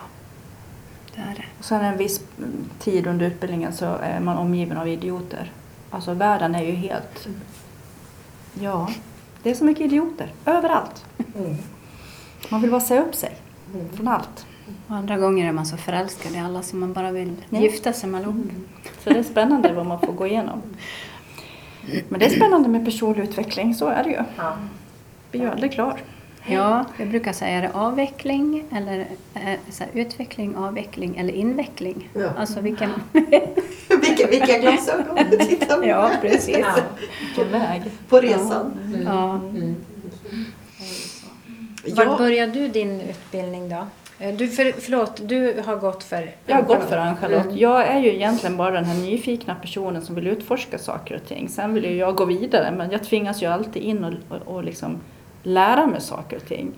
det 1.15 1.21
är 1.21 1.35
det. 1.35 1.45
Och 1.59 1.65
sen 1.65 1.85
en 1.85 1.97
viss 1.97 2.21
mm, 2.37 2.69
tid 2.79 3.07
under 3.07 3.25
utbildningen 3.25 3.73
så 3.73 3.85
är 3.85 4.19
man 4.19 4.37
omgiven 4.37 4.77
av 4.77 4.87
idioter. 4.87 5.51
Alltså 5.89 6.13
världen 6.13 6.55
är 6.55 6.63
ju 6.63 6.71
helt... 6.71 7.27
Ja, 8.53 8.89
det 9.43 9.49
är 9.49 9.53
så 9.53 9.63
mycket 9.65 9.85
idioter. 9.85 10.33
Överallt. 10.45 11.05
Man 12.49 12.61
vill 12.61 12.71
bara 12.71 12.81
säga 12.81 13.01
upp 13.05 13.15
sig 13.15 13.35
från 13.93 14.07
allt. 14.07 14.45
Och 14.87 14.95
andra 14.95 15.17
gånger 15.17 15.47
är 15.47 15.51
man 15.51 15.65
så 15.65 15.77
förälskad 15.77 16.31
i 16.35 16.37
alla 16.37 16.61
som 16.61 16.79
man 16.79 16.93
bara 16.93 17.11
vill 17.11 17.35
Ja. 17.49 17.59
gifta 17.59 17.93
sig 17.93 18.09
med 18.09 18.17
allihop. 18.21 18.45
Så 19.03 19.09
det 19.09 19.19
är 19.19 19.23
spännande 19.23 19.73
vad 19.73 19.85
man 19.85 19.99
får 19.99 20.13
gå 20.13 20.27
igenom. 20.27 20.61
Men 22.09 22.19
det 22.19 22.25
är 22.25 22.29
spännande 22.29 22.69
med 22.69 22.85
personlig 22.85 23.23
utveckling, 23.23 23.75
så 23.75 23.87
är 23.87 24.03
det 24.03 24.09
ju. 24.09 24.19
Ja. 24.37 24.55
Blir 25.31 25.41
ju 25.41 25.49
aldrig 25.49 25.71
klar. 25.71 26.01
Ja, 26.47 26.85
jag 26.97 27.07
brukar 27.09 27.33
säga 27.33 27.57
är 27.57 27.61
det 27.61 27.71
avveckling 27.73 28.63
eller 28.75 28.99
eh, 29.33 29.59
så 29.69 29.83
här, 29.83 29.91
utveckling, 29.93 30.55
avveckling 30.55 31.17
eller 31.17 31.33
inveckling. 31.33 32.09
Ja. 32.13 32.29
Alltså 32.37 32.61
vilken... 32.61 32.89
Vilka, 34.01 34.27
vilka 34.27 34.57
glasögon 34.57 35.17
du 35.31 35.37
tittar 35.37 35.77
på. 35.77 35.87
ja, 35.87 36.11
precis. 36.21 36.57
Ja. 36.57 36.75
Vilken 37.25 37.51
väg. 37.51 37.81
På 38.09 38.19
resan. 38.19 38.71
Ja. 39.05 39.33
Mm. 39.35 39.75
Var 41.95 42.05
Ja, 42.05 42.17
började 42.17 42.51
du 42.51 42.67
din 42.67 43.01
utbildning 43.01 43.69
då? 43.69 43.85
Eh, 44.19 44.35
Du, 44.35 44.47
för, 44.47 44.73
förlåt, 44.81 45.21
du 45.27 45.61
har 45.65 45.75
gått 45.75 46.03
för... 46.03 46.31
Jag 46.45 46.55
har 46.55 46.63
gått 46.63 46.83
för 46.89 46.97
Ann-Charlotte. 46.97 47.45
Mm. 47.45 47.57
Jag 47.57 47.87
är 47.87 47.99
ju 47.99 48.09
egentligen 48.15 48.57
bara 48.57 48.71
den 48.71 48.85
här 48.85 48.97
nyfikna 48.97 49.55
personen 49.55 50.01
som 50.01 50.15
vill 50.15 50.27
utforska 50.27 50.77
saker 50.77 51.15
och 51.15 51.25
ting. 51.27 51.49
Sen 51.49 51.73
vill 51.73 51.85
ju 51.85 51.95
jag 51.95 52.15
gå 52.15 52.25
vidare 52.25 52.71
men 52.71 52.91
jag 52.91 53.03
tvingas 53.03 53.43
ju 53.43 53.47
alltid 53.47 53.83
in 53.83 54.03
och, 54.03 54.13
och, 54.29 54.55
och 54.55 54.63
liksom 54.63 54.97
lära 55.43 55.87
mig 55.87 56.01
saker 56.01 56.37
och 56.37 56.45
ting. 56.45 56.71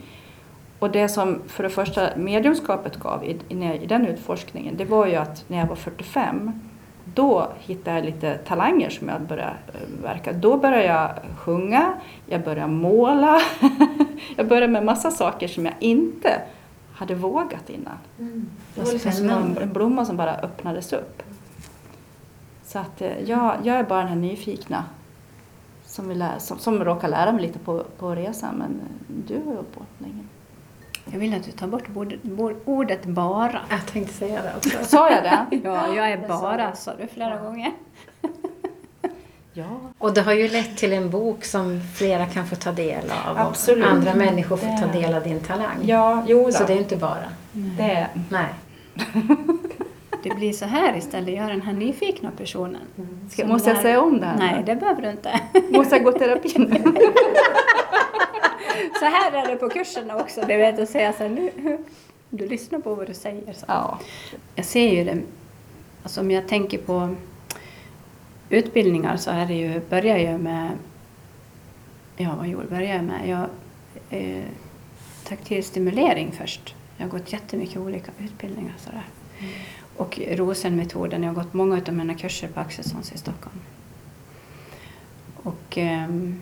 Och 0.79 0.91
det 0.91 1.09
som 1.09 1.41
för 1.47 1.63
det 1.63 1.69
första 1.69 2.09
mediumskapet 2.17 2.95
gav 2.99 3.23
i, 3.23 3.37
i, 3.49 3.79
i 3.83 3.85
den 3.85 4.07
utforskningen 4.07 4.77
det 4.77 4.85
var 4.85 5.07
ju 5.07 5.15
att 5.15 5.43
när 5.47 5.57
jag 5.57 5.67
var 5.67 5.75
45 5.75 6.51
då 7.05 7.47
hittade 7.59 7.97
jag 7.97 8.05
lite 8.05 8.37
talanger 8.37 8.89
som 8.89 9.09
jag 9.09 9.21
började 9.21 9.55
eh, 9.67 10.03
verka. 10.03 10.33
Då 10.33 10.57
började 10.57 10.85
jag 10.85 11.11
sjunga, 11.37 11.93
jag 12.25 12.43
började 12.43 12.71
måla, 12.71 13.41
jag 14.35 14.47
började 14.47 14.67
med 14.67 14.85
massa 14.85 15.11
saker 15.11 15.47
som 15.47 15.65
jag 15.65 15.75
inte 15.79 16.41
hade 16.93 17.15
vågat 17.15 17.69
innan. 17.69 17.97
Mm. 18.19 18.49
Det 18.75 18.81
var 18.81 18.93
liksom 18.93 19.11
som 19.11 19.29
en, 19.29 19.57
en 19.57 19.73
blomma 19.73 20.05
som 20.05 20.17
bara 20.17 20.35
öppnades 20.35 20.93
upp. 20.93 21.23
Så 22.63 22.79
att 22.79 23.01
eh, 23.01 23.19
jag, 23.25 23.55
jag 23.63 23.75
är 23.75 23.83
bara 23.83 23.99
den 23.99 24.09
här 24.09 24.15
nyfikna 24.15 24.83
som, 25.91 26.07
vill 26.09 26.19
lära, 26.19 26.39
som, 26.39 26.59
som 26.59 26.83
råkar 26.83 27.07
lära 27.07 27.31
mig 27.31 27.41
lite 27.41 27.59
på, 27.59 27.83
på 27.97 28.15
resan. 28.15 28.55
Men 28.55 28.79
du 29.27 29.33
har 29.33 29.41
ju 29.41 29.55
hållit 29.55 29.75
på 29.75 29.85
länge. 29.97 30.23
Jag 31.05 31.19
vill 31.19 31.33
att 31.33 31.43
du 31.43 31.51
tar 31.51 31.67
bort 31.67 31.83
ordet, 31.95 32.19
ordet 32.65 33.05
bara. 33.05 33.61
Jag 33.69 33.85
tänkte 33.85 34.13
säga 34.13 34.41
det 34.41 34.53
också. 34.57 34.77
Sa 34.85 35.09
jag 35.09 35.23
det? 35.23 35.61
Ja, 35.63 35.95
jag 35.95 36.11
är 36.11 36.27
bara, 36.27 36.75
sa 36.75 36.95
du 36.95 37.07
flera 37.07 37.37
gånger. 37.37 37.71
Ja. 39.53 39.79
Och 39.97 40.13
det 40.13 40.21
har 40.21 40.33
ju 40.33 40.47
lett 40.47 40.77
till 40.77 40.93
en 40.93 41.09
bok 41.09 41.45
som 41.45 41.81
flera 41.95 42.25
kan 42.25 42.47
få 42.47 42.55
ta 42.55 42.71
del 42.71 43.11
av. 43.25 43.37
Absolut. 43.37 43.85
Och 43.85 43.91
andra 43.91 44.13
människor 44.15 44.57
får 44.57 44.81
ta 44.81 44.87
del 44.99 45.13
av 45.13 45.23
din 45.23 45.39
talang. 45.39 45.77
Ja, 45.81 46.23
jo 46.27 46.45
då. 46.45 46.51
Så 46.51 46.63
det 46.63 46.73
är 46.73 46.77
inte 46.77 46.97
bara. 46.97 47.29
det, 47.51 48.07
Nej. 48.29 48.53
Det 50.23 50.29
blir 50.35 50.53
så 50.53 50.65
här 50.65 50.97
istället, 50.97 51.35
jag 51.35 51.45
är 51.45 51.49
den 51.49 51.61
här 51.61 51.73
nyfikna 51.73 52.31
personen. 52.37 52.81
ska, 53.29 53.41
Som 53.41 53.51
måste 53.51 53.69
jag 53.69 53.81
säga 53.81 54.01
om 54.01 54.19
det 54.19 54.25
här? 54.25 54.37
Nej, 54.37 54.63
det 54.65 54.75
behöver 54.75 55.01
du 55.01 55.09
inte. 55.09 55.39
Måste 55.69 55.95
jag 55.95 56.03
gå 56.03 56.11
terapi 56.11 56.53
nu? 56.55 56.67
Så 58.99 59.05
här 59.05 59.31
är 59.31 59.47
det 59.47 59.55
på 59.55 59.69
kurserna 59.69 60.15
också, 60.15 60.41
du 60.41 60.57
vet, 60.57 60.79
att 60.79 60.89
säga 60.89 61.13
så 61.13 61.23
här, 61.23 61.29
nu, 61.29 61.77
du 62.29 62.47
lyssnar 62.47 62.79
på 62.79 62.95
vad 62.95 63.07
du 63.07 63.13
säger. 63.13 63.53
Så. 63.53 63.65
Ja. 63.67 63.99
Jag 64.55 64.65
ser 64.65 64.91
ju 64.91 65.03
det, 65.03 65.17
alltså 66.03 66.21
om 66.21 66.31
jag 66.31 66.47
tänker 66.47 66.77
på 66.77 67.15
utbildningar 68.49 69.17
så 69.17 69.31
är 69.31 69.45
det 69.45 69.53
ju, 69.53 69.81
börjar 69.89 70.17
jag 70.17 70.39
med, 70.39 70.69
ja 72.17 72.35
vad 72.37 72.47
gjorde 72.47 72.67
börjar 72.67 72.95
jag 72.95 73.03
med? 73.03 73.27
Jag, 73.29 73.45
eh, 74.09 74.43
taktil 75.23 75.63
stimulering 75.63 76.31
först. 76.31 76.75
Jag 76.97 77.05
har 77.05 77.11
gått 77.11 77.33
jättemycket 77.33 77.77
olika 77.77 78.11
utbildningar 78.19 78.73
sådär. 78.77 79.05
Och 80.01 80.19
rosenmetoden, 80.31 81.23
jag 81.23 81.29
har 81.29 81.43
gått 81.43 81.53
många 81.53 81.81
av 81.87 81.93
mina 81.93 82.15
kurser 82.15 82.47
på 82.47 82.59
Axelssons 82.59 83.11
i 83.11 83.17
Stockholm. 83.17 83.59
Och 85.43 85.77
ehm, 85.77 86.41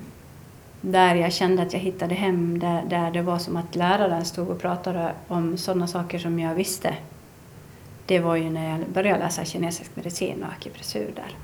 där 0.81 1.15
jag 1.15 1.33
kände 1.33 1.61
att 1.61 1.73
jag 1.73 1.79
hittade 1.79 2.15
hem, 2.15 2.59
där, 2.59 2.85
där 2.89 3.11
det 3.11 3.21
var 3.21 3.39
som 3.39 3.57
att 3.57 3.75
läraren 3.75 4.25
stod 4.25 4.49
och 4.49 4.61
pratade 4.61 5.13
om 5.27 5.57
sådana 5.57 5.87
saker 5.87 6.19
som 6.19 6.39
jag 6.39 6.55
visste. 6.55 6.95
Det 8.05 8.19
var 8.19 8.35
ju 8.35 8.49
när 8.49 8.69
jag 8.69 8.89
började 8.89 9.19
läsa 9.19 9.45
kinesisk 9.45 9.95
medicin 9.95 10.43
och 10.43 10.51
akupressur 10.51 11.11
där 11.15 11.35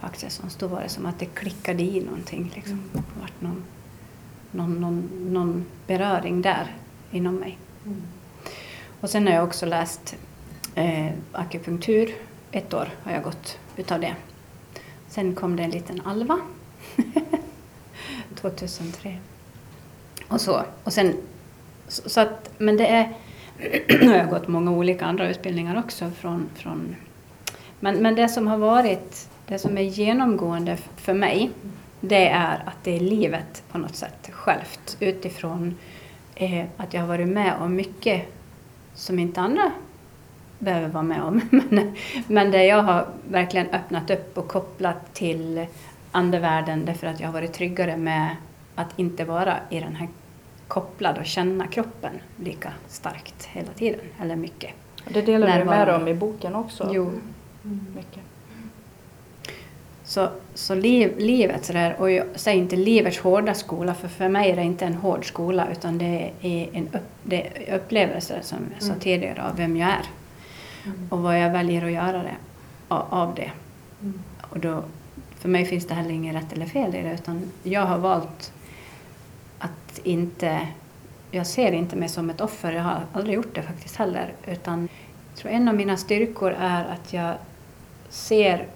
på 0.00 0.06
Axelssons. 0.06 0.56
Då 0.56 0.66
var 0.66 0.82
det 0.82 0.88
som 0.88 1.06
att 1.06 1.18
det 1.18 1.26
klickade 1.26 1.82
i 1.82 2.00
någonting. 2.04 2.52
Liksom. 2.54 2.82
Det 2.92 3.02
vart 3.20 3.40
någon, 3.40 3.64
någon, 4.50 4.80
någon, 4.80 5.08
någon 5.32 5.64
beröring 5.86 6.42
där 6.42 6.74
inom 7.10 7.36
mig. 7.36 7.58
Och 9.00 9.10
sen 9.10 9.26
har 9.26 9.34
jag 9.34 9.44
också 9.44 9.66
läst 9.66 10.16
eh, 10.76 11.12
akupunktur. 11.32 12.14
Ett 12.52 12.74
år 12.74 12.88
har 13.02 13.12
jag 13.12 13.22
gått 13.22 13.58
utav 13.76 14.00
det. 14.00 14.14
Sen 15.08 15.34
kom 15.34 15.56
det 15.56 15.62
en 15.62 15.70
liten 15.70 16.00
Alva 16.04 16.40
2003. 18.34 19.16
Och 20.28 20.40
så. 20.40 20.62
Och 20.84 20.92
sen, 20.92 21.16
så, 21.88 22.08
så 22.08 22.20
att, 22.20 22.50
men 22.58 22.76
det 22.76 22.86
är... 22.86 23.12
nu 24.00 24.08
har 24.08 24.16
jag 24.16 24.30
gått 24.30 24.48
många 24.48 24.70
olika 24.70 25.04
andra 25.04 25.28
utbildningar 25.28 25.78
också 25.78 26.10
från... 26.10 26.48
från 26.54 26.96
men, 27.80 27.96
men 28.02 28.14
det 28.14 28.28
som 28.28 28.46
har 28.46 28.56
varit, 28.58 29.28
det 29.46 29.58
som 29.58 29.78
är 29.78 29.82
genomgående 29.82 30.76
för 30.96 31.14
mig, 31.14 31.50
det 32.00 32.28
är 32.28 32.62
att 32.66 32.84
det 32.84 32.96
är 32.96 33.00
livet 33.00 33.62
på 33.72 33.78
något 33.78 33.96
sätt 33.96 34.30
självt 34.32 34.96
utifrån 35.00 35.76
eh, 36.34 36.64
att 36.76 36.94
jag 36.94 37.00
har 37.00 37.08
varit 37.08 37.28
med 37.28 37.54
om 37.60 37.76
mycket 37.76 38.22
som 38.94 39.18
inte 39.18 39.40
andra 39.40 39.72
behöver 40.58 40.88
vara 40.88 41.02
med 41.02 41.22
om. 41.22 41.40
men, 41.50 41.94
men 42.26 42.50
där 42.50 42.62
jag 42.62 42.82
har 42.82 43.06
verkligen 43.28 43.66
öppnat 43.70 44.10
upp 44.10 44.38
och 44.38 44.48
kopplat 44.48 45.14
till 45.14 45.66
andevärlden 46.12 46.84
därför 46.84 47.06
att 47.06 47.20
jag 47.20 47.28
har 47.28 47.32
varit 47.32 47.52
tryggare 47.52 47.96
med 47.96 48.36
att 48.74 48.98
inte 48.98 49.24
vara 49.24 49.56
i 49.70 49.80
den 49.80 49.96
här 49.96 50.08
kopplad 50.68 51.18
och 51.18 51.26
känna 51.26 51.66
kroppen 51.66 52.12
lika 52.36 52.72
starkt 52.88 53.44
hela 53.44 53.72
tiden, 53.72 54.00
eller 54.20 54.36
mycket. 54.36 54.70
Och 55.06 55.12
det 55.12 55.22
delar 55.22 55.46
du 55.46 55.64
med 55.64 55.66
Närvaro. 55.66 56.02
om 56.02 56.08
i 56.08 56.14
boken 56.14 56.54
också. 56.54 56.90
Jo. 56.92 57.10
Mycket. 57.94 58.22
Så, 60.04 60.28
så 60.54 60.74
liv, 60.74 61.14
livet 61.18 61.64
sådär, 61.64 61.96
och 61.98 62.10
jag 62.10 62.26
säger 62.34 62.58
inte 62.58 62.76
livets 62.76 63.18
hårda 63.18 63.54
skola, 63.54 63.94
för 63.94 64.08
för 64.08 64.28
mig 64.28 64.50
är 64.50 64.56
det 64.56 64.62
inte 64.62 64.84
en 64.84 64.94
hård 64.94 65.28
skola 65.28 65.68
utan 65.72 65.98
det 65.98 66.30
är 66.40 66.68
en 66.72 66.88
upp, 66.88 67.08
det 67.22 67.46
är 67.46 67.76
upplevelser 67.76 68.38
som 68.42 68.58
jag 68.74 68.82
sa 68.82 68.94
tidigare 69.00 69.42
av 69.42 69.56
vem 69.56 69.76
jag 69.76 69.88
är. 69.88 70.02
Och 71.08 71.22
vad 71.22 71.40
jag 71.40 71.50
väljer 71.50 71.84
att 71.84 71.92
göra 71.92 72.22
det, 72.22 72.36
av, 72.88 73.34
det. 73.34 73.50
Och 74.40 74.60
då, 74.60 74.84
för 75.38 75.48
mig 75.48 75.64
finns 75.64 75.86
det 75.86 75.94
heller 75.94 76.10
inget 76.10 76.34
rätt 76.34 76.52
eller 76.52 76.66
fel 76.66 76.94
i 76.94 77.02
det 77.02 77.14
utan 77.14 77.50
jag 77.62 77.86
har 77.86 77.98
valt 77.98 78.52
att 79.58 80.00
inte, 80.04 80.68
jag 81.30 81.46
ser 81.46 81.72
inte 81.72 81.96
mig 81.96 82.08
som 82.08 82.30
ett 82.30 82.40
offer, 82.40 82.72
jag 82.72 82.82
har 82.82 83.00
aldrig 83.12 83.34
gjort 83.34 83.54
det 83.54 83.62
faktiskt 83.62 83.96
heller. 83.96 84.32
Utan 84.46 84.88
jag 85.28 85.38
tror 85.38 85.52
en 85.52 85.68
av 85.68 85.74
mina 85.74 85.96
styrkor 85.96 86.52
är 86.58 86.84
att 86.84 87.12
jag 87.12 87.34
ser 88.08 88.66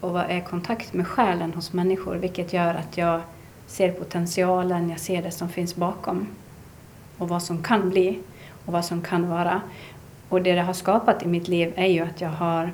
och 0.00 0.20
är 0.20 0.38
i 0.38 0.40
kontakt 0.40 0.92
med 0.92 1.06
själen 1.06 1.54
hos 1.54 1.72
människor 1.72 2.14
vilket 2.14 2.52
gör 2.52 2.74
att 2.74 2.96
jag 2.96 3.20
ser 3.66 3.92
potentialen, 3.92 4.90
jag 4.90 5.00
ser 5.00 5.22
det 5.22 5.30
som 5.30 5.48
finns 5.48 5.76
bakom 5.76 6.26
och 7.18 7.28
vad 7.28 7.42
som 7.42 7.62
kan 7.62 7.90
bli 7.90 8.18
och 8.66 8.72
vad 8.72 8.84
som 8.84 9.02
kan 9.02 9.28
vara. 9.28 9.60
Och 10.28 10.42
det 10.42 10.54
det 10.54 10.62
har 10.62 10.72
skapat 10.72 11.22
i 11.22 11.26
mitt 11.26 11.48
liv 11.48 11.72
är 11.76 11.86
ju 11.86 12.00
att 12.00 12.20
jag 12.20 12.28
har 12.28 12.72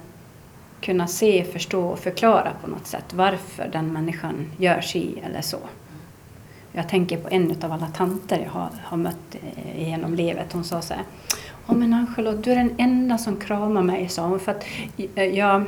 kunnat 0.80 1.10
se, 1.10 1.44
förstå 1.44 1.84
och 1.84 1.98
förklara 1.98 2.52
på 2.62 2.70
något 2.70 2.86
sätt 2.86 3.14
varför 3.14 3.68
den 3.72 3.92
människan 3.92 4.50
gör 4.58 4.80
si 4.80 5.22
eller 5.24 5.42
så. 5.42 5.58
Jag 6.72 6.88
tänker 6.88 7.16
på 7.16 7.28
en 7.30 7.56
av 7.62 7.72
alla 7.72 7.86
tanter 7.86 8.40
jag 8.44 8.50
har, 8.50 8.68
har 8.84 8.96
mött 8.96 9.36
eh, 9.42 9.88
genom 9.88 10.14
livet. 10.14 10.52
Hon 10.52 10.64
sa 10.64 10.82
så 10.82 10.94
här. 10.94 11.02
Åh 11.66 11.76
men 11.76 11.94
Ann-Charlotte, 11.94 12.44
du 12.44 12.52
är 12.52 12.56
den 12.56 12.74
enda 12.78 13.18
som 13.18 13.36
kramar 13.36 13.82
mig, 13.82 14.08
sa 14.08 14.26
hon. 14.26 14.40
För 14.40 14.52
att 14.52 14.64
eh, 15.14 15.24
jag, 15.24 15.64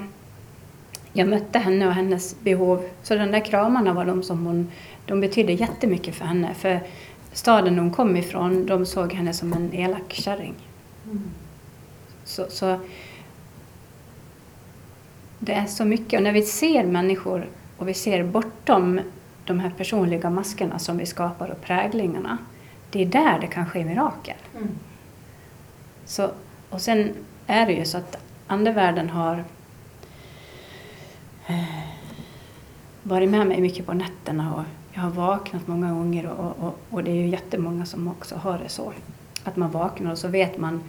jag 1.12 1.28
mötte 1.28 1.58
henne 1.58 1.86
och 1.86 1.92
hennes 1.92 2.40
behov. 2.40 2.84
Så 3.02 3.14
de 3.14 3.30
där 3.30 3.44
kramarna 3.44 3.92
var 3.92 4.04
de 4.04 4.22
som 4.22 4.46
hon, 4.46 4.70
de 5.06 5.20
betydde 5.20 5.52
jättemycket 5.52 6.14
för 6.14 6.24
henne. 6.24 6.54
För 6.54 6.80
staden 7.32 7.78
hon 7.78 7.90
kom 7.90 8.16
ifrån, 8.16 8.66
de 8.66 8.86
såg 8.86 9.12
henne 9.12 9.32
som 9.32 9.52
en 9.52 9.74
elak 9.74 10.12
kärring. 10.12 10.54
Mm. 11.04 11.30
Så, 12.34 12.46
så 12.50 12.78
det 15.38 15.52
är 15.52 15.66
så 15.66 15.84
mycket. 15.84 16.18
Och 16.18 16.22
när 16.22 16.32
vi 16.32 16.42
ser 16.42 16.84
människor 16.84 17.48
och 17.76 17.88
vi 17.88 17.94
ser 17.94 18.24
bortom 18.24 19.00
de 19.44 19.60
här 19.60 19.70
personliga 19.70 20.30
maskerna 20.30 20.78
som 20.78 20.98
vi 20.98 21.06
skapar 21.06 21.48
och 21.50 21.60
präglingarna. 21.60 22.38
Det 22.90 23.02
är 23.02 23.06
där 23.06 23.38
det 23.40 23.46
kan 23.46 23.66
ske 23.66 23.84
mirakel. 23.84 24.36
Så, 26.04 26.30
och 26.70 26.80
sen 26.80 27.12
är 27.46 27.66
det 27.66 27.72
ju 27.72 27.84
så 27.84 27.98
att 27.98 28.16
andevärlden 28.46 29.10
har 29.10 29.44
eh, 31.46 31.64
varit 33.02 33.30
med 33.30 33.46
mig 33.46 33.60
mycket 33.60 33.86
på 33.86 33.92
nätterna 33.92 34.54
och 34.54 34.62
jag 34.92 35.02
har 35.02 35.10
vaknat 35.10 35.66
många 35.66 35.92
gånger 35.92 36.26
och, 36.26 36.66
och, 36.66 36.78
och 36.90 37.04
det 37.04 37.10
är 37.10 37.14
ju 37.14 37.28
jättemånga 37.28 37.86
som 37.86 38.08
också 38.08 38.36
har 38.36 38.58
det 38.58 38.68
så. 38.68 38.92
Att 39.44 39.56
man 39.56 39.70
vaknar 39.70 40.12
och 40.12 40.18
så 40.18 40.28
vet 40.28 40.58
man 40.58 40.82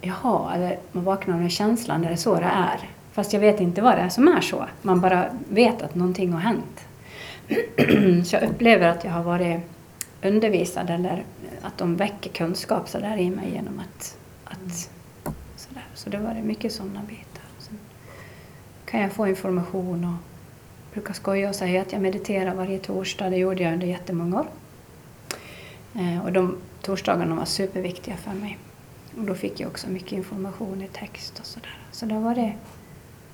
Jaha, 0.00 0.54
eller 0.54 0.78
man 0.92 1.04
vaknar 1.04 1.38
med 1.38 1.52
känslan, 1.52 2.04
är 2.04 2.10
det 2.10 2.16
så 2.16 2.34
det 2.34 2.44
är? 2.44 2.90
Fast 3.12 3.32
jag 3.32 3.40
vet 3.40 3.60
inte 3.60 3.82
vad 3.82 3.96
det 3.96 4.00
är 4.00 4.08
som 4.08 4.28
är 4.28 4.40
så. 4.40 4.66
Man 4.82 5.00
bara 5.00 5.26
vet 5.48 5.82
att 5.82 5.94
någonting 5.94 6.32
har 6.32 6.40
hänt. 6.40 6.86
så 8.26 8.36
jag 8.36 8.42
upplever 8.42 8.88
att 8.88 9.04
jag 9.04 9.10
har 9.10 9.22
varit 9.22 9.60
undervisad 10.22 10.90
eller 10.90 11.24
att 11.62 11.78
de 11.78 11.96
väcker 11.96 12.30
kunskap 12.30 12.88
så 12.88 12.98
där 12.98 13.16
i 13.16 13.30
mig 13.30 13.52
genom 13.52 13.80
att, 13.80 14.18
att 14.44 14.90
så, 15.56 15.74
där. 15.74 15.84
så 15.94 16.10
det 16.10 16.18
var 16.18 16.34
det 16.34 16.42
mycket 16.42 16.72
sådana 16.72 17.00
bitar. 17.08 17.44
Sen 17.58 17.78
kan 18.84 19.00
jag 19.00 19.12
få 19.12 19.28
information 19.28 20.04
och 20.04 20.24
brukar 20.92 21.14
skoja 21.14 21.48
och 21.48 21.54
säga 21.54 21.82
att 21.82 21.92
jag 21.92 22.02
mediterar 22.02 22.54
varje 22.54 22.78
torsdag. 22.78 23.30
Det 23.30 23.36
gjorde 23.36 23.62
jag 23.62 23.72
under 23.72 23.86
jättemånga 23.86 24.40
år. 24.40 24.46
Eh, 25.94 26.24
och 26.24 26.32
de 26.32 26.56
torsdagarna 26.82 27.34
var 27.34 27.44
superviktiga 27.44 28.16
för 28.16 28.30
mig. 28.32 28.58
Och 29.16 29.24
då 29.24 29.34
fick 29.34 29.60
jag 29.60 29.70
också 29.70 29.88
mycket 29.88 30.12
information 30.12 30.82
i 30.82 30.88
text 30.88 31.38
och 31.40 31.46
sådär. 31.46 31.78
Så 31.92 32.06
det 32.06 32.18
var 32.18 32.34
det, 32.34 32.54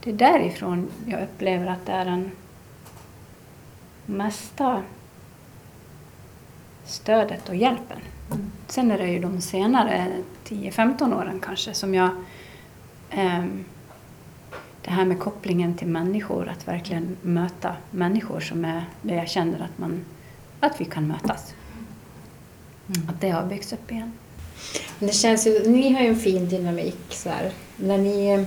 det 0.00 0.10
är 0.10 0.14
därifrån 0.14 0.88
jag 1.06 1.22
upplever 1.22 1.66
att 1.66 1.86
det 1.86 1.92
är 1.92 2.04
den 2.04 2.30
mesta 4.06 4.82
stödet 6.84 7.48
och 7.48 7.56
hjälpen. 7.56 7.98
Sen 8.66 8.90
är 8.90 8.98
det 8.98 9.08
ju 9.08 9.18
de 9.18 9.40
senare 9.40 10.12
10-15 10.44 11.16
åren 11.16 11.40
kanske 11.40 11.74
som 11.74 11.94
jag 11.94 12.10
ehm, 13.10 13.64
det 14.82 14.90
här 14.90 15.04
med 15.04 15.20
kopplingen 15.20 15.74
till 15.74 15.88
människor, 15.88 16.48
att 16.48 16.68
verkligen 16.68 17.16
möta 17.22 17.76
människor 17.90 18.40
som 18.40 18.64
är 18.64 18.84
där 19.02 19.16
jag 19.16 19.28
känner 19.28 19.60
att, 19.60 19.78
man, 19.78 20.04
att 20.60 20.80
vi 20.80 20.84
kan 20.84 21.06
mötas. 21.08 21.54
Att 23.08 23.20
det 23.20 23.30
har 23.30 23.46
byggts 23.46 23.72
upp 23.72 23.92
igen. 23.92 24.12
Det 24.98 25.12
känns 25.12 25.46
ju, 25.46 25.62
ni 25.66 25.92
har 25.92 26.00
ju 26.00 26.08
en 26.08 26.20
fin 26.20 26.48
dynamik 26.48 26.98
så 27.10 27.28
här. 27.28 27.52
När 27.76 27.98
ni, 27.98 28.46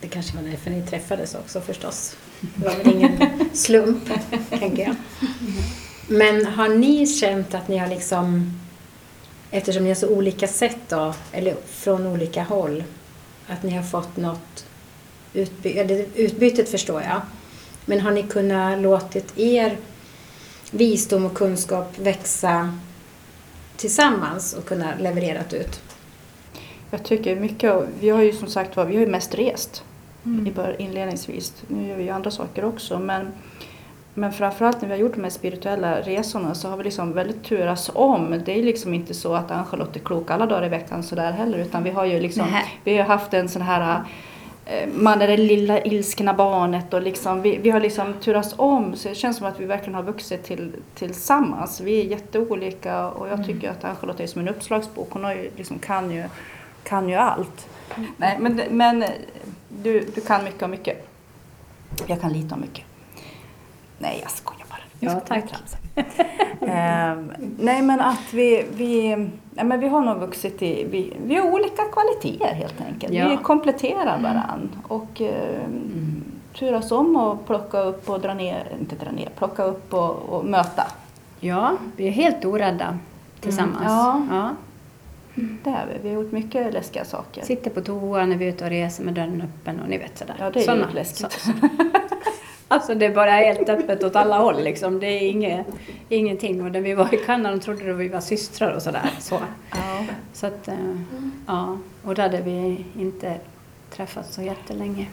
det 0.00 0.08
kanske 0.08 0.36
var 0.36 0.42
därför 0.42 0.70
ni 0.70 0.82
träffades 0.82 1.34
också 1.34 1.60
förstås. 1.60 2.16
Det 2.40 2.64
var 2.64 2.76
väl 2.76 2.94
ingen 2.94 3.18
slump, 3.52 4.10
tänker 4.50 4.82
jag. 4.82 4.96
Men 6.08 6.46
har 6.46 6.68
ni 6.68 7.06
känt 7.06 7.54
att 7.54 7.68
ni 7.68 7.76
har 7.76 7.88
liksom, 7.88 8.52
eftersom 9.50 9.82
ni 9.82 9.90
har 9.90 9.94
så 9.94 10.08
olika 10.08 10.48
sätt 10.48 10.78
då, 10.88 11.14
eller 11.32 11.56
från 11.66 12.06
olika 12.06 12.42
håll, 12.42 12.84
att 13.46 13.62
ni 13.62 13.70
har 13.70 13.82
fått 13.82 14.16
något 14.16 14.66
utbyte, 15.32 16.06
utbytet 16.14 16.68
förstår 16.68 17.02
jag. 17.02 17.20
Men 17.84 18.00
har 18.00 18.10
ni 18.10 18.22
kunnat 18.22 18.78
låtit 18.78 19.38
er 19.38 19.76
visdom 20.70 21.26
och 21.26 21.34
kunskap 21.34 21.98
växa 21.98 22.78
tillsammans 23.76 24.54
och 24.54 24.64
kunna 24.64 24.86
levererat 25.00 25.52
ut? 25.52 25.80
Jag 26.90 27.02
tycker 27.04 27.36
mycket, 27.36 27.74
vi 28.00 28.08
har 28.10 28.22
ju 28.22 28.32
som 28.32 28.48
sagt 28.48 28.76
vi 28.76 28.80
har 28.80 28.90
ju 28.90 29.06
mest 29.06 29.34
rest 29.34 29.82
Mm. 30.24 30.54
inledningsvis. 30.78 31.54
Nu 31.68 31.88
gör 31.88 31.96
vi 31.96 32.02
ju 32.02 32.10
andra 32.10 32.30
saker 32.30 32.64
också 32.64 32.98
men, 32.98 33.32
men 34.14 34.32
framförallt 34.32 34.80
när 34.80 34.88
vi 34.88 34.94
har 34.94 35.00
gjort 35.00 35.14
de 35.14 35.22
här 35.22 35.30
spirituella 35.30 36.00
resorna 36.00 36.54
så 36.54 36.68
har 36.68 36.76
vi 36.76 36.84
liksom 36.84 37.12
väldigt 37.12 37.44
turats 37.44 37.90
om. 37.94 38.42
Det 38.44 38.58
är 38.58 38.62
liksom 38.62 38.94
inte 38.94 39.14
så 39.14 39.34
att 39.34 39.50
Ann-Charlotte 39.50 39.96
är 39.96 40.00
klok 40.00 40.30
alla 40.30 40.46
dagar 40.46 40.66
i 40.66 40.68
veckan 40.68 41.02
sådär 41.02 41.32
heller 41.32 41.58
utan 41.58 41.82
vi 41.82 41.90
har 41.90 42.04
ju 42.04 42.20
liksom, 42.20 42.46
vi 42.84 42.96
har 42.96 43.04
haft 43.04 43.34
en 43.34 43.48
sån 43.48 43.62
här 43.62 44.00
man 44.94 45.22
är 45.22 45.28
det 45.28 45.36
lilla 45.36 45.80
ilskna 45.82 46.34
barnet 46.34 46.94
och 46.94 47.02
liksom, 47.02 47.42
vi, 47.42 47.56
vi 47.56 47.70
har 47.70 47.80
liksom 47.80 48.14
turats 48.14 48.54
om 48.56 48.96
så 48.96 49.08
det 49.08 49.14
känns 49.14 49.36
som 49.36 49.46
att 49.46 49.60
vi 49.60 49.64
verkligen 49.64 49.94
har 49.94 50.02
vuxit 50.02 50.44
till, 50.44 50.72
tillsammans. 50.94 51.80
Vi 51.80 52.00
är 52.00 52.04
jätteolika 52.04 53.08
och 53.08 53.28
jag 53.28 53.46
tycker 53.46 53.70
att 53.70 53.84
Ann-Charlotte 53.84 54.20
är 54.20 54.26
som 54.26 54.40
en 54.40 54.48
uppslagsbok. 54.48 55.08
Hon 55.10 55.24
har 55.24 55.34
ju, 55.34 55.50
liksom, 55.56 55.78
kan, 55.78 56.10
ju, 56.10 56.24
kan 56.82 57.08
ju 57.08 57.14
allt. 57.14 57.68
Nej, 58.16 58.36
men, 58.40 58.62
men 58.70 59.04
du, 59.68 60.00
du 60.14 60.20
kan 60.20 60.44
mycket 60.44 60.62
om 60.62 60.70
mycket. 60.70 61.08
Jag 62.06 62.20
kan 62.20 62.32
lite 62.32 62.54
om 62.54 62.60
mycket. 62.60 62.84
Nej, 63.98 64.18
jag 64.22 64.30
skojar 64.30 64.65
Ja, 65.00 65.20
tack. 65.20 65.44
Ehm, 66.60 67.32
nej, 67.58 67.82
men 67.82 68.00
att 68.00 68.32
vi, 68.34 68.66
vi, 68.76 69.10
ja, 69.54 69.64
men 69.64 69.80
vi 69.80 69.88
har 69.88 70.00
nog 70.00 70.18
vuxit 70.20 70.62
i... 70.62 70.84
Vi, 70.90 71.12
vi 71.26 71.34
har 71.36 71.52
olika 71.52 71.82
kvaliteter 71.92 72.54
helt 72.54 72.80
enkelt. 72.88 73.12
Ja. 73.14 73.28
Vi 73.28 73.36
kompletterar 73.36 74.18
varann 74.22 74.68
och 74.88 75.20
eh, 75.20 75.68
turas 76.58 76.92
om 76.92 77.16
och 77.16 77.46
plocka 77.46 77.80
upp 77.80 78.08
och 78.10 78.20
dra 78.20 78.34
ner, 78.34 78.72
inte 78.80 78.96
dra 78.96 79.10
ner, 79.10 79.28
plocka 79.38 79.64
upp 79.64 79.94
och, 79.94 80.10
och 80.28 80.44
möta. 80.44 80.86
Ja, 81.40 81.72
vi 81.96 82.06
är 82.08 82.12
helt 82.12 82.44
orädda 82.44 82.98
tillsammans. 83.40 83.84
Ja. 83.86 84.22
Ja. 84.30 84.50
Det 85.64 85.70
är 85.70 85.86
vi. 85.86 85.98
Vi 86.08 86.14
har 86.14 86.22
gjort 86.22 86.32
mycket 86.32 86.72
läskiga 86.72 87.04
saker. 87.04 87.42
Sitter 87.44 87.70
på 87.70 87.80
toa 87.80 88.26
när 88.26 88.36
vi 88.36 88.44
är 88.44 88.48
ute 88.48 88.64
och 88.64 88.70
reser 88.70 89.04
med 89.04 89.14
dörren 89.14 89.42
öppen 89.42 89.80
och 89.80 89.88
ni 89.88 89.98
vet 89.98 90.18
sådär. 90.18 90.34
Ja, 90.38 90.50
det 90.50 90.58
är 90.58 90.60
ju 90.60 90.66
Såna- 90.66 90.92
läskigt. 90.94 91.32
så- 91.32 91.50
Alltså 92.68 92.94
det 92.94 93.06
är 93.06 93.14
bara 93.14 93.30
helt 93.30 93.68
öppet 93.68 94.04
åt 94.04 94.16
alla 94.16 94.38
håll 94.38 94.62
liksom. 94.64 95.00
Det 95.00 95.06
är 95.06 95.28
inget, 95.30 95.66
ingenting. 96.08 96.64
Och 96.64 96.70
när 96.72 96.80
vi 96.80 96.94
var 96.94 97.14
i 97.14 97.16
Kanada 97.16 97.58
trodde 97.58 97.86
de 97.86 97.92
vi 97.92 98.08
var 98.08 98.20
systrar 98.20 98.74
och 98.74 98.82
sådär. 98.82 99.10
Så, 99.18 99.38
Ja. 99.70 100.04
så 100.32 100.46
att, 100.46 100.68
eh, 100.68 100.74
ja. 101.46 101.78
Och 102.04 102.14
där 102.14 102.22
hade 102.22 102.40
vi 102.40 102.84
inte 102.98 103.34
träffats 103.90 104.34
så 104.34 104.42
jättelänge. 104.42 105.06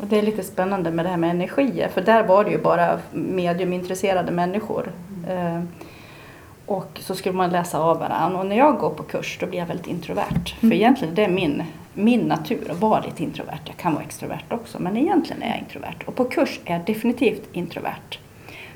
Och 0.00 0.06
det 0.06 0.18
är 0.18 0.22
lite 0.22 0.42
spännande 0.42 0.90
med 0.90 1.04
det 1.04 1.08
här 1.08 1.16
med 1.16 1.30
energier, 1.30 1.88
för 1.88 2.00
där 2.00 2.22
var 2.22 2.44
det 2.44 2.50
ju 2.50 2.58
bara 2.58 2.98
mediumintresserade 3.12 4.32
människor. 4.32 4.92
Eh, 5.28 5.60
och 6.66 6.98
så 7.00 7.14
skulle 7.14 7.34
man 7.34 7.50
läsa 7.50 7.78
av 7.78 7.98
varandra. 7.98 8.38
Och 8.40 8.46
när 8.46 8.56
jag 8.56 8.78
går 8.78 8.90
på 8.90 9.02
kurs 9.02 9.38
då 9.40 9.46
blir 9.46 9.58
jag 9.58 9.66
väldigt 9.66 9.86
introvert. 9.86 10.54
För 10.60 10.72
egentligen 10.72 11.14
det 11.14 11.24
är 11.24 11.28
min, 11.28 11.62
min 11.94 12.20
natur 12.20 12.70
att 12.70 12.80
vara 12.80 13.00
lite 13.00 13.22
introvert. 13.22 13.60
Jag 13.64 13.76
kan 13.76 13.94
vara 13.94 14.04
extrovert 14.04 14.44
också, 14.48 14.78
men 14.78 14.96
egentligen 14.96 15.42
är 15.42 15.48
jag 15.48 15.58
introvert. 15.58 15.96
Och 16.06 16.14
på 16.14 16.24
kurs 16.24 16.60
är 16.64 16.72
jag 16.72 16.86
definitivt 16.86 17.48
introvert. 17.52 18.18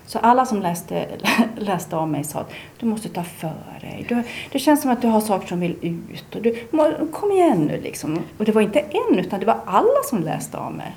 Så 0.07 0.19
alla 0.19 0.47
som 0.47 0.63
läste, 0.63 1.07
läste 1.57 1.97
av 1.97 2.09
mig 2.09 2.25
sa 2.25 2.41
att 2.41 2.53
du 2.79 2.87
måste 2.87 3.09
ta 3.09 3.23
för 3.23 3.79
dig. 3.81 4.07
Du, 4.09 4.23
det 4.53 4.59
känns 4.59 4.83
som 4.83 4.91
att 4.91 5.03
du 5.03 5.09
har 5.09 5.21
saker 5.21 5.47
som 5.47 5.61
vill 5.61 5.77
ut. 5.83 6.35
Och 6.35 6.43
du, 6.43 6.67
kom 7.13 7.33
igen 7.33 7.65
nu 7.65 7.81
liksom. 7.81 8.21
Och 8.39 8.45
det 8.45 8.53
var 8.53 8.63
inte 8.63 8.81
en 8.81 9.19
utan 9.19 9.41
det 9.41 9.47
var 9.47 9.61
alla 9.67 10.03
som 10.05 10.23
läste 10.23 10.59
av 10.59 10.73
mig. 10.73 10.97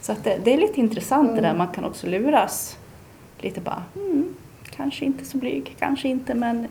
Så 0.00 0.12
att 0.12 0.24
det, 0.24 0.38
det 0.44 0.54
är 0.54 0.58
lite 0.58 0.80
intressant 0.80 1.34
det 1.34 1.40
där. 1.40 1.54
Man 1.54 1.68
kan 1.68 1.84
också 1.84 2.06
luras 2.06 2.78
lite 3.38 3.60
bara. 3.60 3.82
Mm, 3.96 4.34
kanske 4.70 5.04
inte 5.04 5.24
så 5.24 5.38
blyg, 5.38 5.76
kanske 5.78 6.08
inte. 6.08 6.34
Men 6.34 6.66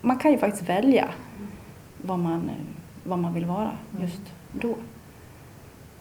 man 0.00 0.18
kan 0.18 0.32
ju 0.32 0.38
faktiskt 0.38 0.68
välja 0.68 1.08
vad 1.96 2.18
man, 2.18 2.48
eh, 2.48 2.79
vad 3.04 3.18
man 3.18 3.34
vill 3.34 3.44
vara 3.44 3.70
just 4.00 4.20
då. 4.52 4.74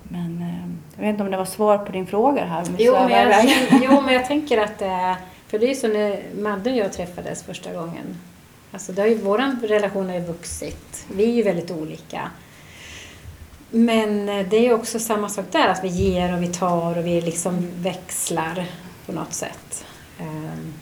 Men 0.03 0.41
eh, 0.41 0.69
jag 0.95 1.01
vet 1.01 1.09
inte 1.09 1.23
om 1.23 1.31
det 1.31 1.37
var 1.37 1.45
svar 1.45 1.77
på 1.77 1.91
din 1.91 2.07
fråga 2.07 2.45
här. 2.45 2.63
Jo 2.77 2.93
men, 2.93 3.09
jag, 3.11 3.45
jo, 3.83 4.01
men 4.01 4.13
jag 4.13 4.25
tänker 4.25 4.57
att 4.57 4.77
det 4.79 4.85
är... 4.85 5.15
För 5.47 5.59
det 5.59 5.65
är 5.65 5.69
ju 5.69 5.75
så 5.75 5.87
när 5.87 6.23
Madde 6.41 6.71
och 6.71 6.77
jag 6.77 6.93
träffades 6.93 7.43
första 7.43 7.73
gången. 7.73 8.17
Alltså 8.71 8.91
det 8.91 9.01
har 9.01 9.09
ju, 9.09 9.15
vår 9.17 9.67
relation 9.67 10.07
har 10.07 10.13
ju 10.15 10.21
vuxit. 10.25 11.05
Vi 11.15 11.23
är 11.23 11.33
ju 11.33 11.43
väldigt 11.43 11.71
olika. 11.71 12.29
Men 13.71 14.29
eh, 14.29 14.45
det 14.49 14.57
är 14.57 14.61
ju 14.61 14.73
också 14.73 14.99
samma 14.99 15.29
sak 15.29 15.45
där, 15.51 15.67
att 15.67 15.83
vi 15.83 15.87
ger 15.87 16.33
och 16.33 16.43
vi 16.43 16.47
tar 16.47 16.97
och 16.97 17.05
vi 17.05 17.21
liksom 17.21 17.67
växlar 17.75 18.65
på 19.05 19.11
något 19.11 19.33
sätt. 19.33 19.85
Ehm, 20.19 20.73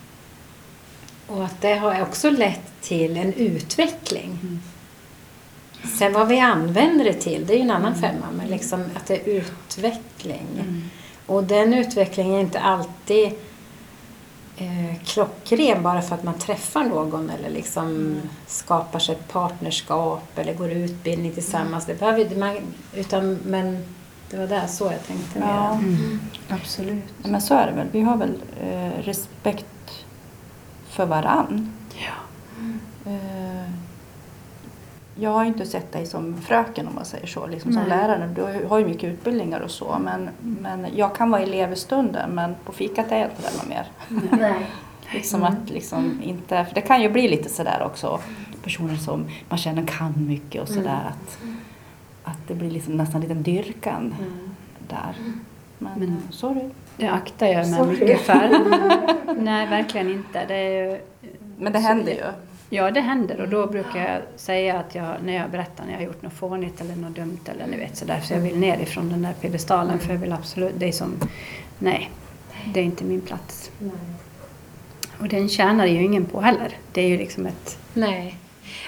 Och 1.27 1.45
att 1.45 1.61
det 1.61 1.75
har 1.75 2.01
också 2.01 2.29
lett 2.29 2.81
till 2.81 3.17
en 3.17 3.33
utveckling. 3.33 4.59
Sen 5.97 6.13
vad 6.13 6.27
vi 6.27 6.39
använder 6.39 7.05
det 7.05 7.13
till, 7.13 7.45
det 7.45 7.53
är 7.53 7.57
ju 7.57 7.63
en 7.63 7.71
annan 7.71 7.95
femma, 7.95 8.25
men 8.37 8.47
liksom 8.47 8.83
att 8.95 9.05
det 9.05 9.15
är 9.15 9.27
utveckling. 9.27 10.45
Och 11.25 11.43
den 11.43 11.73
utvecklingen 11.73 12.33
är 12.33 12.39
inte 12.39 12.59
alltid 12.59 13.25
eh, 14.57 15.01
klockren 15.05 15.83
bara 15.83 16.01
för 16.01 16.15
att 16.15 16.23
man 16.23 16.33
träffar 16.39 16.83
någon 16.83 17.29
eller 17.29 17.49
liksom 17.49 18.15
skapar 18.47 18.99
sig 18.99 19.15
ett 19.15 19.27
partnerskap 19.27 20.37
eller 20.37 20.53
går 20.53 20.71
utbildning 20.71 21.31
tillsammans. 21.31 21.85
Det 21.85 21.99
behöver, 21.99 22.35
man, 22.35 22.57
utan, 22.93 23.39
men 23.45 23.85
det 24.29 24.37
var 24.37 24.47
där 24.47 24.67
så 24.67 24.83
jag 24.85 25.07
tänkte. 25.07 25.39
Ja, 25.39 25.79
Absolut. 26.49 27.03
Ja, 27.23 27.29
men 27.29 27.41
så 27.41 27.53
är 27.53 27.67
det 27.67 27.73
väl. 27.73 27.87
Vi 27.91 28.01
har 28.01 28.17
väl 28.17 28.33
eh, 28.61 29.01
respekt 29.03 30.05
för 30.89 31.05
varann. 31.05 31.73
Eh, 33.05 33.71
jag 35.19 35.29
har 35.29 35.41
ju 35.43 35.47
inte 35.47 35.65
sett 35.65 35.91
dig 35.91 36.05
som 36.05 36.41
fröken 36.41 36.87
om 36.87 36.95
man 36.95 37.05
säger 37.05 37.27
så, 37.27 37.47
liksom 37.47 37.73
som 37.73 37.83
lärare. 37.87 38.29
Du 38.35 38.67
har 38.67 38.79
ju- 38.79 38.85
mycket 38.85 39.03
utbildningar 39.13 39.59
och 39.59 39.71
så. 39.71 39.97
Men, 40.03 40.29
men 40.41 40.87
jag 40.95 41.15
kan 41.15 41.31
vara 41.31 41.41
elev 41.41 41.73
i 41.73 41.75
stunden 41.75 42.29
men 42.29 42.55
på 42.65 42.71
fikat 42.71 43.11
är 43.11 43.17
jag 43.17 43.29
inte 43.29 43.41
där 43.41 43.57
någon 43.57 43.69
mer. 43.69 43.87
Nej. 44.39 44.65
Liksom 45.13 45.43
att 45.43 45.69
liksom 45.69 46.19
inte, 46.23 46.65
för 46.65 46.75
det 46.75 46.81
kan 46.81 47.01
ju 47.01 47.09
bli 47.09 47.27
lite 47.27 47.49
sådär 47.49 47.81
också. 47.85 48.19
Personer 48.63 48.95
som 48.95 49.25
man 49.49 49.57
känner 49.57 49.85
kan 49.85 50.13
mycket 50.27 50.61
och 50.61 50.67
sådär. 50.67 51.01
Att, 51.09 51.37
att 52.23 52.37
det 52.47 52.53
blir 52.53 52.71
liksom 52.71 52.97
nästan 52.97 53.15
en 53.15 53.21
liten 53.21 53.43
dyrkan 53.43 54.15
där. 54.87 55.15
Men, 55.77 55.91
Men- 55.99 56.09
eh, 56.09 56.15
så 56.31 56.49
är 56.49 56.55
det. 56.55 56.69
Det 56.97 57.07
aktar 57.07 57.47
jag 57.47 57.69
mig 57.69 57.79
Sorry. 57.79 57.91
mycket 57.91 58.21
för. 58.21 58.49
Nej, 59.41 59.67
verkligen 59.67 60.09
inte. 60.09 60.45
Det 60.47 60.55
är 60.55 60.91
ju, 60.91 60.99
Men 61.57 61.73
det 61.73 61.79
händer 61.79 62.11
ju. 62.11 62.23
Ja, 62.69 62.91
det 62.91 63.01
händer 63.01 63.41
och 63.41 63.49
då 63.49 63.67
brukar 63.67 63.99
jag 63.99 64.21
säga 64.35 64.79
att 64.79 64.95
jag, 64.95 65.15
när 65.23 65.33
jag 65.33 65.49
berättar 65.49 65.85
när 65.85 65.91
jag 65.91 65.99
har 65.99 66.05
gjort 66.05 66.21
något 66.21 66.33
fånigt 66.33 66.81
eller 66.81 66.95
något 66.95 67.15
dumt 67.15 67.39
eller 67.45 67.67
ni 67.67 67.77
vet 67.77 67.97
sådär, 67.97 68.21
så 68.23 68.33
jag 68.33 68.39
vill 68.39 68.57
ner 68.57 68.79
ifrån 68.79 69.09
den 69.09 69.21
där 69.21 69.33
piedestalen 69.33 69.99
för 69.99 70.13
jag 70.13 70.19
vill 70.19 70.33
absolut, 70.33 70.73
det 70.77 70.87
är 70.87 70.91
som, 70.91 71.13
nej, 71.79 72.11
det 72.73 72.79
är 72.79 72.83
inte 72.83 73.03
min 73.03 73.21
plats. 73.21 73.71
Och 75.19 75.27
den 75.27 75.49
tjänar 75.49 75.85
ju 75.85 76.03
ingen 76.03 76.25
på 76.25 76.41
heller. 76.41 76.77
Det 76.93 77.01
är 77.01 77.07
ju 77.07 77.17
liksom 77.17 77.45
ett, 77.45 77.77
Nej. 77.93 78.37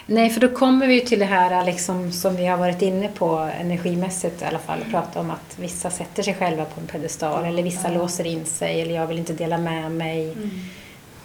Nej, 0.05 0.29
för 0.29 0.41
då 0.41 0.49
kommer 0.49 0.87
vi 0.87 0.93
ju 0.93 0.99
till 0.99 1.19
det 1.19 1.25
här 1.25 1.65
liksom, 1.65 2.11
som 2.11 2.35
vi 2.35 2.45
har 2.45 2.57
varit 2.57 2.81
inne 2.81 3.07
på 3.07 3.37
energimässigt 3.59 4.41
i 4.41 4.45
alla 4.45 4.59
fall. 4.59 4.79
Prata 4.91 5.19
om 5.19 5.31
att 5.31 5.59
vissa 5.59 5.89
sätter 5.89 6.23
sig 6.23 6.33
själva 6.33 6.65
på 6.65 6.81
en 6.81 6.87
pedestal 6.87 7.45
eller 7.45 7.63
vissa 7.63 7.89
låser 7.89 8.25
in 8.25 8.45
sig 8.45 8.81
eller 8.81 8.95
jag 8.95 9.07
vill 9.07 9.19
inte 9.19 9.33
dela 9.33 9.57
med 9.57 9.91
mig 9.91 10.35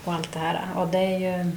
och 0.05 0.13
allt 0.13 0.33
det 0.33 0.39
här. 0.39 0.61
Och 0.77 0.89
det 0.89 0.99
är 0.99 1.19
ju... 1.19 1.51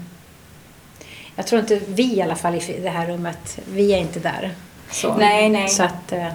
Jag 1.40 1.48
tror 1.48 1.62
inte 1.62 1.80
vi 1.88 2.16
i 2.16 2.22
alla 2.22 2.36
fall 2.36 2.56
i 2.56 2.80
det 2.84 2.90
här 2.90 3.08
rummet, 3.08 3.60
vi 3.74 3.94
är 3.94 3.98
inte 3.98 4.20
där. 4.20 4.52
Så. 4.92 5.18
Nej, 5.18 5.50
nej. 5.50 5.68
Så 5.68 5.84
att, 5.84 6.12
eh, 6.12 6.28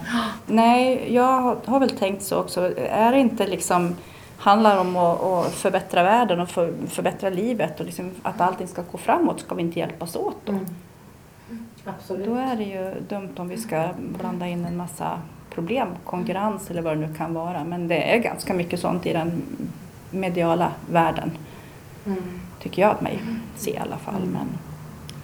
Nej, 0.46 1.14
jag 1.14 1.40
har- 1.66 1.80
väl 1.80 1.90
tänkt 1.90 2.22
så 2.22 2.36
också. 2.38 2.78
Är 2.78 3.12
det 3.12 3.18
inte 3.18 3.46
liksom 3.46 3.96
handlar 4.36 4.76
om 4.78 4.96
att, 4.96 5.20
att 5.22 5.52
förbättra 5.52 6.02
världen 6.02 6.40
och 6.40 6.48
för, 6.48 6.72
förbättra 6.88 7.30
livet 7.30 7.80
och 7.80 7.86
liksom 7.86 8.10
att 8.22 8.40
allting 8.40 8.68
ska 8.68 8.82
gå 8.92 8.98
framåt, 8.98 9.40
ska 9.40 9.54
vi 9.54 9.62
inte 9.62 9.78
hjälpas 9.78 10.16
åt 10.16 10.36
då? 10.44 10.58
Absolut. 11.84 12.26
Då 12.26 12.34
är 12.34 12.56
det 12.56 12.64
ju 12.64 12.94
dumt 13.08 13.32
om 13.36 13.48
vi 13.48 13.56
ska 13.56 13.88
blanda 13.98 14.46
in 14.48 14.64
en 14.64 14.76
massa 14.76 15.20
problem, 15.54 15.88
konkurrens 16.04 16.70
eller 16.70 16.82
vad 16.82 16.96
det 16.96 17.06
nu 17.06 17.14
kan 17.14 17.34
vara. 17.34 17.64
Men 17.64 17.88
det 17.88 18.14
är 18.14 18.18
ganska 18.18 18.54
mycket 18.54 18.80
sånt 18.80 19.06
i 19.06 19.12
den 19.12 19.42
mediala 20.10 20.72
världen, 20.90 21.30
tycker 22.62 22.82
jag 22.82 22.90
att 22.90 23.00
mig 23.00 23.18
se 23.56 23.70
i 23.70 23.78
alla 23.78 23.96
fall. 23.96 24.22
Men, 24.32 24.48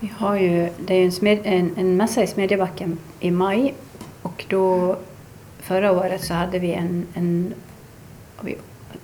vi 0.01 0.13
har 0.17 0.37
ju, 0.37 0.69
det 0.79 0.95
är 0.95 1.05
en, 1.05 1.13
smed, 1.13 1.39
en, 1.43 1.75
en 1.77 1.97
mässa 1.97 2.23
i 2.23 2.27
Smedjebacken 2.27 2.99
i 3.21 3.31
maj 3.31 3.75
och 4.23 4.45
då 4.49 4.97
förra 5.59 5.93
året 5.93 6.25
så 6.25 6.35
hade 6.35 6.59
vi 6.59 6.73
en, 6.73 7.07
en 7.15 7.55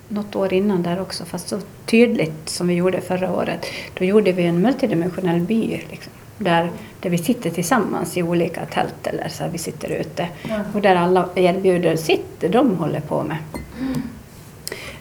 något 0.07 0.35
år 0.35 0.53
innan 0.53 0.83
där 0.83 1.01
också, 1.01 1.25
fast 1.25 1.47
så 1.47 1.59
tydligt 1.85 2.49
som 2.49 2.67
vi 2.67 2.73
gjorde 2.73 3.01
förra 3.01 3.31
året. 3.31 3.65
Då 3.93 4.05
gjorde 4.05 4.31
vi 4.31 4.43
en 4.43 4.61
multidimensionell 4.61 5.39
by 5.39 5.67
liksom, 5.89 6.13
där, 6.37 6.71
där 6.99 7.09
vi 7.09 7.17
sitter 7.17 7.49
tillsammans 7.49 8.17
i 8.17 8.23
olika 8.23 8.65
tält 8.65 9.07
eller 9.07 9.27
så 9.29 9.43
vi 9.51 9.57
sitter 9.57 9.89
ute 9.89 10.27
och 10.73 10.81
där 10.81 10.95
alla 10.95 11.29
erbjuder 11.35 11.95
sitt, 11.95 12.39
det 12.39 12.47
de 12.47 12.77
håller 12.77 12.99
på 12.99 13.23
med. 13.23 13.37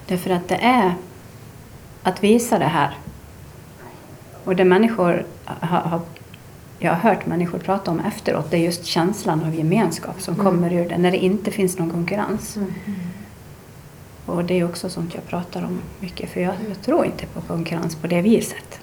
Därför 0.07 0.31
att 0.31 0.49
det 0.49 0.59
är 0.63 0.95
att 2.03 2.25
visa 2.25 2.59
det 2.59 2.65
här 2.65 2.91
och 4.45 4.57
det 4.57 4.65
människor 4.65 5.25
har, 5.47 6.01
jag 6.79 6.93
har 6.93 7.11
hört 7.11 7.27
människor 7.27 7.59
prata 7.59 7.91
om 7.91 8.01
efteråt, 8.01 8.51
det 8.51 8.57
är 8.57 8.61
just 8.61 8.85
känslan 8.85 9.45
av 9.45 9.55
gemenskap 9.55 10.21
som 10.21 10.37
kommer 10.37 10.73
ur 10.73 10.89
det, 10.89 10.99
när 10.99 11.11
det 11.11 11.19
inte 11.19 11.51
finns 11.51 11.79
någon 11.79 11.91
konkurrens. 11.91 12.59
Och 14.27 14.45
det 14.45 14.61
är 14.61 14.65
också 14.65 14.89
sånt 14.89 15.15
jag 15.15 15.27
pratar 15.27 15.63
om 15.65 15.81
mycket, 16.01 16.31
för 16.31 16.41
jag, 16.41 16.55
jag 16.69 16.83
tror 16.83 17.05
inte 17.07 17.27
på 17.27 17.41
konkurrens 17.41 17.95
på 17.97 18.07
det 18.07 18.23
viset. 18.23 18.81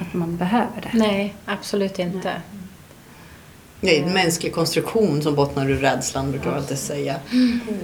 Att 0.00 0.14
man 0.14 0.36
behöver 0.36 0.80
det. 0.82 0.98
Nej, 0.98 1.34
absolut 1.44 1.98
inte. 1.98 2.32
Det 3.80 3.98
är 3.98 4.02
en 4.06 4.12
mänsklig 4.12 4.52
konstruktion 4.54 5.22
som 5.22 5.34
bottnar 5.34 5.70
ur 5.70 5.76
rädslan 5.76 6.30
brukar 6.30 6.50
jag 6.50 6.56
alltid 6.56 6.78
säga. 6.78 7.16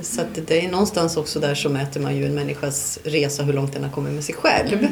Så 0.02 0.20
att 0.20 0.38
det 0.46 0.64
är 0.64 0.70
någonstans 0.70 1.16
också 1.16 1.40
där 1.40 1.54
så 1.54 1.68
mäter 1.68 2.00
man 2.00 2.16
ju 2.16 2.26
en 2.26 2.34
människas 2.34 2.98
resa 3.04 3.42
hur 3.42 3.52
långt 3.52 3.72
den 3.72 3.84
har 3.84 3.90
kommit 3.90 4.12
med 4.12 4.24
sig 4.24 4.34
själv. 4.34 4.84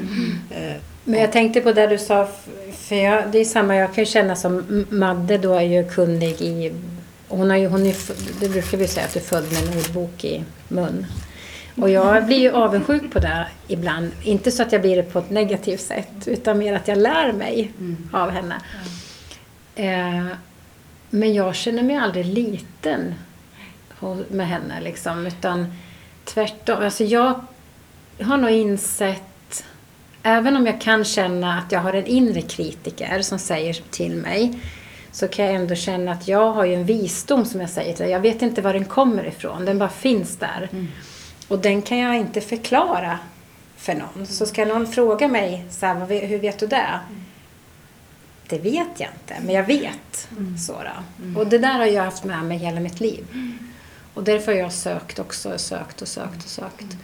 Eh, 0.51 0.73
Men 1.05 1.21
jag 1.21 1.33
tänkte 1.33 1.61
på 1.61 1.73
det 1.73 1.87
du 1.87 1.99
sa, 1.99 2.29
för 2.89 2.97
jag, 2.97 3.31
det 3.33 3.39
är 3.39 3.45
samma, 3.45 3.77
jag 3.77 3.95
kan 3.95 4.05
ju 4.05 4.11
känna 4.11 4.37
som 4.37 4.87
Madde 4.91 5.39
då 5.39 5.55
är 5.55 5.63
ju 5.63 5.89
kunnig 5.89 6.43
i, 6.43 6.73
hon 7.29 7.51
har 7.51 7.57
ju, 7.57 7.67
hon 7.67 7.87
är, 7.87 7.97
det 8.41 8.49
brukar 8.49 8.79
vi 8.79 8.89
säga 8.89 9.07
att 9.07 9.13
du 9.13 9.21
är 9.21 9.25
född 9.25 9.45
med 9.53 9.63
en 9.63 9.79
ordbok 9.79 10.25
i 10.25 10.45
mun. 10.69 11.07
Och 11.77 11.91
jag 11.91 12.27
blir 12.27 12.39
ju 12.39 12.53
avundsjuk 12.53 13.13
på 13.13 13.19
det 13.19 13.47
ibland. 13.69 14.11
Inte 14.23 14.51
så 14.51 14.63
att 14.63 14.73
jag 14.73 14.81
blir 14.81 14.97
det 14.97 15.03
på 15.03 15.19
ett 15.19 15.31
negativt 15.31 15.81
sätt, 15.81 16.13
utan 16.27 16.59
mer 16.59 16.75
att 16.75 16.89
jag 16.89 16.99
lär 16.99 17.33
mig 17.33 17.73
av 18.13 18.31
henne. 18.31 18.61
Eh, 19.75 20.27
men 21.11 21.35
jag 21.35 21.55
känner 21.55 21.83
mig 21.83 21.97
aldrig 21.97 22.27
liten 22.27 23.15
med 24.29 24.49
henne 24.49 24.81
liksom, 24.81 25.27
utan 25.27 25.73
tvärtom. 26.25 26.85
Alltså 26.85 27.05
jag 27.05 27.41
har 28.21 28.37
nog 28.37 28.51
insett, 28.51 29.23
även 30.27 30.57
om 30.57 30.67
jag 30.67 30.81
kan 30.81 31.05
känna 31.05 31.59
att 31.59 31.73
jag 31.73 31.81
har 31.81 31.93
en 31.93 32.07
inre 32.07 32.43
kritiker 32.43 33.23
som 33.23 33.39
säger 33.39 33.75
till 33.91 34.15
mig, 34.17 34.59
så 35.13 35.29
kan 35.29 35.45
jag 35.45 35.55
ändå 35.55 35.75
känna 35.75 36.13
att 36.13 36.29
jag 36.29 36.53
har 36.53 36.65
ju 36.65 36.75
en 36.75 36.85
visdom 36.85 37.45
som 37.45 37.61
jag 37.61 37.71
säger 37.71 37.93
till 37.95 38.03
dig. 38.03 38.13
Jag 38.13 38.21
vet 38.21 38.43
inte 38.43 38.63
var 38.63 38.73
den 38.73 38.85
kommer 38.85 39.25
ifrån, 39.27 39.65
den 39.65 39.79
bara 39.79 39.89
finns 39.89 40.37
där. 40.37 40.69
Och 41.49 41.59
den 41.59 41.83
kan 41.83 41.99
jag 41.99 42.17
inte 42.17 42.41
förklara 42.41 43.19
för 43.77 43.95
någon. 43.95 44.27
Så 44.27 44.47
ska 44.47 44.65
någon 44.65 44.87
fråga 44.87 45.29
mig, 45.29 45.65
så 45.71 45.87
här, 45.87 45.95
"Vad 45.95 46.09
vet- 46.09 46.31
hur 46.31 46.39
vet 46.39 46.59
du 46.59 46.67
det? 46.67 47.01
Det 48.49 48.59
vet 48.59 48.89
jag 48.97 49.09
inte, 49.23 49.35
men 49.45 49.55
jag 49.55 49.65
vet. 49.65 50.29
Så 50.67 50.73
då. 50.73 51.41
Och 51.41 51.47
det 51.47 51.59
där 51.59 51.73
har 51.79 51.87
jag 51.87 52.03
haft 52.05 52.25
med 52.25 52.45
mig 52.45 52.59
hela 52.59 52.81
mitt 52.81 53.01
liv. 53.01 53.25
Och 54.15 54.25
därför 54.25 54.53
har 54.53 54.59
jag 54.59 54.73
sökt 54.73 55.19
också, 55.19 55.59
sökt 55.59 56.03
och 56.03 56.09
sökt 56.09 56.45
och 56.45 56.51
sökt. 56.51 56.97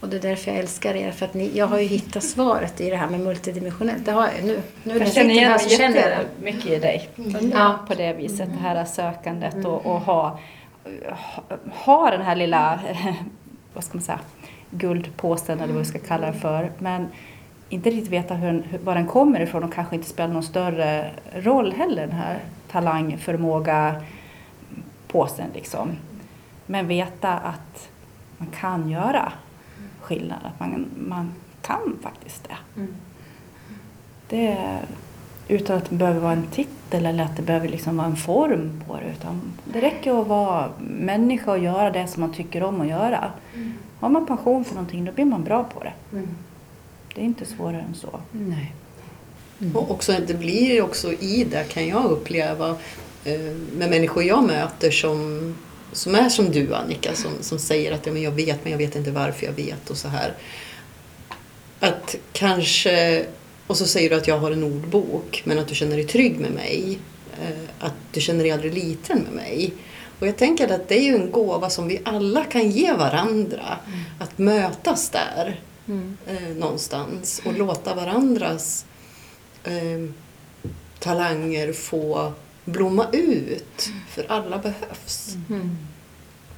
Och 0.00 0.08
det 0.08 0.16
är 0.16 0.20
därför 0.20 0.50
jag 0.50 0.60
älskar 0.60 0.94
er, 0.94 1.10
för 1.10 1.26
att 1.26 1.34
ni, 1.34 1.50
jag 1.54 1.66
har 1.66 1.78
ju 1.78 1.86
hittat 1.86 2.24
svaret 2.24 2.80
i 2.80 2.90
det 2.90 2.96
här 2.96 3.08
med 3.08 3.20
multidimensionellt. 3.20 4.04
Det 4.04 4.12
har 4.12 4.28
jag 4.36 4.44
nu. 4.44 4.62
Nu 4.82 4.92
när 4.92 5.00
Jag 5.00 5.12
känner 5.12 5.28
sitter 5.28 5.30
igen 5.30 5.50
här 5.50 5.58
mig 5.58 5.68
så 5.68 5.76
känner 5.76 5.96
jag 5.96 6.06
det. 6.06 6.22
jättemycket 6.22 6.66
i 6.66 6.78
dig. 6.78 7.08
Ja. 7.52 7.78
På 7.88 7.94
det 7.94 8.12
viset, 8.12 8.48
det 8.52 8.58
här 8.58 8.84
sökandet 8.84 9.64
och, 9.64 9.86
och 9.86 10.00
ha, 10.00 10.38
ha, 11.84 12.10
den 12.10 12.22
här 12.22 12.36
lilla, 12.36 12.80
vad 13.74 13.84
ska 13.84 13.94
man 13.98 14.02
säga, 14.02 14.20
guldpåsen 14.70 15.60
eller 15.60 15.72
vad 15.72 15.82
vi 15.82 15.88
ska 15.88 15.98
kalla 15.98 16.26
det 16.26 16.38
för. 16.38 16.72
Men 16.78 17.08
inte 17.68 17.90
riktigt 17.90 18.12
veta 18.12 18.34
hur, 18.34 18.64
var 18.84 18.94
den 18.94 19.06
kommer 19.06 19.40
ifrån 19.40 19.64
och 19.64 19.72
kanske 19.72 19.96
inte 19.96 20.08
spelar 20.08 20.32
någon 20.34 20.42
större 20.42 21.10
roll 21.32 21.72
heller 21.72 22.06
den 22.06 22.16
här 22.16 22.38
talang, 22.70 23.18
förmåga, 23.18 24.02
påsen 25.08 25.46
liksom. 25.54 25.96
Men 26.66 26.86
veta 26.86 27.32
att 27.32 27.88
man 28.38 28.48
kan 28.60 28.90
göra 28.90 29.32
skillnad, 30.10 30.38
att 30.42 30.60
man, 30.60 30.86
man 30.96 31.32
kan 31.62 31.96
faktiskt 32.02 32.48
det. 32.48 32.86
Det 34.28 34.78
utan 35.48 35.76
att 35.76 35.90
det 35.90 35.96
behöver 35.96 36.20
vara 36.20 36.32
en 36.32 36.46
titel 36.46 37.06
eller 37.06 37.24
att 37.24 37.36
det 37.36 37.42
behöver 37.42 37.68
liksom 37.68 37.96
vara 37.96 38.06
en 38.06 38.16
form 38.16 38.82
på 38.86 38.96
det. 38.96 39.12
Utan 39.18 39.40
det 39.64 39.80
räcker 39.80 40.20
att 40.20 40.26
vara 40.26 40.70
människa 40.80 41.50
och 41.50 41.58
göra 41.58 41.90
det 41.90 42.06
som 42.06 42.20
man 42.20 42.32
tycker 42.32 42.62
om 42.62 42.80
att 42.80 42.88
göra. 42.88 43.32
Har 44.00 44.08
man 44.08 44.26
passion 44.26 44.64
för 44.64 44.74
någonting 44.74 45.04
då 45.04 45.12
blir 45.12 45.24
man 45.24 45.44
bra 45.44 45.64
på 45.64 45.84
det. 45.84 45.92
Det 47.14 47.20
är 47.20 47.24
inte 47.24 47.44
svårare 47.44 47.84
än 47.88 47.94
så. 47.94 48.20
Nej. 48.32 48.74
Och 49.74 49.90
också, 49.90 50.12
det 50.26 50.34
blir 50.34 50.74
ju 50.74 50.82
också 50.82 51.12
i 51.12 51.44
det 51.44 51.68
kan 51.68 51.88
jag 51.88 52.04
uppleva 52.04 52.68
eh, 53.24 53.40
med 53.72 53.90
människor 53.90 54.22
jag 54.22 54.46
möter 54.46 54.90
som, 54.90 55.54
som 55.92 56.14
är 56.14 56.28
som 56.28 56.50
du 56.50 56.74
Annika 56.74 57.14
som, 57.14 57.30
som 57.40 57.58
säger 57.58 57.92
att 57.92 58.06
ja, 58.06 58.12
men 58.12 58.22
jag 58.22 58.30
vet 58.30 58.64
men 58.64 58.70
jag 58.70 58.78
vet 58.78 58.96
inte 58.96 59.10
varför 59.10 59.46
jag 59.46 59.52
vet 59.52 59.90
och 59.90 59.96
så 59.96 60.08
här. 60.08 60.34
Att 61.80 62.16
kanske, 62.32 63.26
och 63.66 63.76
så 63.76 63.86
säger 63.86 64.10
du 64.10 64.16
att 64.16 64.28
jag 64.28 64.38
har 64.38 64.50
en 64.50 64.64
ordbok 64.64 65.42
men 65.44 65.58
att 65.58 65.68
du 65.68 65.74
känner 65.74 65.96
dig 65.96 66.06
trygg 66.06 66.40
med 66.40 66.50
mig. 66.50 66.98
eh, 67.42 67.86
Att 67.86 67.94
du 68.12 68.20
känner 68.20 68.42
dig 68.44 68.52
aldrig 68.52 68.74
liten 68.74 69.18
med 69.18 69.32
mig. 69.32 69.72
Och 70.18 70.26
jag 70.26 70.36
tänker 70.36 70.72
att 70.72 70.88
det 70.88 70.98
är 70.98 71.02
ju 71.02 71.14
en 71.14 71.30
gåva 71.30 71.70
som 71.70 71.88
vi 71.88 72.00
alla 72.04 72.44
kan 72.44 72.70
ge 72.70 72.92
varandra. 72.92 73.76
Att 74.18 74.38
mötas 74.38 75.10
där 75.10 75.60
eh, 76.26 76.56
någonstans 76.56 77.42
och 77.44 77.58
låta 77.58 77.94
varandras 77.94 78.84
eh, 79.64 80.10
talanger 80.98 81.72
få 81.72 82.32
blomma 82.72 83.06
ut. 83.12 83.90
För 84.08 84.26
alla 84.28 84.58
behövs 84.58 85.36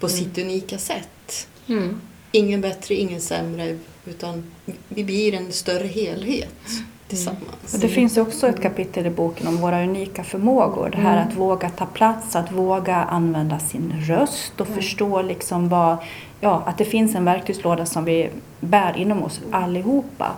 på 0.01 0.09
sitt 0.09 0.39
unika 0.39 0.79
sätt. 0.79 1.49
Mm. 1.67 2.01
Ingen 2.33 2.61
bättre, 2.61 2.95
ingen 2.95 3.21
sämre, 3.21 3.79
utan 4.05 4.45
vi 4.89 5.05
blir 5.05 5.35
en 5.35 5.53
större 5.53 5.87
helhet 5.87 6.71
tillsammans. 7.09 7.75
Och 7.75 7.81
det 7.81 7.89
finns 7.89 8.17
också 8.17 8.49
ett 8.49 8.63
kapitel 8.63 9.07
i 9.07 9.11
boken 9.11 9.47
om 9.47 9.57
våra 9.57 9.83
unika 9.83 10.25
förmågor. 10.25 10.91
Det 10.91 10.99
här 10.99 11.17
att 11.17 11.37
våga 11.37 11.71
ta 11.71 11.87
plats, 11.87 12.37
att 12.37 12.53
våga 12.53 12.97
använda 12.97 13.59
sin 13.59 13.93
röst 14.07 14.61
och 14.61 14.69
förstå 14.69 15.23
liksom 15.23 15.69
vad, 15.69 15.97
ja, 16.41 16.63
att 16.67 16.79
det 16.79 16.85
finns 16.85 17.15
en 17.15 17.25
verktygslåda 17.25 17.87
som 17.87 18.05
vi 18.05 18.31
bär 18.61 18.97
inom 18.97 19.23
oss 19.23 19.41
allihopa. 19.51 20.33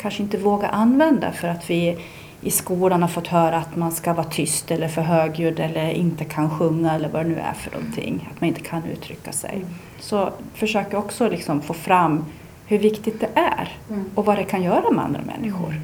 Kanske 0.00 0.22
inte 0.22 0.38
våga 0.38 0.68
använda 0.68 1.32
för 1.32 1.48
att 1.48 1.70
vi 1.70 1.98
i 2.40 2.50
skolan 2.50 3.02
har 3.02 3.08
fått 3.08 3.26
höra 3.26 3.56
att 3.56 3.76
man 3.76 3.92
ska 3.92 4.12
vara 4.12 4.26
tyst 4.26 4.70
eller 4.70 4.88
för 4.88 5.02
högljudd 5.02 5.60
eller 5.60 5.90
inte 5.90 6.24
kan 6.24 6.58
sjunga 6.58 6.94
eller 6.94 7.08
vad 7.08 7.24
det 7.24 7.28
nu 7.28 7.38
är 7.38 7.52
för 7.52 7.70
någonting. 7.70 8.28
Att 8.34 8.40
man 8.40 8.48
inte 8.48 8.60
kan 8.60 8.84
uttrycka 8.84 9.32
sig. 9.32 9.64
Så 10.00 10.32
försöker 10.54 10.96
också 10.98 11.28
liksom 11.28 11.62
få 11.62 11.74
fram 11.74 12.24
hur 12.66 12.78
viktigt 12.78 13.20
det 13.20 13.30
är 13.34 13.76
och 14.14 14.24
vad 14.24 14.36
det 14.36 14.44
kan 14.44 14.62
göra 14.62 14.90
med 14.90 15.04
andra 15.04 15.20
människor. 15.22 15.80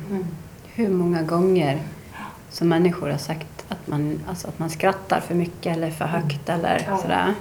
Hur 0.74 0.88
många 0.88 1.22
gånger 1.22 1.78
som 2.50 2.68
människor 2.68 3.11
har 3.11 3.18
sagt 3.18 3.64
att 3.68 3.88
man, 3.88 4.20
alltså 4.28 4.48
att 4.48 4.59
man 4.59 4.70
skrattar 4.70 5.20
för 5.20 5.34
mycket 5.34 5.76
eller 5.76 5.90
för 5.90 6.05
högt 6.05 6.48
eller 6.48 6.96
sådär. 7.02 7.34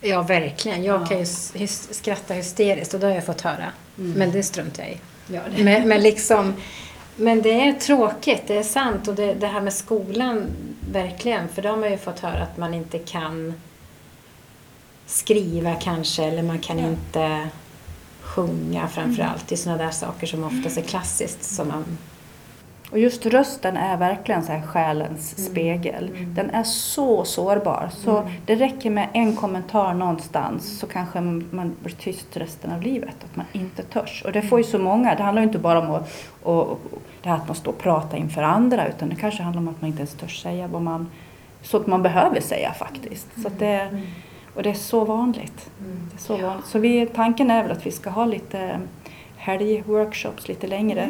Ja, 0.00 0.22
verkligen. 0.22 0.84
Jag 0.84 1.08
kan 1.08 1.18
ju 1.18 1.26
skratta 1.66 2.34
hysteriskt 2.34 2.94
och 2.94 3.00
det 3.00 3.06
har 3.06 3.14
jag 3.14 3.26
fått 3.26 3.40
höra. 3.40 3.72
Men 3.94 4.30
det 4.30 4.42
struntar 4.42 4.82
jag 4.82 4.92
i. 4.92 4.98
Ja, 5.26 5.40
Men, 5.58 5.88
men, 5.88 6.02
liksom, 6.02 6.54
men 7.20 7.42
det 7.42 7.68
är 7.68 7.72
tråkigt, 7.72 8.42
det 8.46 8.56
är 8.56 8.62
sant. 8.62 9.08
Och 9.08 9.14
det, 9.14 9.34
det 9.34 9.46
här 9.46 9.60
med 9.60 9.72
skolan, 9.72 10.46
verkligen. 10.92 11.48
För 11.48 11.62
då 11.62 11.68
har 11.68 11.76
man 11.76 11.90
ju 11.90 11.98
fått 11.98 12.20
höra 12.20 12.42
att 12.42 12.56
man 12.56 12.74
inte 12.74 12.98
kan 12.98 13.54
skriva 15.06 15.74
kanske, 15.74 16.24
eller 16.24 16.42
man 16.42 16.58
kan 16.58 16.78
inte 16.78 17.48
sjunga 18.20 18.88
framför 18.88 19.22
allt. 19.22 19.48
Det 19.48 19.54
är 19.54 19.56
sådana 19.56 19.84
där 19.84 19.90
saker 19.90 20.26
som 20.26 20.44
oftast 20.44 20.78
är 20.78 20.82
klassiskt. 20.82 21.44
Som 21.44 21.68
man, 21.68 21.98
Och 22.90 22.98
just 22.98 23.26
rösten 23.26 23.76
är 23.76 23.96
verkligen 23.96 24.42
så 24.42 24.52
här 24.52 24.62
själens 24.62 25.46
spegel. 25.46 26.10
Den 26.34 26.50
är 26.50 26.62
så 26.62 27.24
sårbar. 27.24 27.90
Så 27.92 28.28
det 28.46 28.54
räcker 28.54 28.90
med 28.90 29.08
en 29.12 29.36
kommentar 29.36 29.94
någonstans 29.94 30.78
så 30.78 30.86
kanske 30.86 31.20
man 31.20 31.76
blir 31.82 31.94
tyst 31.94 32.36
resten 32.36 32.72
av 32.72 32.82
livet. 32.82 33.16
Att 33.24 33.36
man 33.36 33.46
inte 33.52 33.82
törs. 33.82 34.22
Och 34.26 34.32
det 34.32 34.42
får 34.42 34.58
ju 34.58 34.64
så 34.64 34.78
många. 34.78 35.14
Det 35.14 35.22
handlar 35.22 35.42
ju 35.42 35.46
inte 35.46 35.58
bara 35.58 35.78
om 35.78 35.90
att, 35.90 36.12
och, 36.42 36.80
det 37.22 37.28
här 37.28 37.36
att 37.36 37.46
man 37.46 37.56
står 37.56 37.72
och 37.72 37.78
pratar 37.78 38.18
inför 38.18 38.42
andra 38.42 38.88
utan 38.88 39.08
det 39.08 39.16
kanske 39.16 39.42
handlar 39.42 39.62
om 39.62 39.68
att 39.68 39.80
man 39.80 39.88
inte 39.88 40.00
ens 40.00 40.14
törs 40.14 40.42
säga 40.42 40.66
vad 40.66 40.82
man 40.82 41.10
så 41.62 41.76
att 41.76 41.86
man 41.86 42.02
behöver 42.02 42.40
säga 42.40 42.72
faktiskt. 42.72 43.28
Så 43.42 43.48
det, 43.58 44.02
och 44.54 44.62
det 44.62 44.70
är 44.70 44.74
så 44.74 45.04
vanligt. 45.04 45.70
Det 45.78 46.16
är 46.16 46.20
så 46.20 46.36
vanligt. 46.36 46.66
Så 46.66 46.78
vi, 46.78 47.06
tanken 47.06 47.50
är 47.50 47.62
väl 47.62 47.72
att 47.72 47.86
vi 47.86 47.90
ska 47.90 48.10
ha 48.10 48.24
lite 48.24 48.80
helgworkshops 49.36 50.48
lite 50.48 50.66
längre 50.66 51.08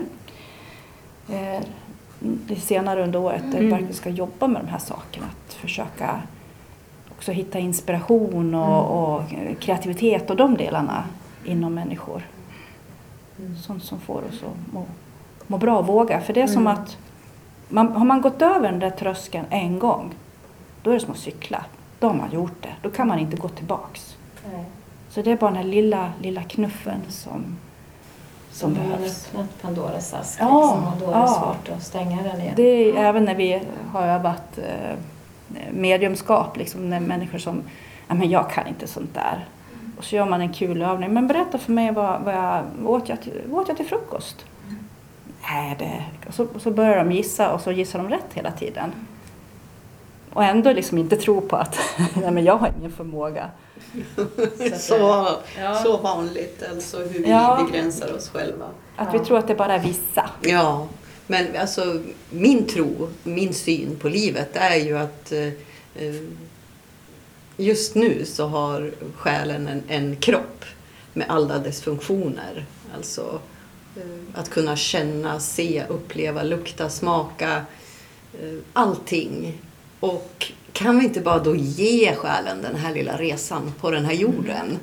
eh, 1.31 1.63
lite 2.49 2.61
senare 2.61 3.05
under 3.05 3.19
året 3.19 3.43
där 3.43 3.51
vi 3.51 3.57
Mm. 3.59 3.71
verkligen 3.71 3.95
ska 3.95 4.11
jobba 4.11 4.47
med 4.47 4.63
de 4.65 4.69
här 4.71 4.79
sakerna. 4.79 5.27
Att 5.47 5.53
försöka 5.55 6.21
också 7.11 7.33
hitta 7.33 7.59
inspiration 7.59 8.55
och, 8.55 9.15
och 9.15 9.23
kreativitet 9.61 10.31
och 10.31 10.37
de 10.37 10.57
delarna 10.57 11.05
inom 11.45 11.75
människor. 11.75 12.23
Sånt 13.63 13.85
som 13.85 14.01
får 14.01 14.15
oss 14.29 14.43
att 14.43 14.73
må, 14.73 14.85
må 15.47 15.59
bra 15.59 15.79
och 15.79 15.87
våga. 15.87 16.21
För 16.21 16.33
det 16.33 16.41
är 16.43 16.47
som 16.47 16.67
att 16.67 16.97
man, 17.69 17.93
har 17.93 18.05
man 18.05 18.21
gått 18.21 18.43
över 18.43 18.71
den 18.71 18.81
där 18.81 18.91
tröskeln 18.91 19.47
en 19.51 19.79
gång, 19.79 20.15
då 20.83 20.91
är 20.91 20.95
det 20.95 21.01
som 21.01 21.11
att 21.11 21.19
cykla. 21.19 21.65
Då 21.99 22.07
har 22.07 22.15
man 22.15 22.31
gjort 22.33 22.63
det. 22.63 22.75
Då 22.83 22.91
kan 22.91 23.09
man 23.09 23.19
inte 23.19 23.37
gå 23.37 23.49
tillbaks. 23.49 24.17
Så 25.11 25.23
det 25.23 25.31
är 25.33 25.37
bara 25.37 25.51
den 25.51 25.57
här 25.57 25.65
lilla, 25.65 26.13
lilla 26.23 26.43
knuffen 26.43 27.01
som, 27.09 27.57
som 28.51 28.77
har 28.77 28.83
man 28.83 28.93
behövs. 28.93 29.27
öppnat 29.29 29.63
Pandoras 29.63 30.15
ask 30.15 30.41
Ja, 30.41 30.61
liksom, 30.61 30.87
och 30.87 30.99
då 31.01 31.19
är 31.19 31.23
det 31.23 31.29
svårt 31.29 31.77
att 31.77 31.83
stänga 31.83 32.23
den 32.23 32.41
igen. 32.41 32.55
Det 32.57 32.63
är 32.63 33.05
även 33.05 33.25
när 33.25 33.35
vi 33.35 33.63
har 33.93 34.03
övat 34.03 34.59
eh, 34.59 34.97
mediumskap, 35.71 36.57
liksom 36.57 36.91
när 36.91 37.01
människor 37.01 37.39
som, 37.39 37.63
ja 38.09 38.15
men 38.15 38.31
jag 38.31 38.51
kan 38.51 38.67
inte 38.67 38.87
sånt 38.87 39.15
där. 39.15 39.47
Och 39.99 40.05
så 40.05 40.17
gör 40.17 40.27
man 40.27 40.41
en 40.41 40.53
kul 40.53 40.83
övning. 40.83 41.13
Men 41.13 41.27
berätta 41.27 41.59
för 41.59 41.73
mig 41.73 41.93
vad, 41.93 42.21
vad 42.21 42.35
jag, 42.35 42.65
åt 42.85 43.09
jag, 43.09 43.21
till, 43.21 43.33
åt 43.53 43.69
jag 43.69 43.77
till 43.77 43.87
frukost? 43.87 44.45
Nej, 45.51 45.77
det... 45.79 46.05
Och 46.29 46.35
så, 46.35 46.47
och 46.55 46.63
så 46.63 46.71
börjar 46.71 47.05
de 47.05 47.13
gissa 47.13 47.53
och 47.53 47.61
så 47.61 47.73
gissar 47.73 47.99
de 47.99 48.09
rätt 48.09 48.35
hela 48.35 48.51
tiden. 48.51 48.93
Och 50.33 50.45
ändå 50.45 50.73
liksom 50.73 50.99
inte 50.99 51.17
tro 51.17 51.41
på 51.41 51.57
att 51.57 51.79
nej, 52.23 52.31
men 52.31 52.45
jag 52.45 52.57
har 52.57 52.73
ingen 52.79 52.93
förmåga. 52.93 53.51
Så, 54.79 55.29
Ja. 55.59 55.75
så 55.83 55.97
vanligt, 55.97 56.63
alltså 56.71 56.99
hur 56.99 57.23
vi 57.23 57.31
Ja. 57.31 57.67
begränsar 57.67 58.15
oss 58.17 58.29
själva. 58.29 58.67
Att 58.97 59.15
vi 59.15 59.19
tror 59.19 59.39
att 59.39 59.49
det 59.49 59.55
bara 59.55 59.75
är 59.75 59.79
vissa. 59.79 60.31
Ja, 60.41 60.89
men 61.27 61.57
alltså 61.57 62.01
min 62.31 62.67
tro, 62.67 63.09
min 63.23 63.55
syn 63.55 63.97
på 64.01 64.09
livet 64.09 64.49
är 64.57 64.77
ju 64.77 64.99
att 64.99 65.33
eh, 65.33 65.47
eh, 65.95 66.15
just 67.57 67.95
nu 67.95 68.25
så 68.25 68.47
har 68.47 68.91
själen 69.17 69.69
en, 69.69 69.83
en 69.89 70.17
kropp 70.17 70.65
med 71.13 71.27
alla 71.29 71.59
dess 71.59 71.83
funktioner. 71.83 72.65
Alltså 72.97 73.41
eh, 73.97 74.03
att 74.41 74.51
kunna 74.51 74.77
känna, 74.77 75.41
se, 75.41 75.85
uppleva, 75.89 76.43
lukta, 76.43 76.89
smaka, 76.91 77.65
eh, 78.43 78.59
allting. 78.73 79.59
Och 80.01 80.53
kan 80.73 80.99
vi 80.99 81.05
inte 81.05 81.21
bara 81.21 81.39
då 81.39 81.57
ge 81.57 82.15
själen 82.15 82.63
den 82.63 82.77
här 82.77 82.95
lilla 82.95 83.19
resan 83.19 83.73
på 83.81 83.91
den 83.91 84.05
här 84.05 84.13
jorden 84.13 84.79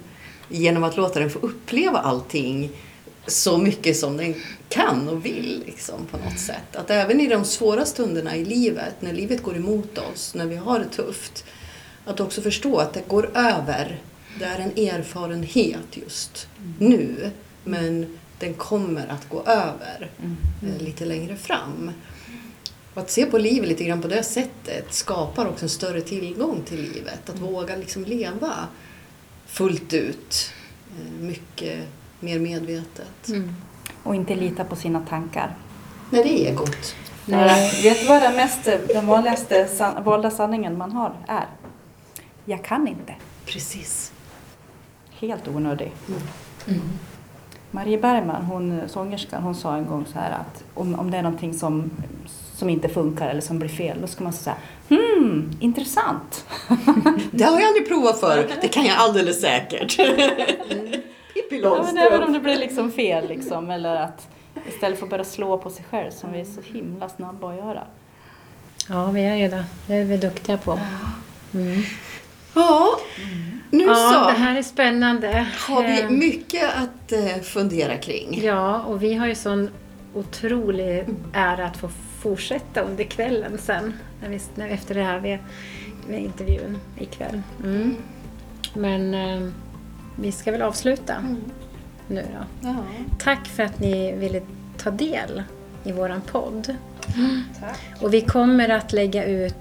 genom 0.49 0.83
att 0.83 0.97
låta 0.97 1.19
den 1.19 1.29
få 1.29 1.39
uppleva 1.39 1.99
allting 1.99 2.69
så 3.27 3.57
mycket 3.57 3.97
som 3.97 4.17
den 4.17 4.35
kan 4.69 5.09
och 5.09 5.25
vill 5.25 5.63
liksom, 5.65 6.05
på 6.11 6.17
något 6.17 6.39
sätt. 6.39 6.75
Att 6.75 6.89
även 6.89 7.19
i 7.19 7.27
de 7.27 7.45
svåra 7.45 7.85
stunderna 7.85 8.35
i 8.35 8.45
livet, 8.45 9.01
när 9.01 9.13
livet 9.13 9.43
går 9.43 9.55
emot 9.55 9.97
oss, 9.97 10.35
när 10.35 10.45
vi 10.45 10.55
har 10.55 10.79
det 10.79 10.89
tufft, 10.89 11.45
att 12.05 12.19
också 12.19 12.41
förstå 12.41 12.77
att 12.77 12.93
det 12.93 13.07
går 13.07 13.37
över 13.37 14.01
Det 14.39 14.45
är 14.45 14.59
en 14.59 14.87
erfarenhet 14.87 15.87
just 15.91 16.47
nu. 16.79 17.31
Men 17.63 18.17
den 18.39 18.53
kommer 18.53 19.07
att 19.07 19.29
gå 19.29 19.43
över 19.43 20.11
eh, 20.63 20.81
lite 20.81 21.05
längre 21.05 21.35
fram. 21.35 21.91
Och 22.97 23.03
att 23.03 23.09
se 23.11 23.25
på 23.25 23.37
livet 23.37 23.69
lite 23.69 23.83
grann 23.83 24.01
på 24.01 24.07
det 24.07 24.23
sättet 24.23 24.93
skapar 24.93 25.45
också 25.45 25.65
en 25.65 25.69
större 25.69 26.01
tillgång 26.01 26.61
till 26.65 26.81
livet. 26.81 27.29
Att 27.29 27.39
våga 27.39 27.75
liksom 27.75 28.03
leva 28.03 28.53
fullt 29.45 29.93
ut. 29.93 30.51
eh, 30.99 31.21
Mycket 31.21 31.87
mer 32.19 32.39
medvetet. 32.39 33.27
Mm. 33.27 33.55
Och 34.03 34.15
inte 34.15 34.35
lita 34.35 34.63
på 34.63 34.75
sina 34.75 34.99
tankar. 34.99 35.55
Nej, 36.09 36.23
det 36.23 36.29
är 36.47 36.51
egot. 36.51 36.95
För, 37.25 37.83
vet 37.83 38.01
du 38.01 38.07
vad 38.07 38.21
den, 38.21 38.35
mest, 38.35 38.63
den 38.93 39.07
vanligaste 39.07 39.67
san, 39.67 40.03
valda 40.03 40.31
sanningen 40.31 40.77
man 40.77 40.91
har 40.91 41.13
är? 41.27 41.45
Jag 42.45 42.63
kan 42.63 42.87
inte. 42.87 43.15
Precis. 43.45 44.11
Helt 45.09 45.47
onödig. 45.47 45.91
Mm. 46.67 46.81
Marie 47.71 47.97
Bergman, 47.97 48.45
hon, 48.45 48.81
sångerskan, 48.87 49.43
hon 49.43 49.55
sa 49.55 49.75
en 49.77 49.85
gång 49.85 50.05
så 50.13 50.19
här 50.19 50.31
att 50.31 50.63
om, 50.73 50.95
om 50.99 51.11
det 51.11 51.17
är 51.17 51.23
någonting 51.23 51.53
som, 51.53 51.91
som 52.57 52.69
inte 52.69 52.89
funkar 52.89 53.29
eller 53.29 53.41
som 53.41 53.59
blir 53.59 53.69
fel, 53.69 53.97
då 54.01 54.07
ska 54.07 54.23
man 54.23 54.33
säga 54.33 54.55
hmm, 54.89 55.51
intressant. 55.59 56.45
Det 57.31 57.43
har 57.43 57.59
jag 57.59 57.67
aldrig 57.67 57.87
provat 57.87 58.19
för. 58.19 58.47
Det 58.61 58.67
kan 58.67 58.85
jag 58.85 58.97
alldeles 58.97 59.41
säkert. 59.41 59.97
Pippi 61.33 61.61
Ja, 61.63 61.83
men 61.85 61.97
även 61.97 62.23
om 62.23 62.33
det 62.33 62.39
blir 62.39 62.57
liksom 62.57 62.91
fel 62.91 63.27
liksom, 63.27 63.69
eller 63.69 63.95
att 63.95 64.27
istället 64.69 64.99
för 64.99 65.05
att 65.05 65.09
börja 65.09 65.23
slå 65.23 65.57
på 65.57 65.69
sig 65.69 65.85
själv 65.89 66.11
som 66.11 66.31
vi 66.31 66.39
är 66.39 66.45
så 66.45 66.61
himla 66.61 67.09
snabba 67.09 67.49
att 67.49 67.57
göra. 67.57 67.83
Ja, 68.89 69.11
vi 69.11 69.25
är 69.25 69.35
ju 69.35 69.47
det. 69.47 69.65
Det 69.87 69.93
är 69.93 70.05
vi 70.05 70.17
duktiga 70.17 70.57
på. 70.57 70.79
Mm. 71.53 71.81
Ja, 72.53 72.99
nu 73.71 73.83
Ja, 73.83 73.95
så. 73.95 74.31
det 74.31 74.37
här 74.37 74.57
är 74.57 74.63
spännande. 74.63 75.47
Har 75.67 75.83
vi 75.83 76.01
Eh, 76.01 76.09
mycket 76.09 76.69
att 76.75 77.11
eh, 77.11 77.41
fundera 77.43 77.97
kring. 77.97 78.41
Ja, 78.43 78.81
och 78.81 79.03
vi 79.03 79.13
har 79.13 79.27
ju 79.27 79.35
sån 79.35 79.69
otrolig 80.13 81.05
ära 81.33 81.65
att 81.65 81.77
få 81.77 81.89
fortsätta 82.19 82.81
under 82.81 83.03
kvällen 83.03 83.57
sen. 83.57 83.93
När 84.21 84.29
vi, 84.29 84.39
när, 84.55 84.67
efter 84.67 84.95
det 84.95 85.03
här 85.03 85.21
med, 85.21 85.39
med 86.07 86.21
intervjun 86.21 86.77
ikväll. 86.97 87.41
Mm. 87.63 87.95
Men 88.73 89.13
eh, 89.13 89.49
vi 90.15 90.31
ska 90.31 90.51
väl 90.51 90.61
avsluta 90.61 91.15
nu 92.07 92.25
då. 92.33 92.67
Ja. 92.67 92.75
Tack 93.19 93.47
för 93.47 93.63
att 93.63 93.79
ni 93.79 94.15
ville 94.15 94.41
ta 94.77 94.91
del 94.91 95.43
i 95.83 95.91
våran 95.91 96.21
podd. 96.21 96.75
Och 98.01 98.13
vi 98.13 98.21
kommer 98.21 98.69
att 98.69 98.93
lägga 98.93 99.25
ut 99.25 99.55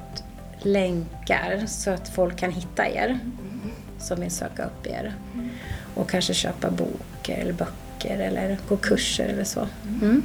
länkar 0.62 1.64
så 1.66 1.90
att 1.90 2.08
folk 2.08 2.36
kan 2.36 2.50
hitta 2.50 2.88
er 2.88 3.18
som 3.98 4.20
vill 4.20 4.30
söka 4.30 4.64
upp 4.64 4.86
er. 4.86 5.14
Och 5.94 6.10
kanske 6.10 6.34
köpa 6.34 6.70
bok 6.70 7.28
eller 7.28 7.52
böcker 7.52 7.85
eller 8.04 8.58
gå 8.68 8.76
kurser 8.76 9.28
eller 9.28 9.44
så. 9.44 9.66
Mm. 10.02 10.22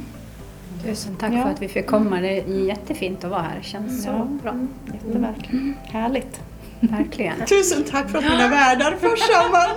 Tusen 0.84 1.16
tack 1.16 1.32
Ja. 1.32 1.42
för 1.42 1.50
att 1.50 1.62
vi 1.62 1.68
fick 1.68 1.86
komma. 1.86 2.20
Det 2.20 2.38
är 2.40 2.66
jättefint 2.66 3.24
att 3.24 3.30
vara 3.30 3.42
här. 3.42 3.58
Det 3.58 3.64
känns 3.68 4.04
så 4.04 4.38
bra. 4.42 4.54
Jätteverkligen. 4.92 5.74
Härligt. 5.82 6.40
Verkligen. 6.80 7.34
Tusen 7.48 7.84
tack 7.84 8.10
för 8.10 8.18
att 8.18 8.24
mina 8.24 8.48
värdar 8.48 8.96
förs 9.00 9.20
samman. 9.20 9.76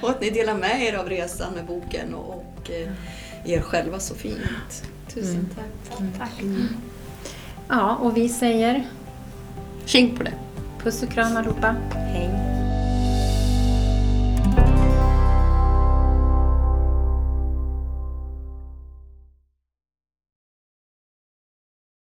och 0.00 0.10
att 0.10 0.20
ni 0.20 0.30
delar 0.30 0.54
med 0.54 0.82
er 0.82 0.94
av 0.94 1.08
resan 1.08 1.52
med 1.54 1.64
boken 1.66 2.14
och, 2.14 2.34
och 2.56 2.70
eh, 2.70 3.52
er 3.52 3.60
själva 3.60 3.98
så 3.98 4.14
fint. 4.14 4.84
Tusen 5.14 5.48
tack. 5.56 5.98
Tack. 6.18 6.42
Ja, 7.68 7.96
och 7.96 8.16
vi 8.16 8.28
säger 8.28 8.86
Tjing 9.84 10.16
på 10.16 10.22
det. 10.22 10.32
puss 10.82 11.02
och 11.02 11.08
kram 11.10 11.36
allihopa. 11.36 11.74
Hej! 11.94 12.30